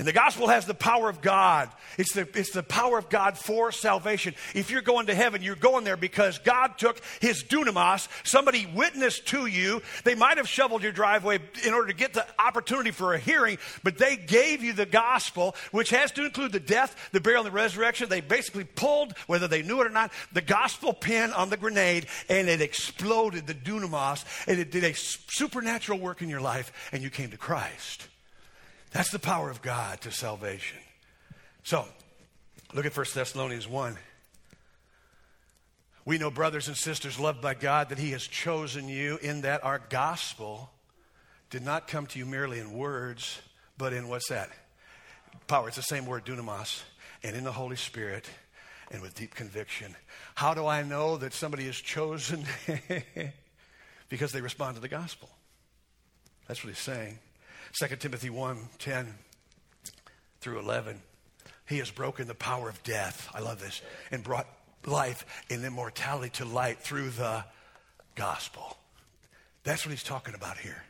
And 0.00 0.08
the 0.08 0.14
gospel 0.14 0.48
has 0.48 0.64
the 0.64 0.72
power 0.72 1.10
of 1.10 1.20
God. 1.20 1.68
It's 1.98 2.14
the, 2.14 2.26
it's 2.32 2.52
the 2.52 2.62
power 2.62 2.96
of 2.96 3.10
God 3.10 3.36
for 3.36 3.70
salvation. 3.70 4.34
If 4.54 4.70
you're 4.70 4.80
going 4.80 5.08
to 5.08 5.14
heaven, 5.14 5.42
you're 5.42 5.54
going 5.54 5.84
there 5.84 5.98
because 5.98 6.38
God 6.38 6.78
took 6.78 7.02
his 7.20 7.44
dunamis. 7.44 8.08
Somebody 8.24 8.64
witnessed 8.64 9.26
to 9.26 9.44
you. 9.44 9.82
They 10.04 10.14
might 10.14 10.38
have 10.38 10.48
shoveled 10.48 10.82
your 10.82 10.92
driveway 10.92 11.40
in 11.66 11.74
order 11.74 11.88
to 11.88 11.92
get 11.92 12.14
the 12.14 12.26
opportunity 12.38 12.92
for 12.92 13.12
a 13.12 13.18
hearing, 13.18 13.58
but 13.82 13.98
they 13.98 14.16
gave 14.16 14.62
you 14.62 14.72
the 14.72 14.86
gospel, 14.86 15.54
which 15.70 15.90
has 15.90 16.10
to 16.12 16.24
include 16.24 16.52
the 16.52 16.60
death, 16.60 16.96
the 17.12 17.20
burial, 17.20 17.44
and 17.44 17.52
the 17.52 17.54
resurrection. 17.54 18.08
They 18.08 18.22
basically 18.22 18.64
pulled, 18.64 19.12
whether 19.26 19.48
they 19.48 19.60
knew 19.60 19.82
it 19.82 19.86
or 19.86 19.90
not, 19.90 20.12
the 20.32 20.40
gospel 20.40 20.94
pin 20.94 21.30
on 21.34 21.50
the 21.50 21.58
grenade, 21.58 22.06
and 22.30 22.48
it 22.48 22.62
exploded 22.62 23.46
the 23.46 23.52
dunamis, 23.52 24.24
and 24.48 24.58
it 24.58 24.70
did 24.70 24.84
a 24.84 24.94
supernatural 24.94 25.98
work 25.98 26.22
in 26.22 26.30
your 26.30 26.40
life, 26.40 26.72
and 26.90 27.02
you 27.02 27.10
came 27.10 27.28
to 27.32 27.36
Christ. 27.36 28.08
That's 28.90 29.10
the 29.10 29.18
power 29.18 29.50
of 29.50 29.62
God 29.62 30.00
to 30.02 30.10
salvation. 30.10 30.78
So, 31.62 31.84
look 32.74 32.86
at 32.86 32.96
1 32.96 33.06
Thessalonians 33.14 33.68
1. 33.68 33.96
We 36.04 36.18
know, 36.18 36.30
brothers 36.30 36.68
and 36.68 36.76
sisters 36.76 37.20
loved 37.20 37.40
by 37.40 37.54
God, 37.54 37.90
that 37.90 37.98
He 37.98 38.10
has 38.12 38.26
chosen 38.26 38.88
you 38.88 39.18
in 39.22 39.42
that 39.42 39.64
our 39.64 39.80
gospel 39.90 40.70
did 41.50 41.62
not 41.62 41.86
come 41.86 42.06
to 42.06 42.18
you 42.18 42.26
merely 42.26 42.58
in 42.58 42.72
words, 42.72 43.40
but 43.78 43.92
in 43.92 44.08
what's 44.08 44.28
that? 44.28 44.50
Power. 45.46 45.68
It's 45.68 45.76
the 45.76 45.82
same 45.82 46.06
word, 46.06 46.24
dunamis, 46.24 46.82
and 47.22 47.36
in 47.36 47.44
the 47.44 47.52
Holy 47.52 47.76
Spirit 47.76 48.28
and 48.90 49.02
with 49.02 49.14
deep 49.14 49.34
conviction. 49.34 49.94
How 50.34 50.54
do 50.54 50.66
I 50.66 50.82
know 50.82 51.16
that 51.18 51.32
somebody 51.32 51.66
is 51.66 51.76
chosen? 51.80 52.44
because 54.10 54.32
they 54.32 54.42
respond 54.42 54.74
to 54.74 54.82
the 54.82 54.88
gospel. 54.88 55.30
That's 56.46 56.62
what 56.62 56.68
he's 56.68 56.78
saying. 56.78 57.18
2 57.72 57.96
Timothy 57.96 58.30
1 58.30 58.58
10 58.78 59.14
through 60.40 60.58
11. 60.58 61.00
He 61.68 61.78
has 61.78 61.90
broken 61.90 62.26
the 62.26 62.34
power 62.34 62.68
of 62.68 62.82
death. 62.82 63.28
I 63.32 63.40
love 63.40 63.60
this. 63.60 63.80
And 64.10 64.24
brought 64.24 64.46
life 64.86 65.24
and 65.50 65.64
immortality 65.64 66.30
to 66.30 66.44
light 66.44 66.78
through 66.78 67.10
the 67.10 67.44
gospel. 68.16 68.76
That's 69.62 69.84
what 69.84 69.90
he's 69.90 70.02
talking 70.02 70.34
about 70.34 70.58
here. 70.58 70.82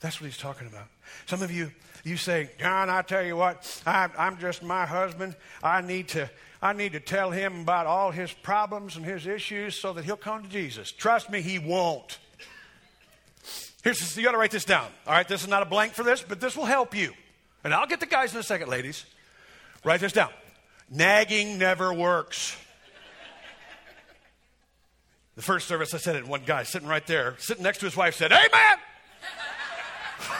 That's 0.00 0.20
what 0.20 0.26
he's 0.26 0.38
talking 0.38 0.66
about. 0.66 0.86
Some 1.26 1.42
of 1.42 1.52
you, 1.52 1.70
you 2.04 2.16
say, 2.16 2.50
John, 2.58 2.88
I 2.88 3.02
tell 3.02 3.22
you 3.22 3.36
what, 3.36 3.82
I'm, 3.84 4.10
I'm 4.16 4.38
just 4.38 4.62
my 4.62 4.86
husband. 4.86 5.36
I 5.62 5.82
need 5.82 6.08
to, 6.08 6.30
I 6.62 6.72
need 6.72 6.92
to 6.92 7.00
tell 7.00 7.30
him 7.30 7.60
about 7.60 7.86
all 7.86 8.10
his 8.10 8.32
problems 8.32 8.96
and 8.96 9.04
his 9.04 9.26
issues 9.26 9.74
so 9.74 9.92
that 9.92 10.06
he'll 10.06 10.16
come 10.16 10.42
to 10.42 10.48
Jesus. 10.48 10.90
Trust 10.90 11.28
me, 11.28 11.42
he 11.42 11.58
won't. 11.58 12.18
Here's 13.82 14.16
you 14.16 14.22
got 14.22 14.32
to 14.32 14.38
write 14.38 14.50
this 14.50 14.64
down. 14.64 14.86
All 15.06 15.14
right, 15.14 15.26
this 15.26 15.42
is 15.42 15.48
not 15.48 15.62
a 15.62 15.66
blank 15.66 15.94
for 15.94 16.02
this, 16.02 16.22
but 16.22 16.40
this 16.40 16.56
will 16.56 16.66
help 16.66 16.94
you. 16.94 17.12
And 17.64 17.72
I'll 17.72 17.86
get 17.86 18.00
the 18.00 18.06
guys 18.06 18.34
in 18.34 18.40
a 18.40 18.42
second, 18.42 18.68
ladies. 18.68 19.04
Write 19.84 20.00
this 20.00 20.12
down. 20.12 20.30
Nagging 20.90 21.58
never 21.58 21.92
works. 21.92 22.56
The 25.36 25.42
first 25.42 25.68
service, 25.68 25.94
I 25.94 25.98
said 25.98 26.16
it, 26.16 26.26
one 26.26 26.42
guy 26.44 26.64
sitting 26.64 26.88
right 26.88 27.06
there, 27.06 27.36
sitting 27.38 27.62
next 27.62 27.78
to 27.78 27.86
his 27.86 27.96
wife, 27.96 28.14
said, 28.14 28.32
Amen! 28.32 28.50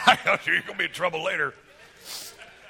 I 0.05 0.17
know 0.25 0.37
you're 0.45 0.61
going 0.61 0.73
to 0.73 0.77
be 0.77 0.85
in 0.85 0.91
trouble 0.91 1.23
later. 1.23 1.55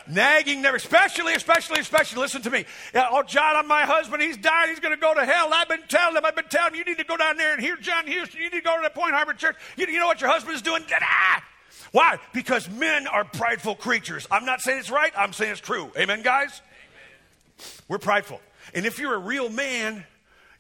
Nagging 0.07 0.61
never, 0.61 0.77
especially, 0.77 1.33
especially, 1.33 1.79
especially, 1.79 2.21
listen 2.21 2.41
to 2.43 2.49
me. 2.49 2.65
Oh, 2.93 3.23
John, 3.23 3.55
I'm 3.55 3.67
my 3.67 3.81
husband. 3.81 4.21
He's 4.21 4.37
dying. 4.37 4.69
He's 4.69 4.79
going 4.79 4.95
to 4.95 4.99
go 4.99 5.13
to 5.13 5.25
hell. 5.25 5.49
I've 5.53 5.69
been 5.69 5.83
telling 5.87 6.17
him, 6.17 6.25
I've 6.25 6.35
been 6.35 6.45
telling 6.49 6.73
him, 6.73 6.79
you 6.79 6.85
need 6.85 6.97
to 6.97 7.03
go 7.03 7.17
down 7.17 7.37
there 7.37 7.53
and 7.53 7.61
hear 7.61 7.75
John 7.77 8.07
Houston. 8.07 8.39
You 8.41 8.49
need 8.49 8.57
to 8.57 8.61
go 8.61 8.75
to 8.75 8.83
the 8.83 8.89
Point 8.89 9.13
Harbor 9.13 9.33
Church. 9.33 9.55
You, 9.77 9.87
you 9.87 9.99
know 9.99 10.07
what 10.07 10.21
your 10.21 10.29
husband 10.29 10.55
is 10.55 10.61
doing? 10.61 10.83
Ah! 11.01 11.43
Why? 11.91 12.19
Because 12.33 12.69
men 12.69 13.07
are 13.07 13.23
prideful 13.23 13.75
creatures. 13.75 14.27
I'm 14.31 14.45
not 14.45 14.61
saying 14.61 14.79
it's 14.79 14.91
right, 14.91 15.11
I'm 15.17 15.33
saying 15.33 15.51
it's 15.51 15.61
true. 15.61 15.91
Amen, 15.97 16.21
guys? 16.21 16.61
Amen. 16.61 17.73
We're 17.87 17.97
prideful. 17.97 18.39
And 18.73 18.85
if 18.85 18.99
you're 18.99 19.15
a 19.15 19.19
real 19.19 19.49
man, 19.49 20.05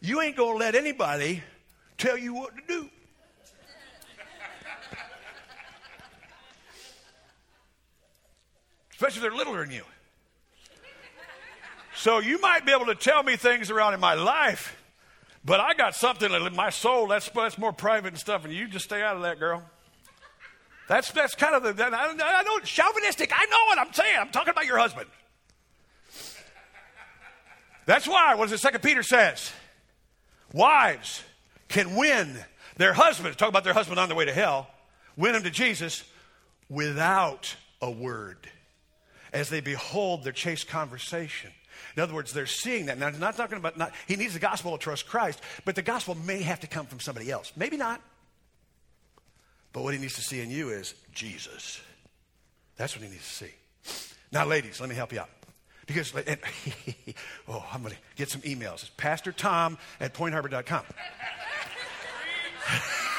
you 0.01 0.21
ain't 0.21 0.35
going 0.35 0.53
to 0.53 0.57
let 0.57 0.75
anybody 0.75 1.41
tell 1.97 2.17
you 2.17 2.33
what 2.33 2.55
to 2.55 2.61
do. 2.67 2.89
Especially 9.01 9.25
if 9.25 9.33
they're 9.33 9.37
littler 9.37 9.65
than 9.65 9.73
you. 9.73 9.81
So 11.95 12.19
you 12.19 12.39
might 12.39 12.67
be 12.67 12.71
able 12.71 12.85
to 12.85 12.93
tell 12.93 13.23
me 13.23 13.35
things 13.35 13.71
around 13.71 13.95
in 13.95 13.99
my 13.99 14.13
life, 14.13 14.77
but 15.43 15.59
I 15.59 15.73
got 15.73 15.95
something 15.95 16.31
in 16.31 16.55
my 16.55 16.69
soul 16.69 17.07
that's, 17.07 17.27
that's 17.29 17.57
more 17.57 17.73
private 17.73 18.09
and 18.09 18.19
stuff, 18.19 18.45
and 18.45 18.53
you 18.53 18.67
just 18.67 18.85
stay 18.85 19.01
out 19.01 19.15
of 19.15 19.23
that, 19.23 19.39
girl. 19.39 19.63
That's, 20.87 21.11
that's 21.11 21.33
kind 21.33 21.55
of 21.55 21.63
the, 21.63 21.73
that, 21.73 21.95
I, 21.95 22.11
I 22.11 22.43
know, 22.43 22.59
chauvinistic. 22.59 23.31
I 23.33 23.45
know 23.45 23.57
what 23.65 23.79
I'm 23.79 23.91
saying. 23.91 24.17
I'm 24.19 24.29
talking 24.29 24.51
about 24.51 24.67
your 24.67 24.77
husband. 24.77 25.09
That's 27.87 28.07
why, 28.07 28.35
what 28.35 28.43
does 28.43 28.51
the 28.51 28.57
second 28.59 28.83
Peter 28.83 29.01
says? 29.01 29.51
Wives 30.53 31.23
can 31.69 31.95
win 31.95 32.37
their 32.77 32.93
husbands, 32.93 33.35
talk 33.35 33.49
about 33.49 33.63
their 33.63 33.73
husband 33.73 33.99
on 33.99 34.09
their 34.09 34.17
way 34.17 34.25
to 34.25 34.33
hell, 34.33 34.67
win 35.17 35.33
them 35.33 35.41
to 35.41 35.49
Jesus 35.49 36.03
without 36.69 37.55
a 37.81 37.89
word 37.89 38.47
as 39.33 39.49
they 39.49 39.61
behold 39.61 40.23
their 40.23 40.33
chaste 40.33 40.67
conversation. 40.67 41.51
In 41.95 42.03
other 42.03 42.13
words, 42.13 42.33
they're 42.33 42.45
seeing 42.45 42.87
that. 42.87 42.97
Now, 42.97 43.07
I'm 43.07 43.19
not 43.19 43.35
talking 43.35 43.57
about, 43.57 43.77
not, 43.77 43.93
he 44.07 44.15
needs 44.15 44.33
the 44.33 44.39
gospel 44.39 44.71
to 44.71 44.77
trust 44.77 45.07
Christ, 45.07 45.41
but 45.65 45.75
the 45.75 45.81
gospel 45.81 46.15
may 46.15 46.41
have 46.41 46.59
to 46.61 46.67
come 46.67 46.85
from 46.85 46.99
somebody 46.99 47.31
else. 47.31 47.51
Maybe 47.55 47.77
not. 47.77 48.01
But 49.73 49.83
what 49.83 49.93
he 49.93 49.99
needs 49.99 50.15
to 50.15 50.21
see 50.21 50.41
in 50.41 50.51
you 50.51 50.69
is 50.69 50.95
Jesus. 51.13 51.81
That's 52.77 52.95
what 52.95 53.03
he 53.03 53.09
needs 53.09 53.27
to 53.27 53.45
see. 53.45 53.51
Now, 54.31 54.45
ladies, 54.45 54.79
let 54.79 54.89
me 54.89 54.95
help 54.95 55.13
you 55.13 55.19
out. 55.21 55.29
Because, 55.85 56.13
and, 56.27 56.39
oh, 57.47 57.65
I'm 57.71 57.81
going 57.81 57.93
to 57.93 57.99
get 58.15 58.29
some 58.29 58.41
emails. 58.41 58.83
It's 58.83 58.91
Pastor 58.97 59.31
Tom 59.31 59.77
at 59.99 60.13
pointharbor.com. 60.13 60.83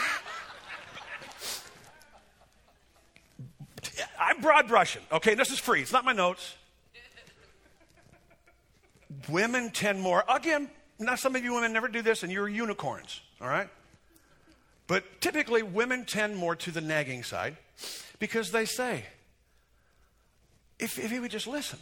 broad 4.41 4.69
brushing, 4.69 5.03
okay? 5.11 5.35
This 5.35 5.51
is 5.51 5.59
free, 5.59 5.83
it's 5.83 5.93
not 5.93 6.05
my 6.05 6.13
notes. 6.13 6.55
women 9.29 9.71
tend 9.71 10.01
more, 10.01 10.25
again, 10.29 10.71
now 10.99 11.15
some 11.15 11.37
of 11.37 11.45
you 11.45 11.55
women 11.55 11.73
never 11.73 11.89
do 11.89 12.03
this 12.03 12.23
and 12.23 12.33
you're 12.33 12.49
unicorns, 12.49 13.21
all 13.41 13.49
right? 13.49 13.69
But 14.87 15.21
typically, 15.21 15.63
women 15.63 16.05
tend 16.05 16.37
more 16.37 16.57
to 16.57 16.71
the 16.71 16.81
nagging 16.81 17.23
side 17.23 17.57
because 18.19 18.51
they 18.51 18.65
say, 18.65 19.05
if, 20.79 20.99
if 20.99 21.11
he 21.11 21.21
would 21.21 21.31
just 21.31 21.47
listen. 21.47 21.79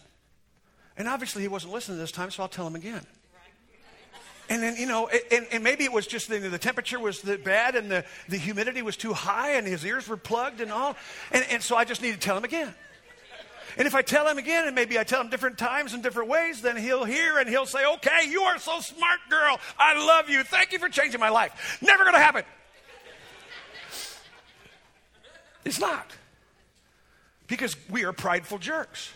And 0.96 1.08
obviously, 1.08 1.42
he 1.42 1.48
wasn't 1.48 1.72
listening 1.72 1.98
this 1.98 2.12
time, 2.12 2.30
so 2.30 2.42
I'll 2.42 2.48
tell 2.48 2.66
him 2.66 2.76
again. 2.76 3.06
And 4.50 4.60
then, 4.60 4.74
you 4.76 4.86
know, 4.86 5.08
and, 5.30 5.46
and 5.52 5.62
maybe 5.62 5.84
it 5.84 5.92
was 5.92 6.08
just 6.08 6.28
the, 6.28 6.38
the 6.38 6.58
temperature 6.58 6.98
was 6.98 7.20
bad 7.20 7.76
and 7.76 7.88
the, 7.88 8.04
the 8.28 8.36
humidity 8.36 8.82
was 8.82 8.96
too 8.96 9.12
high 9.12 9.52
and 9.52 9.64
his 9.64 9.86
ears 9.86 10.08
were 10.08 10.16
plugged 10.16 10.60
and 10.60 10.72
all. 10.72 10.96
And, 11.30 11.46
and 11.50 11.62
so 11.62 11.76
I 11.76 11.84
just 11.84 12.02
need 12.02 12.12
to 12.14 12.18
tell 12.18 12.36
him 12.36 12.42
again. 12.42 12.74
And 13.78 13.86
if 13.86 13.94
I 13.94 14.02
tell 14.02 14.26
him 14.26 14.38
again, 14.38 14.66
and 14.66 14.74
maybe 14.74 14.98
I 14.98 15.04
tell 15.04 15.20
him 15.20 15.30
different 15.30 15.56
times 15.56 15.94
and 15.94 16.02
different 16.02 16.28
ways, 16.28 16.62
then 16.62 16.76
he'll 16.76 17.04
hear 17.04 17.38
and 17.38 17.48
he'll 17.48 17.64
say, 17.64 17.86
Okay, 17.94 18.28
you 18.28 18.42
are 18.42 18.58
so 18.58 18.80
smart, 18.80 19.20
girl. 19.30 19.60
I 19.78 19.94
love 20.04 20.28
you. 20.28 20.42
Thank 20.42 20.72
you 20.72 20.80
for 20.80 20.88
changing 20.88 21.20
my 21.20 21.28
life. 21.28 21.78
Never 21.80 22.02
going 22.02 22.16
to 22.16 22.20
happen. 22.20 22.42
It's 25.64 25.78
not. 25.78 26.10
Because 27.46 27.76
we 27.88 28.04
are 28.04 28.12
prideful 28.12 28.58
jerks. 28.58 29.12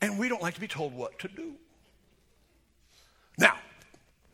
And 0.00 0.18
we 0.18 0.28
don't 0.28 0.42
like 0.42 0.54
to 0.54 0.60
be 0.60 0.68
told 0.68 0.92
what 0.92 1.20
to 1.20 1.28
do. 1.28 1.52
Now, 3.38 3.54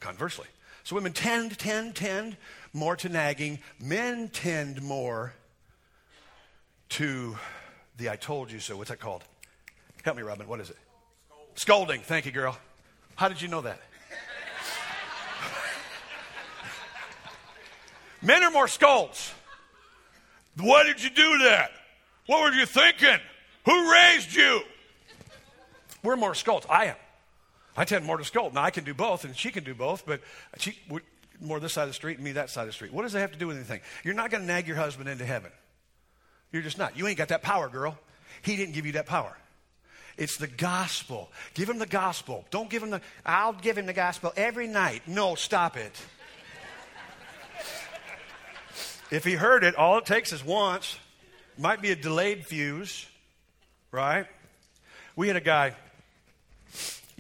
conversely, 0.03 0.47
so 0.85 0.97
women 0.97 1.13
tend, 1.13 1.57
tend, 1.59 1.95
tend 1.95 2.37
more 2.73 2.97
to 2.97 3.09
nagging. 3.09 3.61
Men 3.81 4.29
tend 4.29 4.83
more 4.83 5.33
to 6.91 7.39
the 7.97 8.11
I 8.11 8.17
told 8.17 8.51
you 8.51 8.59
so. 8.59 8.77
What's 8.77 8.91
that 8.91 8.99
called? 8.99 9.23
Help 10.03 10.17
me, 10.17 10.23
Robin. 10.23 10.49
What 10.49 10.59
is 10.61 10.71
it? 10.71 10.77
Scolding. 11.29 11.55
Scolding. 11.55 12.01
Thank 12.01 12.27
you, 12.27 12.33
girl. 12.33 12.59
How 13.15 13.29
did 13.29 13.41
you 13.41 13.47
know 13.47 13.61
that? 13.61 13.79
Men 18.23 18.43
are 18.43 18.51
more 18.51 18.69
scolds. 18.69 19.33
Why 20.57 20.85
did 20.85 21.03
you 21.03 21.11
do 21.11 21.39
that? 21.45 21.71
What 22.27 22.43
were 22.43 22.53
you 22.59 22.67
thinking? 22.67 23.19
Who 23.65 23.93
raised 23.93 24.35
you? 24.35 24.63
We're 26.03 26.17
more 26.17 26.35
scolds. 26.35 26.67
I 26.69 26.87
am. 26.87 26.97
I 27.77 27.85
tend 27.85 28.05
more 28.05 28.19
to 28.19 28.25
scold. 28.25 28.55
Now, 28.55 28.63
I 28.63 28.71
can 28.71 28.85
do 28.85 28.95
both, 28.95 29.25
and 29.25 29.37
she 29.37 29.51
can 29.51 29.65
do 29.65 29.75
both, 29.75 30.05
but 30.05 30.21
she 30.59 30.79
more 31.41 31.59
this 31.59 31.73
side 31.73 31.83
of 31.83 31.89
the 31.89 31.95
street 31.95 32.17
and 32.17 32.25
me 32.25 32.33
that 32.33 32.51
side 32.51 32.63
of 32.63 32.67
the 32.69 32.73
street. 32.73 32.93
What 32.93 33.03
does 33.03 33.13
that 33.13 33.21
have 33.21 33.33
to 33.33 33.39
do 33.39 33.47
with 33.49 33.57
anything? 33.57 33.81
You're 34.05 34.15
not 34.15 34.31
going 34.31 34.43
to 34.43 34.47
nag 34.47 34.67
your 34.67 34.77
husband 34.77 35.09
into 35.09 35.25
heaven. 35.25 35.51
You're 36.53 36.63
just 36.63 36.79
not. 36.79 36.97
You 36.97 37.07
ain't 37.07 37.19
got 37.19 37.29
that 37.29 37.43
power, 37.43 37.69
girl. 37.69 37.99
He 38.43 38.57
didn't 38.57 38.75
give 38.75 38.87
you 38.87 38.93
that 38.93 39.07
power. 39.07 39.37
It's 40.17 40.37
the 40.37 40.47
gospel. 40.47 41.31
Give 41.55 41.69
him 41.69 41.79
the 41.79 41.87
gospel. 41.87 42.45
Don't 42.51 42.69
give 42.69 42.83
him 42.83 42.91
the, 42.91 43.01
I'll 43.25 43.55
give 43.55 43.79
him 43.79 43.87
the 43.87 43.93
gospel 43.93 44.33
every 44.37 44.67
night. 44.67 45.03
No, 45.07 45.35
stop 45.35 45.77
it. 45.77 45.93
if 49.11 49.25
he 49.25 49.33
heard 49.33 49.65
it, 49.65 49.75
all 49.75 49.99
it 49.99 50.07
takes 50.07 50.33
is 50.33 50.45
once. 50.45 50.99
Might 51.59 51.81
be 51.81 51.91
a 51.91 51.97
delayed 51.97 52.47
fuse, 52.47 53.07
right? 53.91 54.27
We 55.17 55.29
had 55.29 55.37
a 55.37 55.41
guy 55.41 55.75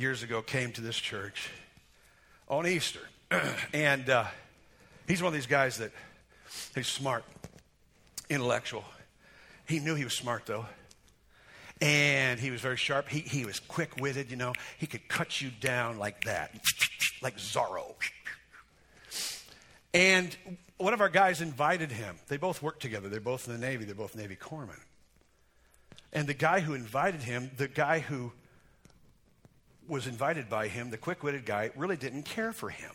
years 0.02 0.24
ago 0.24 0.42
came 0.42 0.72
to 0.72 0.80
this 0.80 0.96
church 0.96 1.48
on 2.48 2.66
Easter, 2.66 3.08
and 3.72 4.10
uh, 4.10 4.24
he's 5.06 5.22
one 5.22 5.28
of 5.28 5.34
these 5.34 5.46
guys 5.46 5.78
that 5.78 5.92
he's 6.74 6.88
smart, 6.88 7.24
intellectual. 8.28 8.84
He 9.64 9.78
knew 9.78 9.94
he 9.94 10.02
was 10.02 10.12
smart 10.12 10.44
though, 10.44 10.66
and 11.80 12.40
he 12.40 12.50
was 12.50 12.60
very 12.60 12.76
sharp. 12.76 13.08
He 13.08 13.20
he 13.20 13.44
was 13.44 13.60
quick 13.60 13.96
witted. 14.00 14.28
You 14.28 14.36
know, 14.36 14.54
he 14.76 14.88
could 14.88 15.06
cut 15.06 15.40
you 15.40 15.50
down 15.60 15.98
like 15.98 16.24
that, 16.24 16.52
like 17.22 17.36
Zorro. 17.38 17.94
And 19.94 20.36
one 20.78 20.94
of 20.94 21.00
our 21.00 21.10
guys 21.10 21.40
invited 21.40 21.92
him. 21.92 22.16
They 22.26 22.38
both 22.38 22.60
worked 22.60 22.82
together. 22.82 23.08
They're 23.08 23.20
both 23.20 23.46
in 23.46 23.52
the 23.52 23.64
Navy. 23.64 23.84
They're 23.84 23.94
both 23.94 24.16
Navy 24.16 24.34
corpsmen. 24.34 24.80
And 26.12 26.26
the 26.26 26.34
guy 26.34 26.58
who 26.58 26.74
invited 26.74 27.22
him, 27.22 27.52
the 27.56 27.68
guy 27.68 28.00
who 28.00 28.32
was 29.88 30.06
invited 30.06 30.48
by 30.48 30.68
him, 30.68 30.90
the 30.90 30.98
quick 30.98 31.22
witted 31.22 31.44
guy, 31.44 31.70
really 31.76 31.96
didn't 31.96 32.24
care 32.24 32.52
for 32.52 32.70
him. 32.70 32.92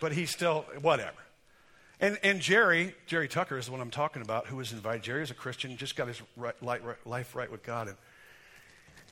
But 0.00 0.12
he 0.12 0.26
still, 0.26 0.64
whatever. 0.80 1.16
And, 2.00 2.18
and 2.24 2.40
Jerry, 2.40 2.94
Jerry 3.06 3.28
Tucker 3.28 3.56
is 3.56 3.66
the 3.66 3.72
one 3.72 3.80
I'm 3.80 3.90
talking 3.90 4.22
about, 4.22 4.48
who 4.48 4.56
was 4.56 4.72
invited. 4.72 5.04
Jerry 5.04 5.22
is 5.22 5.30
a 5.30 5.34
Christian, 5.34 5.76
just 5.76 5.94
got 5.94 6.08
his 6.08 6.20
right, 6.36 6.56
life 7.06 7.36
right 7.36 7.50
with 7.50 7.62
God. 7.62 7.86
And 7.86 7.96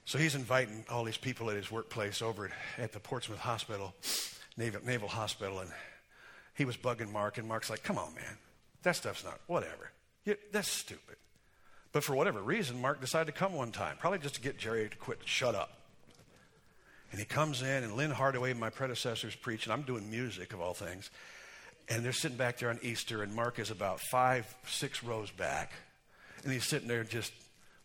so 0.04 0.18
he's 0.18 0.34
inviting 0.34 0.84
all 0.90 1.04
these 1.04 1.16
people 1.16 1.50
at 1.50 1.56
his 1.56 1.70
workplace 1.70 2.20
over 2.20 2.46
at, 2.46 2.52
at 2.78 2.92
the 2.92 2.98
Portsmouth 2.98 3.38
Hospital, 3.38 3.94
Naval, 4.56 4.80
Naval 4.84 5.08
Hospital. 5.08 5.60
And 5.60 5.70
he 6.56 6.64
was 6.64 6.76
bugging 6.76 7.12
Mark, 7.12 7.38
and 7.38 7.46
Mark's 7.46 7.70
like, 7.70 7.84
come 7.84 7.96
on, 7.96 8.12
man. 8.14 8.36
That 8.82 8.96
stuff's 8.96 9.22
not, 9.22 9.38
whatever. 9.46 9.92
You, 10.24 10.36
that's 10.50 10.68
stupid. 10.68 11.16
But 11.92 12.04
for 12.04 12.14
whatever 12.14 12.40
reason, 12.40 12.80
Mark 12.80 13.00
decided 13.00 13.32
to 13.32 13.38
come 13.38 13.52
one 13.52 13.72
time, 13.72 13.96
probably 13.98 14.20
just 14.20 14.36
to 14.36 14.40
get 14.40 14.58
Jerry 14.58 14.88
to 14.88 14.96
quit, 14.96 15.18
shut 15.24 15.54
up. 15.54 15.80
And 17.10 17.18
he 17.18 17.26
comes 17.26 17.62
in, 17.62 17.82
and 17.82 17.96
Lynn 17.96 18.12
Hardaway, 18.12 18.52
my 18.52 18.70
predecessor's 18.70 19.34
preaching. 19.34 19.72
I'm 19.72 19.82
doing 19.82 20.08
music, 20.08 20.52
of 20.52 20.60
all 20.60 20.74
things. 20.74 21.10
And 21.88 22.04
they're 22.04 22.12
sitting 22.12 22.36
back 22.36 22.58
there 22.58 22.70
on 22.70 22.78
Easter, 22.82 23.22
and 23.24 23.34
Mark 23.34 23.58
is 23.58 23.72
about 23.72 23.98
five, 24.00 24.46
six 24.68 25.02
rows 25.02 25.30
back. 25.32 25.72
And 26.44 26.52
he's 26.52 26.68
sitting 26.68 26.86
there 26.86 27.02
just, 27.02 27.32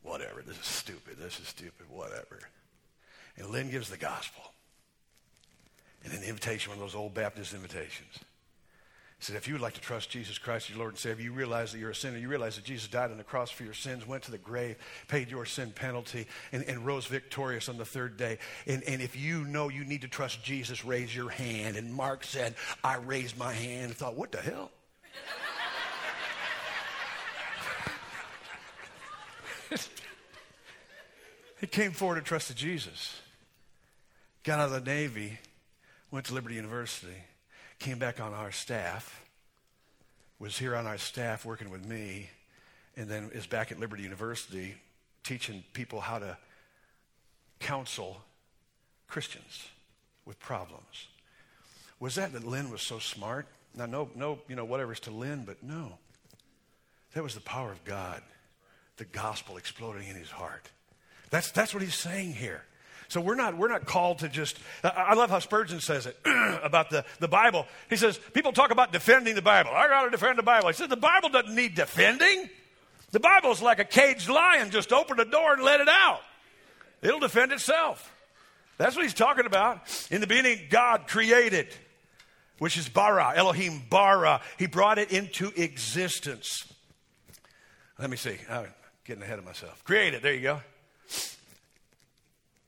whatever, 0.04 0.44
this 0.46 0.60
is 0.60 0.66
stupid, 0.66 1.18
this 1.18 1.40
is 1.40 1.48
stupid, 1.48 1.88
whatever. 1.90 2.40
And 3.38 3.50
Lynn 3.50 3.72
gives 3.72 3.90
the 3.90 3.98
gospel. 3.98 4.44
And 6.04 6.14
an 6.14 6.22
invitation, 6.22 6.70
one 6.70 6.78
of 6.78 6.84
those 6.84 6.96
old 6.96 7.16
Baptist 7.16 7.56
invitations. 7.56 8.20
He 9.20 9.24
said, 9.24 9.38
if 9.38 9.48
you 9.48 9.54
would 9.54 9.62
like 9.62 9.76
to 9.76 9.82
trust 9.82 10.10
Jesus 10.10 10.38
Christ 10.38 10.66
as 10.66 10.72
your 10.72 10.80
Lord 10.80 10.92
and 10.94 11.00
Savior, 11.00 11.24
you 11.24 11.32
realize 11.32 11.72
that 11.72 11.80
you're 11.80 11.92
a 11.92 11.96
sinner. 11.96 12.18
You 12.18 12.28
realize 12.28 12.58
that 12.58 12.66
Jesus 12.66 12.90
died 12.90 13.12
on 13.12 13.18
the 13.18 13.24
cross 13.24 13.50
for 13.50 13.64
your 13.64 13.74
sins, 13.74 14.06
went 14.06 14.24
to 14.24 14.32
the 14.32 14.38
grave, 14.38 14.76
paid 15.08 15.32
your 15.32 15.46
sin 15.46 15.72
penalty, 15.74 16.28
and, 16.52 16.64
and 16.64 16.86
rose 16.86 17.06
victorious 17.06 17.70
on 17.70 17.78
the 17.78 17.86
third 17.86 18.18
day. 18.18 18.40
And, 18.68 18.84
and 18.84 19.02
if 19.02 19.16
you 19.16 19.46
know 19.46 19.70
you 19.70 19.86
need 19.86 20.02
to 20.02 20.10
trust 20.10 20.44
Jesus, 20.44 20.84
raise 20.84 21.16
your 21.16 21.30
hand. 21.30 21.78
And 21.78 21.94
Mark 21.94 22.26
said, 22.26 22.56
I 22.84 22.98
raised 22.98 23.38
my 23.38 23.54
hand 23.54 23.86
and 23.86 23.96
thought, 23.96 24.16
what 24.16 24.34
the 24.34 24.42
hell? 24.42 24.72
he 31.62 31.68
came 31.68 31.92
forward 31.94 32.18
and 32.18 32.26
trusted 32.26 32.58
Jesus. 32.58 33.22
Got 34.44 34.60
out 34.60 34.74
of 34.74 34.84
the 34.84 34.92
Navy, 34.92 35.40
went 36.12 36.26
to 36.26 36.34
Liberty 36.34 36.56
University 36.56 37.16
came 37.86 38.00
back 38.00 38.20
on 38.20 38.34
our 38.34 38.52
staff, 38.52 39.24
was 40.40 40.58
here 40.58 40.76
on 40.76 40.88
our 40.88 40.98
staff 40.98 41.46
working 41.46 41.70
with 41.70 41.86
me, 41.86 42.32
and 42.98 43.08
then 43.08 43.30
is 43.32 43.46
back 43.46 43.72
at 43.72 43.80
Liberty 43.80 44.02
University 44.02 44.74
teaching 45.24 45.64
people 45.72 46.02
how 46.02 46.18
to 46.18 46.36
counsel 47.60 48.18
Christians 49.08 49.68
with 50.26 50.40
problems. 50.40 51.10
Was 52.00 52.16
that 52.16 52.34
that 52.34 52.44
Lynn 52.44 52.72
was 52.72 52.82
so 52.82 52.98
smart? 52.98 53.46
Now, 53.76 53.86
no, 53.86 54.10
no, 54.16 54.40
you 54.48 54.56
know, 54.56 54.66
whatever's 54.66 55.00
to 55.02 55.12
Lynn, 55.12 55.44
but 55.46 55.62
no. 55.62 56.00
That 57.14 57.22
was 57.22 57.36
the 57.36 57.42
power 57.42 57.72
of 57.72 57.86
God, 57.86 58.24
the 58.98 59.06
gospel 59.06 59.58
exploding 59.58 60.08
in 60.08 60.16
his 60.16 60.32
heart. 60.32 60.72
That's, 61.30 61.52
that's 61.52 61.72
what 61.72 61.84
he's 61.84 61.94
saying 61.94 62.34
here. 62.34 62.64
So 63.08 63.22
we're 63.22 63.36
not, 63.36 63.58
we're 63.58 63.68
not 63.68 63.86
called 63.86 64.20
to 64.20 64.30
just, 64.30 64.58
I 64.84 65.14
love 65.14 65.30
how 65.30 65.40
Spurgeon 65.40 65.80
says 65.80 66.06
it 66.06 66.18
about 66.64 66.90
the, 66.90 67.06
the 67.20 67.28
Bible. 67.28 67.66
He 67.90 67.98
says, 67.98 68.20
people 68.34 68.52
talk 68.52 68.72
about 68.72 68.92
defending 68.92 69.36
the 69.36 69.42
Bible. 69.42 69.72
I 69.74 69.88
got 69.88 70.06
to 70.06 70.10
defend 70.10 70.38
the 70.38 70.44
Bible. 70.44 70.68
He 70.68 70.74
says, 70.74 70.90
the 70.90 70.98
Bible 70.98 71.30
doesn't 71.30 71.54
need 71.54 71.76
defending. 71.76 72.50
The 73.12 73.20
Bible 73.20 73.52
is 73.52 73.62
like 73.62 73.80
a 73.80 73.86
caged 73.86 74.30
lion. 74.30 74.72
Just 74.72 74.92
open 74.92 75.18
the 75.18 75.26
door 75.26 75.54
and 75.54 75.64
let 75.64 75.80
it 75.82 75.88
out. 75.88 76.22
It'll 77.02 77.20
defend 77.20 77.52
itself. 77.52 78.12
That's 78.78 78.96
what 78.96 79.04
he's 79.04 79.14
talking 79.14 79.46
about. 79.46 79.82
In 80.12 80.22
the 80.22 80.28
beginning, 80.28 80.68
God 80.70 81.08
created, 81.08 81.68
which 82.58 82.78
is 82.78 82.90
bara, 82.90 83.34
Elohim 83.36 83.84
bara. 83.90 84.42
He 84.58 84.66
brought 84.66 84.98
it 84.98 85.12
into 85.12 85.52
existence. 85.56 86.66
Let 88.00 88.10
me 88.10 88.18
see. 88.18 88.38
I'm 88.50 88.68
getting 89.06 89.24
ahead 89.24 89.40
of 89.40 89.46
myself. 89.46 89.82
Created, 89.86 90.24
there 90.24 90.34
you 90.34 90.42
go 90.42 90.62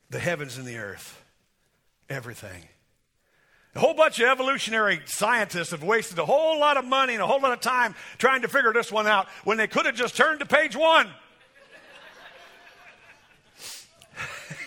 the 0.10 0.20
heavens 0.20 0.58
and 0.58 0.66
the 0.66 0.78
earth, 0.78 1.22
everything. 2.10 2.64
A 3.76 3.80
whole 3.80 3.94
bunch 3.94 4.20
of 4.20 4.28
evolutionary 4.28 5.02
scientists 5.06 5.70
have 5.72 5.84
wasted 5.84 6.18
a 6.18 6.26
whole 6.26 6.60
lot 6.60 6.78
of 6.78 6.86
money 6.86 7.14
and 7.14 7.22
a 7.22 7.28
whole 7.28 7.40
lot 7.40 7.52
of 7.52 7.60
time 7.60 7.94
trying 8.18 8.42
to 8.42 8.48
figure 8.48 8.74
this 8.74 8.92
one 8.92 9.06
out 9.06 9.28
when 9.44 9.58
they 9.58 9.68
could 9.68 9.86
have 9.86 9.94
just 9.94 10.18
turned 10.18 10.40
to 10.40 10.48
page 10.48 10.76
one. 10.76 11.08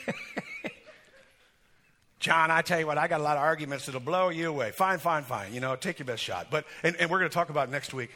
John, 2.20 2.53
I 2.53 2.62
tell 2.62 2.78
you 2.78 2.86
what, 2.86 2.99
I 2.99 3.09
got 3.09 3.20
a 3.20 3.24
lot 3.24 3.36
of 3.36 3.43
arguments 3.43 3.86
that'll 3.86 4.01
blow 4.01 4.28
you 4.28 4.49
away. 4.49 4.70
Fine, 4.70 4.99
fine, 4.99 5.24
fine. 5.24 5.53
You 5.55 5.61
know, 5.61 5.74
take 5.74 5.99
your 5.99 6.07
best 6.07 6.22
shot. 6.22 6.47
But 6.51 6.66
and, 6.84 6.95
and 6.97 7.11
we're 7.11 7.18
going 7.18 7.30
to 7.30 7.34
talk 7.34 7.51
about 7.51 7.68
next 7.68 7.93
week. 7.93 8.11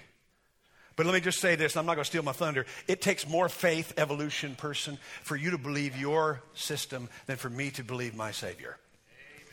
But 0.97 1.07
let 1.07 1.15
me 1.15 1.21
just 1.21 1.41
say 1.41 1.57
this, 1.57 1.77
I'm 1.77 1.87
not 1.87 1.95
going 1.95 2.05
to 2.05 2.09
steal 2.09 2.23
my 2.23 2.33
thunder. 2.33 2.67
It 2.87 3.03
takes 3.03 3.29
more 3.29 3.49
faith, 3.49 3.93
evolution 3.97 4.55
person, 4.55 4.99
for 5.23 5.35
you 5.37 5.51
to 5.51 5.59
believe 5.59 5.97
your 5.97 6.41
system 6.55 7.09
than 7.27 7.37
for 7.37 7.51
me 7.51 7.71
to 7.71 7.83
believe 7.83 8.15
my 8.15 8.31
Savior. 8.31 8.77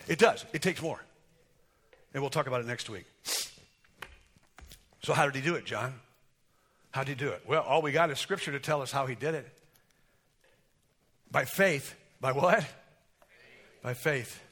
It 0.08 0.20
does. 0.20 0.46
It 0.54 0.62
takes 0.62 0.82
more. 0.82 1.02
And 2.14 2.22
we'll 2.22 2.30
talk 2.30 2.48
about 2.48 2.62
it 2.62 2.68
next 2.68 2.90
week. 2.90 3.06
So, 5.04 5.14
how 5.14 5.26
did 5.26 5.36
he 5.36 5.42
do 5.42 5.56
it, 5.56 5.66
John? 5.66 5.94
How 6.92 7.04
did 7.04 7.20
he 7.20 7.26
do 7.26 7.32
it? 7.32 7.42
Well, 7.48 7.64
all 7.64 7.82
we 7.82 7.92
got 7.92 8.12
is 8.12 8.20
scripture 8.20 8.52
to 8.52 8.60
tell 8.60 8.82
us 8.82 8.92
how 8.92 9.08
he 9.08 9.16
did 9.16 9.34
it. 9.34 9.48
By 11.32 11.46
faith. 11.46 11.96
By 12.20 12.34
what? 12.34 12.66
By 13.82 13.94
faith. 13.94 14.44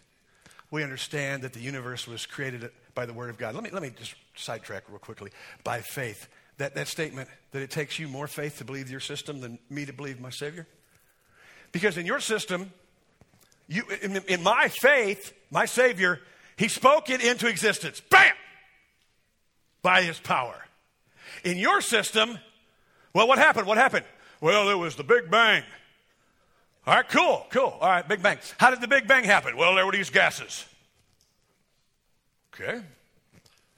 We 0.71 0.83
understand 0.83 1.43
that 1.43 1.53
the 1.53 1.59
universe 1.59 2.07
was 2.07 2.25
created 2.25 2.69
by 2.95 3.05
the 3.05 3.13
Word 3.13 3.29
of 3.29 3.37
God. 3.37 3.53
Let 3.53 3.63
me, 3.63 3.69
let 3.71 3.81
me 3.81 3.91
just 3.97 4.15
sidetrack 4.35 4.89
real 4.89 4.99
quickly. 4.99 5.31
By 5.63 5.81
faith. 5.81 6.27
That, 6.59 6.75
that 6.75 6.87
statement 6.87 7.29
that 7.51 7.61
it 7.61 7.71
takes 7.71 7.97
you 7.99 8.07
more 8.07 8.27
faith 8.27 8.57
to 8.57 8.65
believe 8.65 8.91
your 8.91 8.99
system 8.99 9.39
than 9.39 9.59
me 9.69 9.85
to 9.85 9.93
believe 9.93 10.19
my 10.19 10.29
Savior. 10.29 10.67
Because 11.71 11.97
in 11.97 12.05
your 12.05 12.19
system, 12.19 12.71
you, 13.67 13.83
in, 14.01 14.17
in 14.27 14.43
my 14.43 14.67
faith, 14.67 15.33
my 15.51 15.65
Savior, 15.65 16.19
He 16.57 16.67
spoke 16.67 17.09
it 17.09 17.21
into 17.21 17.47
existence. 17.47 18.01
Bam! 18.01 18.33
By 19.81 20.01
His 20.01 20.19
power. 20.19 20.65
In 21.45 21.57
your 21.57 21.79
system, 21.79 22.37
well, 23.13 23.27
what 23.27 23.37
happened? 23.37 23.65
What 23.65 23.77
happened? 23.77 24.05
Well, 24.41 24.69
it 24.69 24.77
was 24.77 24.95
the 24.95 25.03
Big 25.03 25.31
Bang. 25.31 25.63
All 26.85 26.95
right, 26.95 27.07
cool, 27.07 27.45
cool. 27.51 27.77
All 27.79 27.89
right, 27.89 28.05
Big 28.05 28.21
Bang. 28.21 28.37
How 28.57 28.69
did 28.69 28.81
the 28.81 28.87
Big 28.87 29.07
Bang 29.07 29.23
happen? 29.23 29.55
Well, 29.55 29.75
there 29.75 29.85
were 29.85 29.93
these 29.93 30.09
gases. 30.09 30.65
Okay. 32.53 32.81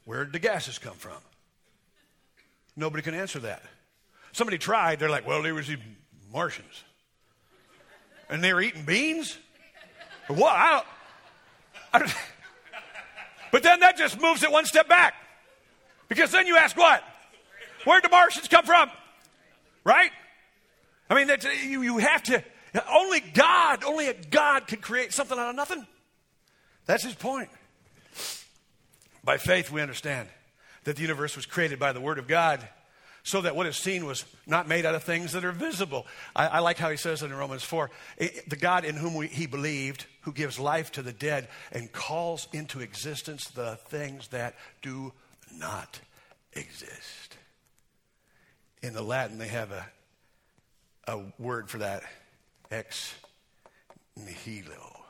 Where 0.06 0.24
did 0.24 0.34
the 0.34 0.40
gases 0.40 0.80
come 0.80 0.96
from? 0.96 1.18
Nobody 2.82 3.04
can 3.04 3.14
answer 3.14 3.38
that. 3.42 3.62
Somebody 4.32 4.58
tried. 4.58 5.00
They're 5.00 5.08
like, 5.08 5.28
well, 5.28 5.44
there 5.44 5.54
was 5.54 5.68
these 5.68 5.78
Martians. 6.34 6.84
And 8.28 8.44
they 8.44 8.56
were 8.56 8.62
eating 8.62 8.86
beans? 8.86 9.38
What? 10.28 10.52
I 10.52 10.72
don't, 10.72 10.86
I 11.94 12.00
don't, 12.00 12.16
but 13.52 13.62
then 13.62 13.82
that 13.82 13.98
just 13.98 14.20
moves 14.20 14.42
it 14.42 14.52
one 14.52 14.66
step 14.66 14.90
back. 14.90 15.14
Because 16.08 16.32
then 16.32 16.48
you 16.48 16.58
ask 16.58 16.76
what? 16.76 17.04
Where'd 17.86 18.04
the 18.04 18.10
Martians 18.10 18.48
come 18.48 18.66
from? 18.66 18.90
Right? 19.84 20.10
I 21.08 21.14
mean, 21.14 21.30
you, 21.64 21.84
you 21.84 21.98
have 22.00 22.24
to, 22.24 22.44
only 22.92 23.20
God, 23.20 23.84
only 23.84 24.08
a 24.08 24.16
God 24.16 24.66
can 24.66 24.80
create 24.80 25.14
something 25.14 25.38
out 25.38 25.50
of 25.50 25.56
nothing. 25.56 25.86
That's 26.88 27.04
his 27.04 27.14
point. 27.14 27.50
By 29.24 29.38
faith, 29.38 29.72
we 29.72 29.82
understand 29.82 30.30
that 30.84 30.96
the 30.96 31.02
universe 31.02 31.36
was 31.36 31.46
created 31.46 31.80
by 31.80 31.94
the 31.94 32.02
Word 32.02 32.18
of 32.18 32.28
God 32.28 32.68
so 33.24 33.42
that 33.42 33.56
what 33.56 33.68
is 33.68 33.78
seen 33.78 34.06
was 34.06 34.26
not 34.48 34.68
made 34.68 34.86
out 34.86 34.96
of 34.96 35.04
things 35.04 35.34
that 35.34 35.46
are 35.46 35.52
visible. 35.52 36.08
I, 36.36 36.48
I 36.48 36.60
like 36.60 36.78
how 36.78 36.90
he 36.90 36.98
says 36.98 37.22
it 37.22 37.28
in 37.28 37.34
Romans 37.36 37.64
4 37.64 37.90
it, 38.18 38.50
the 38.50 38.56
God 38.56 38.86
in 38.86 38.96
whom 38.96 39.16
we, 39.16 39.28
he 39.28 39.46
believed, 39.46 40.06
who 40.22 40.32
gives 40.32 40.60
life 40.60 40.92
to 40.94 41.02
the 41.02 41.14
dead 41.14 41.48
and 41.72 41.92
calls 41.92 42.48
into 42.52 42.80
existence 42.80 43.48
the 43.50 43.78
things 43.88 44.30
that 44.30 44.56
do 44.82 45.14
not 45.56 46.00
exist. 46.54 47.38
In 48.82 48.94
the 48.94 49.04
Latin, 49.04 49.38
they 49.38 49.48
have 49.48 49.72
a, 49.72 49.86
a 51.08 51.24
word 51.38 51.70
for 51.70 51.78
that 51.80 52.04
ex 52.72 53.14
nihilo, 54.16 55.02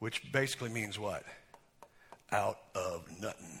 which 0.00 0.32
basically 0.32 0.70
means 0.70 0.98
what? 0.98 1.22
Out 2.32 2.58
of 2.74 3.04
nothing. 3.20 3.60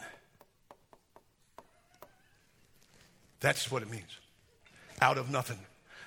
That's 3.46 3.70
what 3.70 3.82
it 3.82 3.88
means. 3.88 4.10
Out 5.00 5.18
of 5.18 5.30
nothing. 5.30 5.58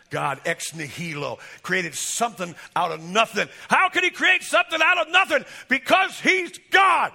God 0.09 0.41
ex 0.43 0.75
nihilo 0.75 1.39
created 1.61 1.95
something 1.95 2.53
out 2.75 2.91
of 2.91 3.01
nothing. 3.01 3.47
How 3.69 3.87
can 3.87 4.03
he 4.03 4.09
create 4.09 4.43
something 4.43 4.77
out 4.83 4.97
of 4.97 5.09
nothing? 5.09 5.45
Because 5.69 6.19
he's 6.19 6.59
God. 6.69 7.13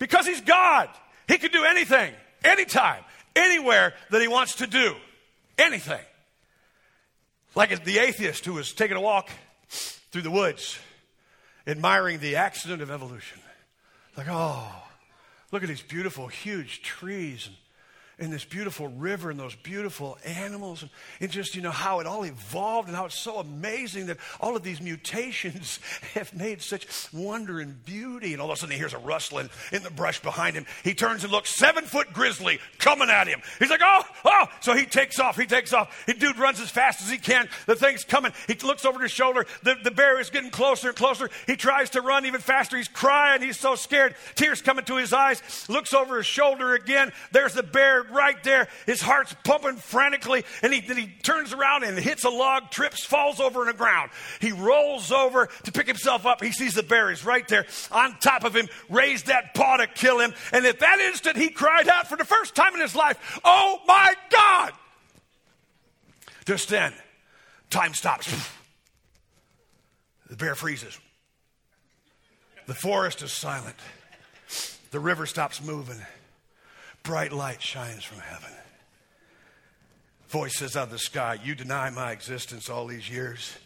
Because 0.00 0.26
he's 0.26 0.40
God. 0.40 0.88
He 1.28 1.38
can 1.38 1.52
do 1.52 1.62
anything, 1.62 2.12
anytime, 2.42 3.04
anywhere 3.36 3.94
that 4.10 4.20
he 4.20 4.26
wants 4.26 4.56
to 4.56 4.66
do. 4.66 4.96
Anything. 5.56 6.04
Like 7.54 7.84
the 7.84 7.98
atheist 7.98 8.44
who 8.44 8.54
was 8.54 8.72
taking 8.72 8.96
a 8.96 9.00
walk 9.00 9.30
through 9.68 10.22
the 10.22 10.32
woods, 10.32 10.80
admiring 11.64 12.18
the 12.18 12.34
accident 12.34 12.82
of 12.82 12.90
evolution. 12.90 13.38
Like, 14.16 14.26
oh, 14.28 14.82
look 15.52 15.62
at 15.62 15.68
these 15.68 15.80
beautiful, 15.80 16.26
huge 16.26 16.82
trees 16.82 17.46
and 17.46 17.54
and 18.18 18.32
this 18.32 18.44
beautiful 18.44 18.88
river 18.88 19.30
and 19.30 19.38
those 19.38 19.54
beautiful 19.54 20.18
animals. 20.24 20.82
And, 20.82 20.90
and 21.20 21.30
just 21.30 21.54
you 21.54 21.62
know 21.62 21.70
how 21.70 22.00
it 22.00 22.06
all 22.06 22.24
evolved 22.24 22.88
and 22.88 22.96
how 22.96 23.04
it's 23.04 23.18
so 23.18 23.38
amazing 23.38 24.06
that 24.06 24.18
all 24.40 24.56
of 24.56 24.62
these 24.62 24.80
mutations 24.80 25.78
have 26.14 26.34
made 26.34 26.60
such 26.60 26.86
wonder 27.12 27.60
and 27.60 27.84
beauty. 27.84 28.32
And 28.32 28.42
all 28.42 28.50
of 28.50 28.56
a 28.56 28.60
sudden 28.60 28.72
he 28.72 28.78
hears 28.78 28.94
a 28.94 28.98
rustling 28.98 29.50
in 29.72 29.82
the 29.82 29.90
brush 29.90 30.20
behind 30.20 30.56
him. 30.56 30.66
He 30.82 30.94
turns 30.94 31.22
and 31.22 31.32
looks 31.32 31.50
seven 31.50 31.84
foot 31.84 32.12
grizzly 32.12 32.58
coming 32.78 33.08
at 33.08 33.28
him. 33.28 33.40
He's 33.58 33.70
like 33.70 33.82
oh 33.82 34.02
oh. 34.24 34.46
So 34.60 34.74
he 34.74 34.84
takes 34.84 35.20
off 35.20 35.36
he 35.36 35.46
takes 35.46 35.72
off. 35.72 36.06
The 36.06 36.14
dude 36.14 36.38
runs 36.38 36.60
as 36.60 36.70
fast 36.70 37.00
as 37.02 37.10
he 37.10 37.18
can. 37.18 37.48
The 37.66 37.76
thing's 37.76 38.04
coming. 38.04 38.32
He 38.46 38.54
looks 38.54 38.84
over 38.84 39.00
his 39.00 39.12
shoulder. 39.12 39.46
The, 39.62 39.76
the 39.82 39.90
bear 39.90 40.20
is 40.20 40.30
getting 40.30 40.50
closer 40.50 40.88
and 40.88 40.96
closer. 40.96 41.30
He 41.46 41.56
tries 41.56 41.90
to 41.90 42.00
run 42.00 42.26
even 42.26 42.40
faster. 42.40 42.76
He's 42.76 42.88
crying. 42.88 43.42
He's 43.42 43.58
so 43.58 43.74
scared. 43.74 44.16
Tears 44.34 44.62
coming 44.62 44.84
to 44.86 44.96
his 44.96 45.12
eyes. 45.12 45.68
Looks 45.68 45.94
over 45.94 46.16
his 46.16 46.26
shoulder 46.26 46.74
again. 46.74 47.12
There's 47.32 47.54
the 47.54 47.62
bear 47.62 48.07
right 48.10 48.42
there. 48.44 48.68
His 48.86 49.00
heart's 49.00 49.34
pumping 49.44 49.76
frantically, 49.76 50.44
and 50.62 50.72
he, 50.72 50.80
he 50.80 51.06
turns 51.22 51.52
around 51.52 51.84
and 51.84 51.98
hits 51.98 52.24
a 52.24 52.30
log, 52.30 52.70
trips, 52.70 53.04
falls 53.04 53.40
over 53.40 53.62
in 53.62 53.66
the 53.66 53.72
ground. 53.72 54.10
He 54.40 54.52
rolls 54.52 55.12
over 55.12 55.48
to 55.64 55.72
pick 55.72 55.86
himself 55.86 56.26
up. 56.26 56.42
He 56.42 56.52
sees 56.52 56.74
the 56.74 56.82
bear. 56.82 57.10
He's 57.10 57.24
right 57.24 57.46
there 57.48 57.66
on 57.90 58.18
top 58.18 58.44
of 58.44 58.54
him, 58.54 58.68
raised 58.88 59.26
that 59.26 59.54
paw 59.54 59.76
to 59.76 59.86
kill 59.86 60.20
him. 60.20 60.34
And 60.52 60.64
at 60.66 60.80
that 60.80 61.00
instant, 61.00 61.36
he 61.36 61.48
cried 61.48 61.88
out 61.88 62.08
for 62.08 62.16
the 62.16 62.24
first 62.24 62.54
time 62.54 62.74
in 62.74 62.80
his 62.80 62.94
life, 62.94 63.40
Oh 63.44 63.80
my 63.86 64.14
God! 64.30 64.72
Just 66.44 66.68
then, 66.68 66.94
time 67.70 67.92
stops. 67.94 68.34
The 70.30 70.36
bear 70.36 70.54
freezes. 70.54 70.98
The 72.66 72.74
forest 72.74 73.22
is 73.22 73.32
silent. 73.32 73.76
The 74.90 75.00
river 75.00 75.26
stops 75.26 75.62
moving 75.62 76.00
bright 77.08 77.32
light 77.32 77.62
shines 77.62 78.04
from 78.04 78.18
heaven. 78.18 78.50
Voices 80.28 80.76
out 80.76 80.88
of 80.88 80.90
the 80.90 80.98
sky, 80.98 81.38
you 81.42 81.54
deny 81.54 81.88
my 81.88 82.12
existence 82.12 82.68
all 82.68 82.86
these 82.86 83.08
years. 83.08 83.56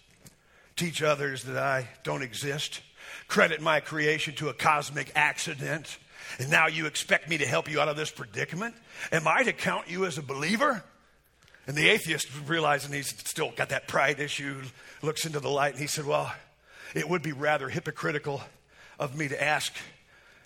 Teach 0.76 1.02
others 1.02 1.42
that 1.42 1.56
I 1.56 1.88
don't 2.04 2.22
exist. 2.22 2.82
Credit 3.26 3.60
my 3.60 3.80
creation 3.80 4.36
to 4.36 4.48
a 4.48 4.54
cosmic 4.54 5.10
accident. 5.16 5.98
And 6.38 6.52
now 6.52 6.68
you 6.68 6.86
expect 6.86 7.28
me 7.28 7.36
to 7.38 7.44
help 7.44 7.68
you 7.68 7.80
out 7.80 7.88
of 7.88 7.96
this 7.96 8.12
predicament? 8.12 8.76
Am 9.10 9.26
I 9.26 9.42
to 9.42 9.52
count 9.52 9.90
you 9.90 10.04
as 10.04 10.18
a 10.18 10.22
believer? 10.22 10.84
And 11.66 11.74
the 11.74 11.88
atheist, 11.88 12.28
realizing 12.46 12.92
he's 12.92 13.08
still 13.08 13.50
got 13.56 13.70
that 13.70 13.88
pride 13.88 14.20
issue, 14.20 14.62
looks 15.02 15.26
into 15.26 15.40
the 15.40 15.50
light 15.50 15.72
and 15.72 15.80
he 15.80 15.88
said, 15.88 16.06
Well, 16.06 16.32
it 16.94 17.08
would 17.08 17.22
be 17.22 17.32
rather 17.32 17.68
hypocritical 17.68 18.40
of 19.00 19.18
me 19.18 19.26
to 19.26 19.42
ask 19.42 19.72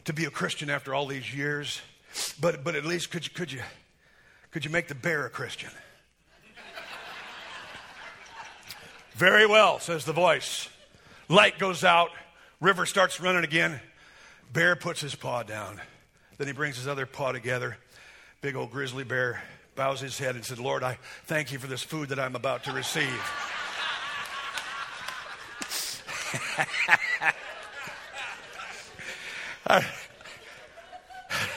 to 0.06 0.14
be 0.14 0.24
a 0.24 0.30
Christian 0.30 0.70
after 0.70 0.94
all 0.94 1.04
these 1.04 1.34
years. 1.34 1.82
But, 2.40 2.64
but 2.64 2.74
at 2.74 2.84
least 2.84 3.10
could 3.10 3.26
you, 3.26 3.32
could, 3.32 3.52
you, 3.52 3.60
could 4.50 4.64
you 4.64 4.70
make 4.70 4.88
the 4.88 4.94
bear 4.94 5.26
a 5.26 5.30
Christian? 5.30 5.70
Very 9.14 9.46
well, 9.46 9.80
says 9.80 10.04
the 10.04 10.12
voice. 10.12 10.68
Light 11.28 11.58
goes 11.58 11.84
out, 11.84 12.10
river 12.60 12.84
starts 12.84 13.18
running 13.18 13.44
again. 13.44 13.80
Bear 14.52 14.76
puts 14.76 15.00
his 15.00 15.14
paw 15.14 15.42
down. 15.42 15.80
Then 16.36 16.46
he 16.46 16.52
brings 16.52 16.76
his 16.76 16.86
other 16.86 17.06
paw 17.06 17.32
together. 17.32 17.78
Big 18.42 18.56
old 18.56 18.70
grizzly 18.70 19.04
bear 19.04 19.42
bows 19.74 20.00
his 20.00 20.18
head 20.18 20.34
and 20.34 20.44
said, 20.44 20.58
Lord, 20.58 20.82
I 20.82 20.98
thank 21.24 21.50
you 21.50 21.58
for 21.58 21.66
this 21.66 21.82
food 21.82 22.10
that 22.10 22.18
I'm 22.18 22.36
about 22.36 22.64
to 22.64 22.72
receive. 22.72 23.08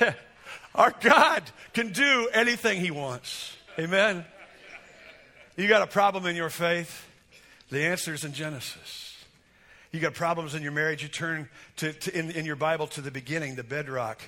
Our 0.76 0.94
God 1.02 1.44
can 1.74 1.92
do 1.92 2.30
anything 2.34 2.80
He 2.80 2.92
wants. 2.92 3.56
Amen. 3.78 4.26
You 5.58 5.68
got 5.68 5.82
a 5.82 5.88
problem 5.88 6.26
in 6.26 6.36
your 6.36 6.50
faith? 6.50 7.06
The 7.70 7.82
answer 7.84 8.14
is 8.14 8.24
in 8.24 8.34
Genesis. 8.34 9.18
You 9.92 10.00
got 10.00 10.14
problems 10.14 10.54
in 10.54 10.62
your 10.62 10.72
marriage? 10.72 11.02
You 11.02 11.10
turn 11.10 11.50
to, 11.78 11.94
to 11.94 12.18
in, 12.18 12.32
in 12.32 12.46
your 12.46 12.56
Bible 12.56 12.88
to 12.88 13.02
the 13.02 13.12
beginning, 13.12 13.56
the 13.56 13.64
bedrock, 13.64 14.22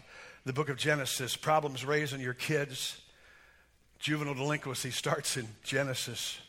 the 0.45 0.53
book 0.53 0.69
of 0.69 0.77
Genesis. 0.77 1.35
Problems 1.35 1.85
raising 1.85 2.19
your 2.19 2.33
kids. 2.33 2.99
Juvenile 3.99 4.33
delinquency 4.33 4.89
starts 4.89 5.37
in 5.37 5.47
Genesis. 5.63 6.39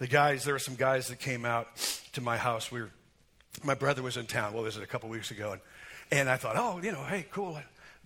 The 0.00 0.08
guys, 0.08 0.44
there 0.44 0.54
were 0.54 0.58
some 0.58 0.74
guys 0.74 1.08
that 1.08 1.20
came 1.20 1.44
out 1.44 1.68
to 2.12 2.20
my 2.20 2.36
house. 2.36 2.72
We 2.72 2.82
were, 2.82 2.90
my 3.62 3.74
brother 3.74 4.02
was 4.02 4.16
in 4.16 4.26
town. 4.26 4.52
What 4.52 4.64
was 4.64 4.76
it, 4.76 4.82
a 4.82 4.86
couple 4.86 5.08
weeks 5.08 5.30
ago? 5.30 5.52
And, 5.52 5.60
and 6.10 6.28
I 6.28 6.36
thought, 6.36 6.56
oh, 6.56 6.80
you 6.82 6.90
know, 6.90 7.04
hey, 7.04 7.26
cool 7.30 7.56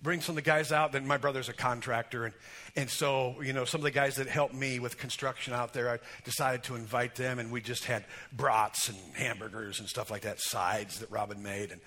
bring 0.03 0.21
some 0.21 0.33
of 0.33 0.43
the 0.43 0.47
guys 0.47 0.71
out. 0.71 0.91
Then 0.91 1.07
my 1.07 1.17
brother's 1.17 1.49
a 1.49 1.53
contractor, 1.53 2.25
and, 2.25 2.33
and 2.75 2.89
so, 2.89 3.35
you 3.41 3.53
know, 3.53 3.65
some 3.65 3.79
of 3.79 3.83
the 3.83 3.91
guys 3.91 4.17
that 4.17 4.27
helped 4.27 4.53
me 4.53 4.79
with 4.79 4.97
construction 4.97 5.53
out 5.53 5.73
there, 5.73 5.89
I 5.89 5.99
decided 6.25 6.63
to 6.63 6.75
invite 6.75 7.15
them, 7.15 7.39
and 7.39 7.51
we 7.51 7.61
just 7.61 7.85
had 7.85 8.03
brats 8.31 8.89
and 8.89 8.97
hamburgers 9.13 9.79
and 9.79 9.87
stuff 9.87 10.11
like 10.11 10.21
that, 10.23 10.39
sides 10.39 10.99
that 10.99 11.09
Robin 11.09 11.41
made. 11.41 11.71
And, 11.71 11.81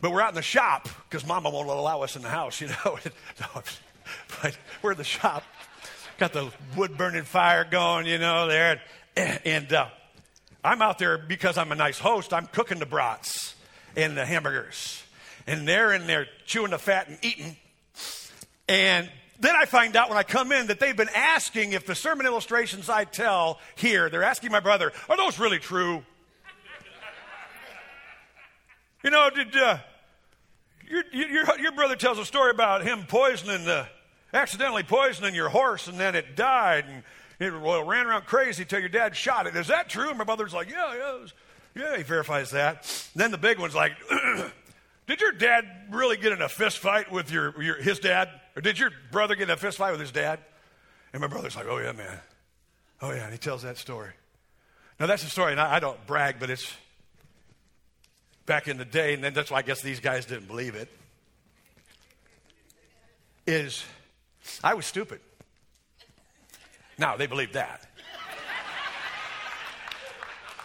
but 0.00 0.10
we're 0.10 0.22
out 0.22 0.30
in 0.30 0.34
the 0.34 0.42
shop 0.42 0.88
because 1.08 1.26
Mama 1.26 1.50
won't 1.50 1.68
allow 1.68 2.02
us 2.02 2.16
in 2.16 2.22
the 2.22 2.28
house, 2.28 2.60
you 2.62 2.68
know. 2.68 2.98
but 4.42 4.58
we're 4.82 4.92
in 4.92 4.98
the 4.98 5.04
shop, 5.04 5.44
got 6.18 6.32
the 6.32 6.50
wood 6.76 6.96
burning 6.96 7.24
fire 7.24 7.64
going, 7.64 8.06
you 8.06 8.18
know, 8.18 8.48
there. 8.48 8.80
And, 9.16 9.40
and 9.44 9.72
uh, 9.72 9.88
I'm 10.64 10.80
out 10.80 10.98
there 10.98 11.18
because 11.18 11.58
I'm 11.58 11.70
a 11.70 11.76
nice 11.76 11.98
host. 11.98 12.32
I'm 12.32 12.46
cooking 12.46 12.78
the 12.78 12.86
brats 12.86 13.54
and 13.94 14.16
the 14.16 14.24
hamburgers 14.24 15.02
and 15.46 15.66
they're 15.66 15.92
in 15.92 16.06
there 16.06 16.26
chewing 16.44 16.70
the 16.70 16.78
fat 16.78 17.08
and 17.08 17.18
eating. 17.22 17.56
And 18.68 19.10
then 19.38 19.54
I 19.54 19.64
find 19.64 19.96
out 19.96 20.08
when 20.08 20.18
I 20.18 20.22
come 20.22 20.52
in 20.52 20.68
that 20.68 20.80
they've 20.80 20.96
been 20.96 21.10
asking 21.14 21.72
if 21.72 21.86
the 21.86 21.94
sermon 21.94 22.26
illustrations 22.26 22.88
I 22.88 23.04
tell 23.04 23.60
here, 23.76 24.08
they're 24.10 24.22
asking 24.22 24.50
my 24.50 24.60
brother, 24.60 24.92
are 25.08 25.16
those 25.16 25.38
really 25.38 25.58
true? 25.58 26.04
you 29.02 29.10
know, 29.10 29.30
did 29.30 29.56
uh, 29.56 29.78
your, 30.88 31.04
your, 31.12 31.58
your 31.60 31.72
brother 31.72 31.96
tells 31.96 32.18
a 32.18 32.24
story 32.24 32.50
about 32.50 32.82
him 32.82 33.04
poisoning 33.06 33.64
the, 33.64 33.86
accidentally 34.32 34.82
poisoning 34.82 35.34
your 35.34 35.48
horse 35.48 35.86
and 35.86 35.98
then 35.98 36.14
it 36.14 36.34
died 36.34 36.84
and 36.88 37.02
it 37.38 37.60
well, 37.60 37.84
ran 37.84 38.06
around 38.06 38.24
crazy 38.24 38.64
till 38.64 38.80
your 38.80 38.88
dad 38.88 39.14
shot 39.14 39.46
it. 39.46 39.54
Is 39.54 39.66
that 39.68 39.88
true? 39.88 40.08
And 40.08 40.18
my 40.18 40.24
brother's 40.24 40.54
like, 40.54 40.70
yeah, 40.70 40.94
yeah, 40.96 41.26
yeah. 41.74 41.96
He 41.98 42.02
verifies 42.02 42.50
that. 42.52 43.10
Then 43.14 43.30
the 43.30 43.38
big 43.38 43.58
one's 43.58 43.74
like, 43.74 43.92
Did 45.06 45.20
your 45.20 45.32
dad 45.32 45.64
really 45.90 46.16
get 46.16 46.32
in 46.32 46.42
a 46.42 46.48
fist 46.48 46.78
fight 46.78 47.12
with 47.12 47.30
your, 47.30 47.60
your, 47.62 47.76
his 47.76 48.00
dad? 48.00 48.28
Or 48.56 48.62
did 48.62 48.78
your 48.78 48.90
brother 49.12 49.34
get 49.34 49.44
in 49.44 49.50
a 49.50 49.56
fist 49.56 49.78
fight 49.78 49.92
with 49.92 50.00
his 50.00 50.10
dad? 50.10 50.40
And 51.12 51.20
my 51.20 51.28
brother's 51.28 51.54
like, 51.54 51.66
oh, 51.68 51.78
yeah, 51.78 51.92
man. 51.92 52.18
Oh, 53.00 53.12
yeah. 53.12 53.24
And 53.24 53.32
he 53.32 53.38
tells 53.38 53.62
that 53.62 53.78
story. 53.78 54.10
Now, 54.98 55.06
that's 55.06 55.22
a 55.24 55.30
story, 55.30 55.52
and 55.52 55.60
I, 55.60 55.76
I 55.76 55.80
don't 55.80 56.04
brag, 56.06 56.36
but 56.40 56.50
it's 56.50 56.72
back 58.46 58.66
in 58.66 58.78
the 58.78 58.84
day, 58.84 59.14
and 59.14 59.22
then 59.22 59.34
that's 59.34 59.50
why 59.50 59.58
I 59.58 59.62
guess 59.62 59.82
these 59.82 60.00
guys 60.00 60.24
didn't 60.24 60.48
believe 60.48 60.74
it. 60.74 60.88
Is 63.46 63.84
I 64.64 64.74
was 64.74 64.86
stupid. 64.86 65.20
Now, 66.98 67.16
they 67.16 67.26
believed 67.26 67.52
that. 67.54 67.86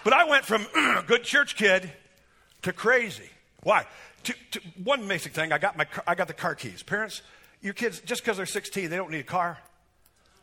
but 0.04 0.14
I 0.14 0.24
went 0.24 0.46
from 0.46 0.66
good 1.08 1.24
church 1.24 1.56
kid 1.56 1.92
to 2.64 2.74
crazy. 2.74 3.30
Why? 3.64 3.86
To, 4.24 4.34
to, 4.52 4.62
one 4.84 5.08
basic 5.08 5.34
thing, 5.34 5.52
I 5.52 5.58
got, 5.58 5.78
my, 5.78 5.86
I 6.08 6.16
got 6.16 6.28
the 6.28 6.34
car 6.34 6.56
keys. 6.56 6.84
Parents, 6.84 7.22
your 7.62 7.74
kids, 7.74 8.00
just 8.02 8.22
because 8.24 8.38
they're 8.38 8.46
16, 8.46 8.90
they 8.90 8.98
don't 8.98 9.12
need 9.12 9.20
a 9.20 9.24
car. 9.24 9.58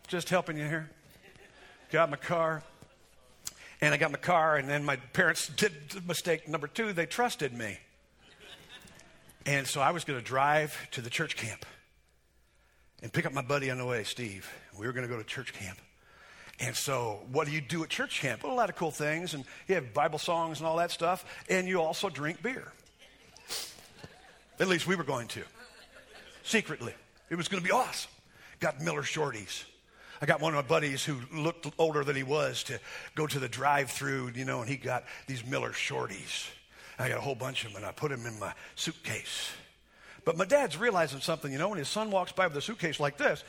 Just 0.06 0.28
helping 0.28 0.56
you 0.56 0.64
here. 0.64 0.90
Got 1.90 2.10
my 2.10 2.16
car. 2.16 2.62
And 3.80 3.94
I 3.94 3.96
got 3.96 4.10
my 4.10 4.18
car, 4.18 4.56
and 4.56 4.68
then 4.68 4.84
my 4.84 4.96
parents 4.96 5.48
did 5.48 5.72
mistake 6.06 6.48
number 6.48 6.66
two, 6.66 6.92
they 6.92 7.06
trusted 7.06 7.52
me. 7.52 7.78
And 9.46 9.66
so 9.66 9.80
I 9.80 9.92
was 9.92 10.04
going 10.04 10.18
to 10.18 10.24
drive 10.24 10.76
to 10.90 11.00
the 11.00 11.08
church 11.08 11.36
camp 11.36 11.64
and 13.02 13.12
pick 13.12 13.24
up 13.24 13.32
my 13.32 13.42
buddy 13.42 13.70
on 13.70 13.78
the 13.78 13.86
way, 13.86 14.02
Steve. 14.02 14.50
We 14.76 14.86
were 14.86 14.92
going 14.92 15.06
to 15.06 15.12
go 15.12 15.16
to 15.16 15.24
church 15.24 15.52
camp. 15.52 15.78
And 16.60 16.74
so, 16.74 17.20
what 17.30 17.46
do 17.46 17.52
you 17.52 17.60
do 17.60 17.84
at 17.84 17.88
church 17.88 18.20
camp? 18.20 18.42
Well, 18.42 18.52
a 18.52 18.54
lot 18.54 18.68
of 18.68 18.74
cool 18.74 18.90
things, 18.90 19.34
and 19.34 19.44
you 19.68 19.76
have 19.76 19.94
Bible 19.94 20.18
songs 20.18 20.58
and 20.58 20.66
all 20.66 20.76
that 20.78 20.90
stuff, 20.90 21.24
and 21.48 21.68
you 21.68 21.80
also 21.80 22.08
drink 22.08 22.42
beer. 22.42 22.72
At 24.60 24.68
least 24.68 24.86
we 24.86 24.96
were 24.96 25.04
going 25.04 25.28
to. 25.28 25.42
Secretly. 26.42 26.94
It 27.30 27.36
was 27.36 27.48
going 27.48 27.62
to 27.62 27.66
be 27.66 27.72
awesome. 27.72 28.10
Got 28.60 28.80
Miller 28.80 29.02
Shorties. 29.02 29.64
I 30.20 30.26
got 30.26 30.40
one 30.40 30.54
of 30.54 30.64
my 30.64 30.68
buddies 30.68 31.04
who 31.04 31.18
looked 31.32 31.68
older 31.78 32.02
than 32.02 32.16
he 32.16 32.24
was 32.24 32.64
to 32.64 32.80
go 33.14 33.26
to 33.26 33.38
the 33.38 33.48
drive 33.48 33.90
through, 33.90 34.32
you 34.34 34.44
know, 34.44 34.60
and 34.60 34.68
he 34.68 34.76
got 34.76 35.04
these 35.26 35.46
Miller 35.46 35.70
Shorties. 35.70 36.48
I 36.98 37.08
got 37.08 37.18
a 37.18 37.20
whole 37.20 37.36
bunch 37.36 37.64
of 37.64 37.72
them, 37.72 37.82
and 37.82 37.86
I 37.86 37.92
put 37.92 38.10
them 38.10 38.26
in 38.26 38.38
my 38.40 38.52
suitcase. 38.74 39.50
But 40.24 40.36
my 40.36 40.44
dad's 40.44 40.76
realizing 40.76 41.20
something, 41.20 41.52
you 41.52 41.58
know, 41.58 41.68
when 41.68 41.78
his 41.78 41.88
son 41.88 42.10
walks 42.10 42.32
by 42.32 42.48
with 42.48 42.56
a 42.56 42.60
suitcase 42.60 42.98
like 42.98 43.16
this. 43.16 43.44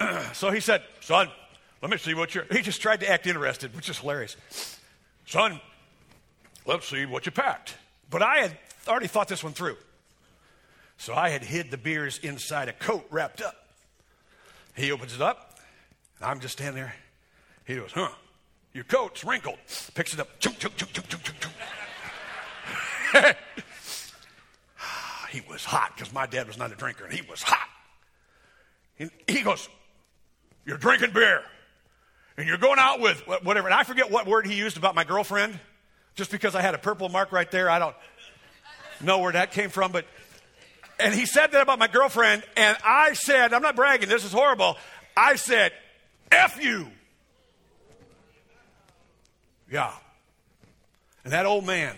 so 0.32 0.50
he 0.50 0.60
said, 0.60 0.82
Son, 1.00 1.28
let 1.82 1.90
me 1.90 1.98
see 1.98 2.14
what 2.14 2.34
you're. 2.34 2.46
He 2.50 2.62
just 2.62 2.80
tried 2.80 3.00
to 3.00 3.10
act 3.10 3.26
interested, 3.26 3.76
which 3.76 3.90
is 3.90 3.98
hilarious. 3.98 4.36
Son, 5.26 5.60
let's 6.64 6.88
see 6.88 7.04
what 7.04 7.26
you 7.26 7.32
packed. 7.32 7.76
But 8.08 8.22
I 8.22 8.38
had 8.38 8.58
already 8.88 9.06
thought 9.06 9.28
this 9.28 9.44
one 9.44 9.52
through. 9.52 9.76
So 10.98 11.14
I 11.14 11.30
had 11.30 11.42
hid 11.42 11.70
the 11.70 11.78
beers 11.78 12.18
inside 12.22 12.68
a 12.68 12.72
coat 12.72 13.06
wrapped 13.10 13.42
up. 13.42 13.56
He 14.76 14.92
opens 14.92 15.14
it 15.14 15.20
up. 15.20 15.58
and 16.18 16.30
I'm 16.30 16.40
just 16.40 16.52
standing 16.52 16.82
there. 16.82 16.94
He 17.66 17.76
goes, 17.76 17.92
huh, 17.92 18.10
your 18.72 18.84
coat's 18.84 19.24
wrinkled. 19.24 19.58
Picks 19.94 20.14
it 20.14 20.20
up. 20.20 20.28
Chunk, 20.38 20.58
chunk, 20.58 20.76
chunk, 20.76 20.92
chunk, 20.92 21.08
chunk, 21.08 21.22
chunk, 21.22 21.40
chunk. 21.40 21.54
he 25.30 25.42
was 25.48 25.64
hot 25.64 25.92
because 25.94 26.12
my 26.12 26.26
dad 26.26 26.46
was 26.46 26.56
not 26.56 26.72
a 26.72 26.74
drinker, 26.74 27.04
and 27.04 27.12
he 27.12 27.22
was 27.28 27.42
hot. 27.42 27.68
And 28.98 29.10
he 29.28 29.42
goes, 29.42 29.68
You're 30.64 30.78
drinking 30.78 31.12
beer, 31.12 31.42
and 32.36 32.48
you're 32.48 32.58
going 32.58 32.78
out 32.78 33.00
with 33.00 33.20
whatever. 33.42 33.68
And 33.68 33.74
I 33.74 33.84
forget 33.84 34.10
what 34.10 34.26
word 34.26 34.46
he 34.46 34.54
used 34.54 34.76
about 34.76 34.94
my 34.94 35.04
girlfriend, 35.04 35.58
just 36.14 36.30
because 36.30 36.54
I 36.54 36.62
had 36.62 36.74
a 36.74 36.78
purple 36.78 37.08
mark 37.08 37.32
right 37.32 37.50
there. 37.50 37.68
I 37.68 37.78
don't 37.78 37.96
know 39.02 39.18
where 39.18 39.32
that 39.32 39.52
came 39.52 39.70
from, 39.70 39.92
but 39.92 40.06
and 40.98 41.14
he 41.14 41.26
said 41.26 41.48
that 41.52 41.62
about 41.62 41.78
my 41.78 41.88
girlfriend, 41.88 42.44
and 42.56 42.76
I 42.84 43.14
said, 43.14 43.52
I'm 43.52 43.62
not 43.62 43.74
bragging, 43.74 44.08
this 44.08 44.24
is 44.24 44.32
horrible. 44.32 44.76
I 45.16 45.36
said, 45.36 45.72
F 46.30 46.62
you. 46.62 46.88
Yeah. 49.70 49.92
And 51.24 51.32
that 51.32 51.46
old 51.46 51.66
man, 51.66 51.96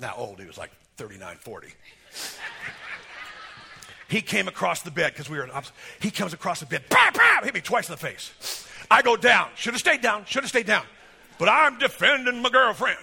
not 0.00 0.18
old, 0.18 0.40
he 0.40 0.46
was 0.46 0.58
like 0.58 0.70
39, 0.96 1.36
40. 1.36 1.68
he 4.08 4.20
came 4.20 4.48
across 4.48 4.82
the 4.82 4.90
bed 4.90 5.12
because 5.12 5.30
we 5.30 5.38
were, 5.38 5.48
he 6.00 6.10
comes 6.10 6.32
across 6.32 6.60
the 6.60 6.66
bed, 6.66 6.82
bam, 6.88 7.12
bam, 7.12 7.44
hit 7.44 7.54
me 7.54 7.60
twice 7.60 7.88
in 7.88 7.92
the 7.92 7.98
face. 7.98 8.66
I 8.90 9.02
go 9.02 9.16
down. 9.16 9.48
Should 9.56 9.74
have 9.74 9.80
stayed 9.80 10.02
down, 10.02 10.24
should 10.26 10.42
have 10.42 10.50
stayed 10.50 10.66
down. 10.66 10.84
But 11.38 11.48
I'm 11.48 11.78
defending 11.78 12.42
my 12.42 12.50
girlfriend. 12.50 12.98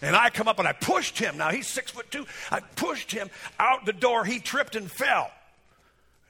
And 0.00 0.16
I 0.16 0.30
come 0.30 0.48
up 0.48 0.58
and 0.58 0.68
I 0.68 0.72
pushed 0.72 1.18
him. 1.18 1.38
Now 1.38 1.50
he's 1.50 1.66
six 1.66 1.90
foot 1.90 2.10
two. 2.10 2.26
I 2.50 2.60
pushed 2.60 3.12
him 3.12 3.30
out 3.58 3.86
the 3.86 3.92
door. 3.92 4.24
He 4.24 4.38
tripped 4.38 4.76
and 4.76 4.90
fell. 4.90 5.30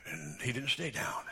And 0.07 0.41
he 0.43 0.53
didn't 0.53 0.71
stay 0.71 0.91
down. 0.91 1.23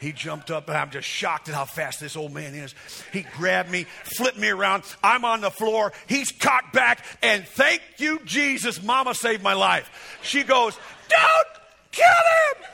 He 0.00 0.12
jumped 0.12 0.52
up, 0.52 0.68
and 0.68 0.78
I'm 0.78 0.90
just 0.90 1.08
shocked 1.08 1.48
at 1.48 1.56
how 1.56 1.64
fast 1.64 1.98
this 1.98 2.16
old 2.16 2.32
man 2.32 2.54
is. 2.54 2.74
He 3.12 3.26
grabbed 3.36 3.68
me, 3.68 3.84
flipped 4.16 4.38
me 4.38 4.48
around. 4.48 4.84
I'm 5.02 5.24
on 5.24 5.40
the 5.40 5.50
floor. 5.50 5.92
He's 6.06 6.30
cocked 6.30 6.72
back, 6.72 7.04
and 7.20 7.44
thank 7.44 7.82
you, 7.96 8.20
Jesus, 8.24 8.80
Mama 8.80 9.14
saved 9.14 9.42
my 9.42 9.54
life. 9.54 10.18
She 10.22 10.44
goes, 10.44 10.78
Don't 11.08 11.48
kill 11.90 12.04
him! 12.04 12.64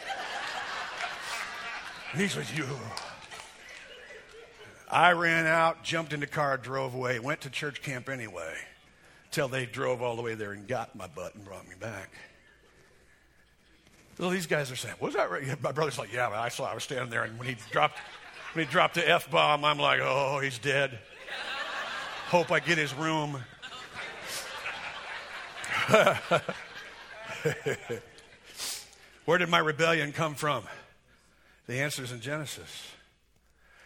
And 2.13 2.21
he 2.21 2.29
says, 2.29 2.57
You. 2.57 2.67
I 4.91 5.13
ran 5.13 5.47
out, 5.47 5.83
jumped 5.83 6.13
in 6.13 6.21
the 6.21 6.27
car, 6.27 6.57
drove 6.57 6.95
away, 6.95 7.19
went 7.19 7.41
to 7.43 7.51
church 7.51 7.83
camp 7.83 8.09
anyway, 8.09 8.55
till 9.31 9.49
they 9.49 9.67
drove 9.67 10.03
all 10.03 10.17
the 10.17 10.23
way 10.23 10.35
there 10.35 10.53
and 10.53 10.67
got 10.69 10.95
my 10.95 11.07
butt 11.07 11.35
and 11.35 11.45
brought 11.45 11.69
me 11.69 11.75
back. 11.79 12.11
So 14.19 14.31
these 14.31 14.47
guys 14.47 14.71
are 14.71 14.77
saying, 14.77 14.95
"Was 15.01 15.15
that 15.15 15.31
right?" 15.31 15.61
My 15.63 15.73
brother's 15.73 15.99
like, 15.99 16.13
"Yeah, 16.13 16.29
I 16.29 16.49
saw. 16.49 16.71
I 16.71 16.75
was 16.75 16.85
standing 16.85 17.11
there, 17.11 17.25
and 17.25 17.37
when 17.39 17.49
he 17.49 17.57
dropped, 17.71 17.99
when 18.53 18.65
he 18.65 18.71
dropped 18.71 18.95
the 18.95 19.09
f 19.09 19.29
bomb, 19.31 19.65
I'm 19.65 19.79
like, 19.79 20.01
oh, 20.01 20.39
he's 20.39 20.59
dead. 20.59 20.99
Hope 22.29 22.53
I 22.53 22.61
get 22.61 22.79
his 22.79 22.95
room." 22.95 23.43
Where 29.25 29.39
did 29.39 29.49
my 29.49 29.59
rebellion 29.59 30.13
come 30.13 30.35
from? 30.35 30.65
The 31.67 31.81
answer 31.81 32.05
is 32.05 32.13
in 32.13 32.21
Genesis. 32.21 32.94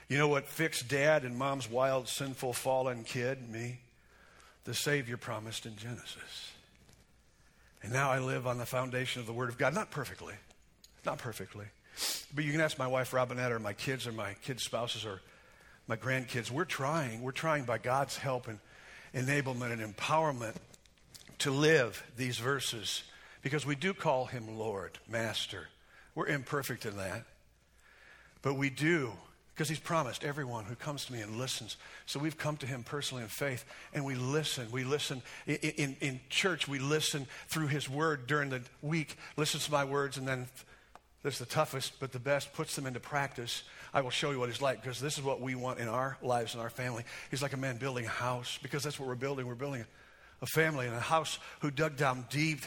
You 0.08 0.16
know 0.16 0.28
what 0.28 0.46
fixed 0.46 0.88
dad 0.88 1.24
and 1.24 1.36
mom's 1.36 1.70
wild, 1.70 2.08
sinful, 2.08 2.54
fallen 2.54 3.04
kid? 3.04 3.50
Me. 3.50 3.80
The 4.64 4.74
Savior 4.74 5.16
promised 5.16 5.66
in 5.66 5.76
Genesis. 5.76 6.52
And 7.82 7.92
now 7.92 8.10
I 8.10 8.18
live 8.18 8.46
on 8.46 8.58
the 8.58 8.66
foundation 8.66 9.20
of 9.20 9.26
the 9.26 9.32
Word 9.32 9.50
of 9.50 9.58
God. 9.58 9.74
Not 9.74 9.90
perfectly. 9.90 10.34
Not 11.04 11.18
perfectly. 11.18 11.66
But 12.34 12.44
you 12.44 12.52
can 12.52 12.60
ask 12.60 12.78
my 12.78 12.86
wife, 12.86 13.12
Robinette, 13.12 13.52
or 13.52 13.58
my 13.58 13.72
kids, 13.72 14.06
or 14.06 14.12
my 14.12 14.34
kids' 14.42 14.62
spouses, 14.62 15.04
or 15.04 15.20
my 15.86 15.96
grandkids. 15.96 16.50
We're 16.50 16.64
trying. 16.64 17.22
We're 17.22 17.32
trying 17.32 17.64
by 17.64 17.78
God's 17.78 18.16
help 18.16 18.48
and 18.48 18.58
enablement 19.14 19.72
and 19.72 19.94
empowerment 19.94 20.56
to 21.38 21.50
live 21.50 22.02
these 22.16 22.38
verses 22.38 23.02
because 23.42 23.64
we 23.64 23.74
do 23.74 23.94
call 23.94 24.26
Him 24.26 24.58
Lord, 24.58 24.98
Master. 25.08 25.68
We're 26.14 26.26
imperfect 26.26 26.84
in 26.84 26.96
that. 26.96 27.24
But 28.42 28.54
we 28.54 28.70
do 28.70 29.12
Because 29.58 29.68
he's 29.68 29.80
promised 29.80 30.22
everyone 30.22 30.66
who 30.66 30.76
comes 30.76 31.06
to 31.06 31.12
me 31.12 31.20
and 31.20 31.36
listens. 31.36 31.78
So 32.06 32.20
we've 32.20 32.38
come 32.38 32.56
to 32.58 32.66
him 32.66 32.84
personally 32.84 33.24
in 33.24 33.28
faith 33.28 33.64
and 33.92 34.04
we 34.04 34.14
listen. 34.14 34.70
We 34.70 34.84
listen 34.84 35.20
in, 35.48 35.56
in, 35.56 35.96
in 36.00 36.20
church, 36.30 36.68
we 36.68 36.78
listen 36.78 37.26
through 37.48 37.66
his 37.66 37.88
word 37.88 38.28
during 38.28 38.50
the 38.50 38.62
week, 38.82 39.16
listens 39.36 39.64
to 39.64 39.72
my 39.72 39.84
words, 39.84 40.16
and 40.16 40.28
then 40.28 40.46
that's 41.24 41.40
the 41.40 41.44
toughest, 41.44 41.98
but 41.98 42.12
the 42.12 42.20
best, 42.20 42.52
puts 42.52 42.76
them 42.76 42.86
into 42.86 43.00
practice. 43.00 43.64
I 43.92 44.00
will 44.00 44.10
show 44.10 44.30
you 44.30 44.38
what 44.38 44.48
he's 44.48 44.62
like 44.62 44.80
because 44.80 45.00
this 45.00 45.18
is 45.18 45.24
what 45.24 45.40
we 45.40 45.56
want 45.56 45.80
in 45.80 45.88
our 45.88 46.16
lives 46.22 46.54
and 46.54 46.62
our 46.62 46.70
family. 46.70 47.02
He's 47.28 47.42
like 47.42 47.52
a 47.52 47.56
man 47.56 47.78
building 47.78 48.06
a 48.06 48.10
house 48.10 48.60
because 48.62 48.84
that's 48.84 49.00
what 49.00 49.08
we're 49.08 49.16
building. 49.16 49.44
We're 49.44 49.56
building 49.56 49.84
a 50.40 50.46
family 50.46 50.86
and 50.86 50.94
a 50.94 51.00
house 51.00 51.40
who 51.62 51.72
dug 51.72 51.96
down 51.96 52.26
deep 52.30 52.60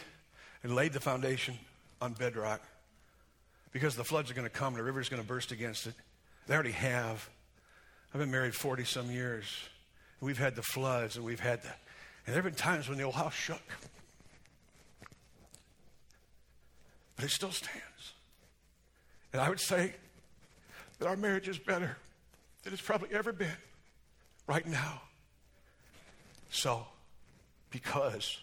and 0.62 0.76
laid 0.76 0.92
the 0.92 1.00
foundation 1.00 1.58
on 2.02 2.12
bedrock 2.12 2.62
because 3.72 3.96
the 3.96 4.04
floods 4.04 4.30
are 4.30 4.34
going 4.34 4.46
to 4.46 4.50
come 4.50 4.74
the 4.74 4.84
river's 4.84 5.08
going 5.08 5.22
to 5.22 5.28
burst 5.28 5.54
against 5.54 5.88
it. 5.88 5.94
They 6.48 6.54
already 6.54 6.72
have. 6.72 7.30
I've 8.14 8.20
been 8.20 8.32
married 8.32 8.56
40 8.56 8.84
some 8.84 9.10
years. 9.10 9.46
We've 10.20 10.38
had 10.38 10.56
the 10.56 10.62
floods 10.62 11.16
and 11.16 11.26
we've 11.26 11.40
had 11.40 11.64
the, 11.64 11.70
and 12.26 12.36
there 12.36 12.36
have 12.36 12.44
been 12.44 12.54
times 12.54 12.88
when 12.88 12.98
the 12.98 13.04
old 13.04 13.16
house 13.16 13.34
shook. 13.34 13.62
But 17.16 17.26
it 17.26 17.32
still 17.32 17.52
stands. 17.52 18.14
And 19.34 19.42
I 19.42 19.50
would 19.50 19.60
say 19.60 19.94
that 21.00 21.08
our 21.08 21.16
marriage 21.16 21.48
is 21.48 21.58
better 21.58 21.98
than 22.64 22.74
it's 22.74 22.82
probably 22.82 23.10
ever 23.12 23.32
been 23.32 23.50
right 24.48 24.68
now. 24.68 25.02
So, 26.50 26.86
because 27.70 28.38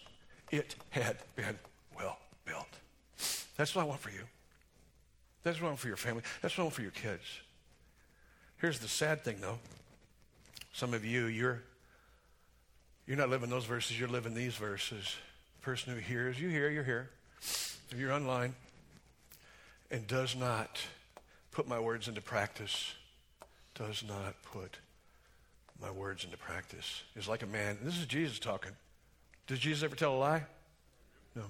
it 0.51 0.75
had 0.89 1.17
been 1.35 1.57
well 1.95 2.17
built. 2.45 2.67
That's 3.55 3.75
what 3.75 3.83
I 3.83 3.85
want 3.85 3.99
for 3.99 4.09
you. 4.09 4.23
That's 5.43 5.61
what 5.61 5.67
I 5.67 5.69
want 5.69 5.79
for 5.79 5.87
your 5.87 5.97
family. 5.97 6.23
That's 6.41 6.57
what 6.57 6.63
I 6.63 6.65
want 6.65 6.75
for 6.75 6.81
your 6.81 6.91
kids. 6.91 7.23
Here's 8.59 8.79
the 8.79 8.87
sad 8.87 9.23
thing, 9.23 9.37
though. 9.41 9.57
Some 10.73 10.93
of 10.93 11.05
you, 11.05 11.25
you're, 11.25 11.61
you're 13.07 13.17
not 13.17 13.29
living 13.29 13.49
those 13.49 13.65
verses, 13.65 13.97
you're 13.99 14.09
living 14.09 14.33
these 14.33 14.55
verses. 14.55 15.15
The 15.59 15.65
person 15.65 15.93
who 15.93 15.99
hears, 15.99 16.39
you 16.39 16.49
hear, 16.49 16.69
you're 16.69 16.83
here. 16.83 17.09
If 17.39 17.95
you're 17.97 18.11
online 18.11 18.53
and 19.89 20.05
does 20.07 20.35
not 20.35 20.79
put 21.51 21.67
my 21.67 21.79
words 21.79 22.07
into 22.07 22.21
practice, 22.21 22.93
does 23.75 24.03
not 24.07 24.35
put 24.43 24.77
my 25.81 25.89
words 25.89 26.25
into 26.25 26.37
practice, 26.37 27.03
is 27.15 27.27
like 27.27 27.43
a 27.43 27.47
man. 27.47 27.77
This 27.81 27.97
is 27.97 28.05
Jesus 28.05 28.39
talking. 28.39 28.71
Did 29.47 29.59
Jesus 29.59 29.83
ever 29.83 29.95
tell 29.95 30.13
a 30.13 30.19
lie? 30.19 30.43
No 31.33 31.43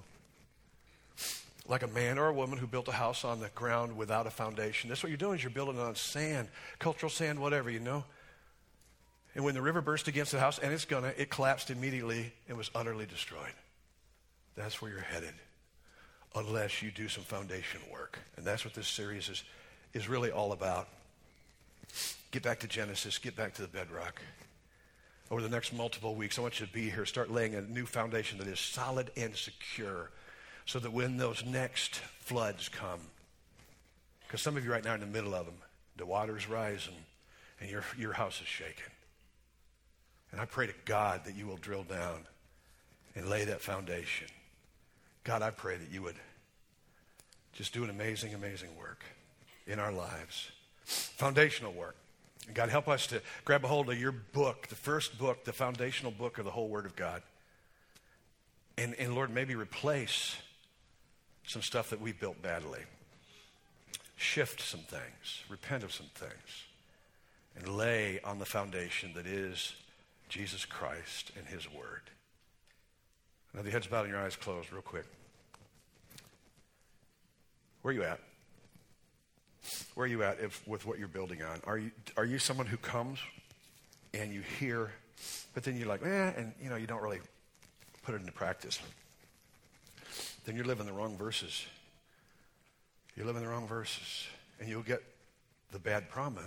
like 1.68 1.84
a 1.84 1.88
man 1.88 2.18
or 2.18 2.28
a 2.28 2.34
woman 2.34 2.58
who 2.58 2.68
built 2.68 2.88
a 2.88 2.94
house 2.94 3.24
on 3.24 3.40
the 3.40 3.50
ground 3.50 3.96
without 3.96 4.26
a 4.26 4.32
foundation. 4.32 4.90
That's 4.90 5.04
what 5.04 5.10
you're 5.10 5.18
doing 5.18 5.38
is 5.38 5.44
you're 5.44 5.52
building 5.52 5.80
on 5.80 5.96
sand, 5.96 6.48
cultural 6.80 7.10
sand, 7.10 7.40
whatever, 7.40 7.70
you 7.70 7.80
know. 7.80 8.04
And 9.36 9.46
when 9.46 9.54
the 9.54 9.62
river 9.62 9.82
burst 9.82 10.08
against 10.08 10.32
the 10.32 10.40
house, 10.40 10.58
and 10.58 10.74
it's 10.74 10.86
gonna, 10.86 11.14
it 11.16 11.30
collapsed 11.30 11.70
immediately 11.70 12.34
and 12.48 12.58
was 12.58 12.72
utterly 12.74 13.06
destroyed. 13.06 13.54
That's 14.56 14.82
where 14.82 14.92
you're 14.92 15.02
headed, 15.02 15.34
unless 16.36 16.82
you 16.82 16.92
do 16.92 17.08
some 17.08 17.24
foundation 17.24 17.80
work. 17.92 18.20
And 18.36 18.46
that's 18.46 18.66
what 18.66 18.74
this 18.74 18.88
series 18.88 19.30
is, 19.30 19.44
is 19.94 20.10
really 20.10 20.32
all 20.32 20.52
about. 20.52 20.90
Get 22.32 22.44
back 22.44 22.60
to 22.60 22.68
Genesis, 22.68 23.18
get 23.18 23.36
back 23.36 23.54
to 23.56 23.62
the 23.62 23.68
bedrock. 23.68 24.22
Over 25.32 25.42
the 25.42 25.50
next 25.50 25.74
multiple 25.74 26.16
weeks, 26.16 26.40
I 26.40 26.42
want 26.42 26.60
you 26.60 26.66
to 26.66 26.74
be 26.74 26.90
here, 26.90 27.06
start 27.06 27.32
laying 27.32 27.54
a 27.54 27.62
new 27.62 27.86
foundation 27.86 28.40
that 28.40 28.48
is 28.48 28.60
solid 28.60 29.12
and 29.16 29.36
secure 29.36 30.10
so 30.70 30.78
that 30.78 30.94
when 30.94 31.18
those 31.18 31.44
next 31.44 31.96
floods 32.20 32.70
come, 32.70 33.00
because 34.22 34.40
some 34.40 34.56
of 34.56 34.64
you 34.64 34.72
right 34.72 34.84
now 34.84 34.92
are 34.92 34.96
in 34.96 35.02
the 35.02 35.08
middle 35.08 35.34
of 35.34 35.48
them, 35.48 35.56
the 35.98 36.06
water's 36.06 36.48
rising 36.48 36.94
and 37.60 37.72
your, 37.72 37.84
your 37.98 38.14
house 38.14 38.40
is 38.40 38.46
shaking. 38.46 38.94
And 40.32 40.40
I 40.40 40.46
pray 40.46 40.68
to 40.68 40.74
God 40.86 41.22
that 41.26 41.36
you 41.36 41.48
will 41.48 41.58
drill 41.58 41.82
down 41.82 42.20
and 43.16 43.28
lay 43.28 43.46
that 43.46 43.62
foundation. 43.62 44.28
God, 45.24 45.42
I 45.42 45.50
pray 45.50 45.76
that 45.76 45.90
you 45.90 46.04
would 46.04 46.18
just 47.54 47.74
do 47.74 47.84
an 47.84 47.90
amazing, 47.90 48.36
amazing 48.36 48.70
work 48.78 49.04
in 49.66 49.80
our 49.80 49.92
lives. 49.92 50.52
Foundational 50.84 51.74
work. 51.74 51.96
And 52.46 52.56
God, 52.56 52.70
help 52.70 52.88
us 52.88 53.08
to 53.08 53.24
grab 53.44 53.66
a 53.66 53.68
hold 53.68 53.90
of 53.90 54.00
your 54.00 54.12
book, 54.12 54.68
the 54.68 54.76
first 54.76 55.18
book, 55.18 55.46
the 55.46 55.52
foundational 55.52 56.12
book 56.12 56.38
of 56.38 56.46
the 56.46 56.52
whole 56.52 56.68
Word 56.68 56.86
of 56.86 56.96
God. 56.96 57.24
And, 58.78 58.94
and 59.00 59.16
Lord, 59.16 59.34
maybe 59.34 59.56
replace 59.56 60.36
some 61.50 61.64
stuff 61.64 61.90
that 61.90 62.00
we 62.00 62.12
built 62.12 62.40
badly. 62.44 62.82
Shift 64.16 64.62
some 64.62 64.82
things, 64.82 65.44
repent 65.50 65.84
of 65.84 65.92
some 65.92 66.06
things, 66.14 66.66
and 67.56 67.76
lay 67.76 68.20
on 68.24 68.38
the 68.38 68.46
foundation 68.46 69.14
that 69.16 69.26
is 69.26 69.74
Jesus 70.28 70.64
Christ 70.64 71.32
and 71.36 71.48
His 71.48 71.68
Word. 71.68 72.04
Now, 73.56 73.64
the 73.64 73.72
heads 73.72 73.88
bowed 73.88 74.02
and 74.02 74.10
your 74.10 74.22
eyes 74.22 74.36
closed, 74.36 74.72
real 74.72 74.84
quick. 74.84 75.06
Where 77.82 77.94
are 77.94 77.96
you 77.96 78.04
at? 78.04 78.20
Where 79.96 80.06
are 80.06 80.08
you 80.08 80.22
at 80.22 80.40
if, 80.40 80.68
with 80.68 80.86
what 80.86 81.00
you're 81.00 81.08
building 81.08 81.42
on? 81.42 81.62
Are 81.66 81.80
you, 81.80 81.90
are 82.16 82.26
you 82.26 82.38
someone 82.38 82.68
who 82.68 82.78
comes 82.78 83.18
and 84.14 84.32
you 84.32 84.42
hear, 84.60 84.92
but 85.56 85.64
then 85.64 85.78
you're 85.78 85.88
like, 85.88 86.06
eh, 86.06 86.32
and 86.38 86.54
you 86.62 86.70
know, 86.70 86.76
you 86.76 86.86
don't 86.86 87.02
really 87.02 87.22
put 88.04 88.14
it 88.14 88.22
into 88.22 88.34
practice? 88.34 88.80
Then 90.46 90.56
you're 90.56 90.66
living 90.66 90.86
the 90.86 90.94
wrong 90.94 91.18
verses. 91.18 91.66
You're 93.16 93.26
living 93.26 93.42
the 93.42 93.50
wrong 93.50 93.68
verses, 93.68 94.28
and 94.60 94.70
you'll 94.70 94.82
get 94.82 95.04
the 95.72 95.80
bad 95.80 96.10
promise. 96.10 96.44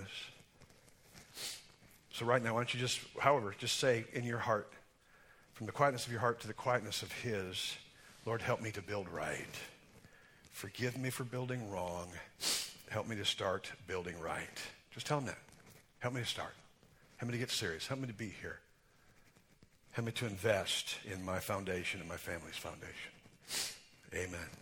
So, 2.13 2.27
right 2.27 2.43
now, 2.43 2.55
why 2.55 2.61
don't 2.61 2.75
you 2.75 2.81
just, 2.81 3.01
however, 3.19 3.55
just 3.59 3.79
say 3.79 4.05
in 4.13 4.25
your 4.25 4.39
heart, 4.39 4.73
from 5.55 5.67
the 5.67 5.73
quietness 5.73 6.07
of 6.07 6.13
your 6.13 6.21
heart 6.21 6.41
to 6.41 6.47
the 6.47 6.53
quietness 6.55 7.03
of 7.03 7.13
His, 7.13 7.77
Lord, 8.25 8.43
help 8.43 8.61
me 8.61 8.71
to 8.73 8.83
build 8.83 9.09
right. 9.09 9.47
Forgive 10.53 10.97
me 10.97 11.11
for 11.11 11.25
building 11.25 11.71
wrong. 11.71 12.09
Help 12.91 13.09
me 13.09 13.17
to 13.17 13.25
start 13.25 13.73
building 13.87 14.15
right. 14.21 14.61
Just 14.93 15.07
tell 15.07 15.19
him 15.19 15.27
that. 15.27 15.39
Help 15.99 16.15
me 16.15 16.21
to 16.21 16.27
start. 16.27 16.55
Help 17.17 17.31
me 17.31 17.33
to 17.33 17.39
get 17.39 17.51
serious. 17.51 17.87
Help 17.87 18.01
me 18.01 18.07
to 18.07 18.13
be 18.13 18.33
here. 18.41 18.59
Help 19.93 20.07
me 20.07 20.13
to 20.13 20.27
invest 20.27 20.97
in 21.11 21.25
my 21.25 21.39
foundation 21.39 22.01
and 22.01 22.09
my 22.09 22.17
family's 22.17 22.57
foundation. 22.57 23.13
Amen. 24.15 24.62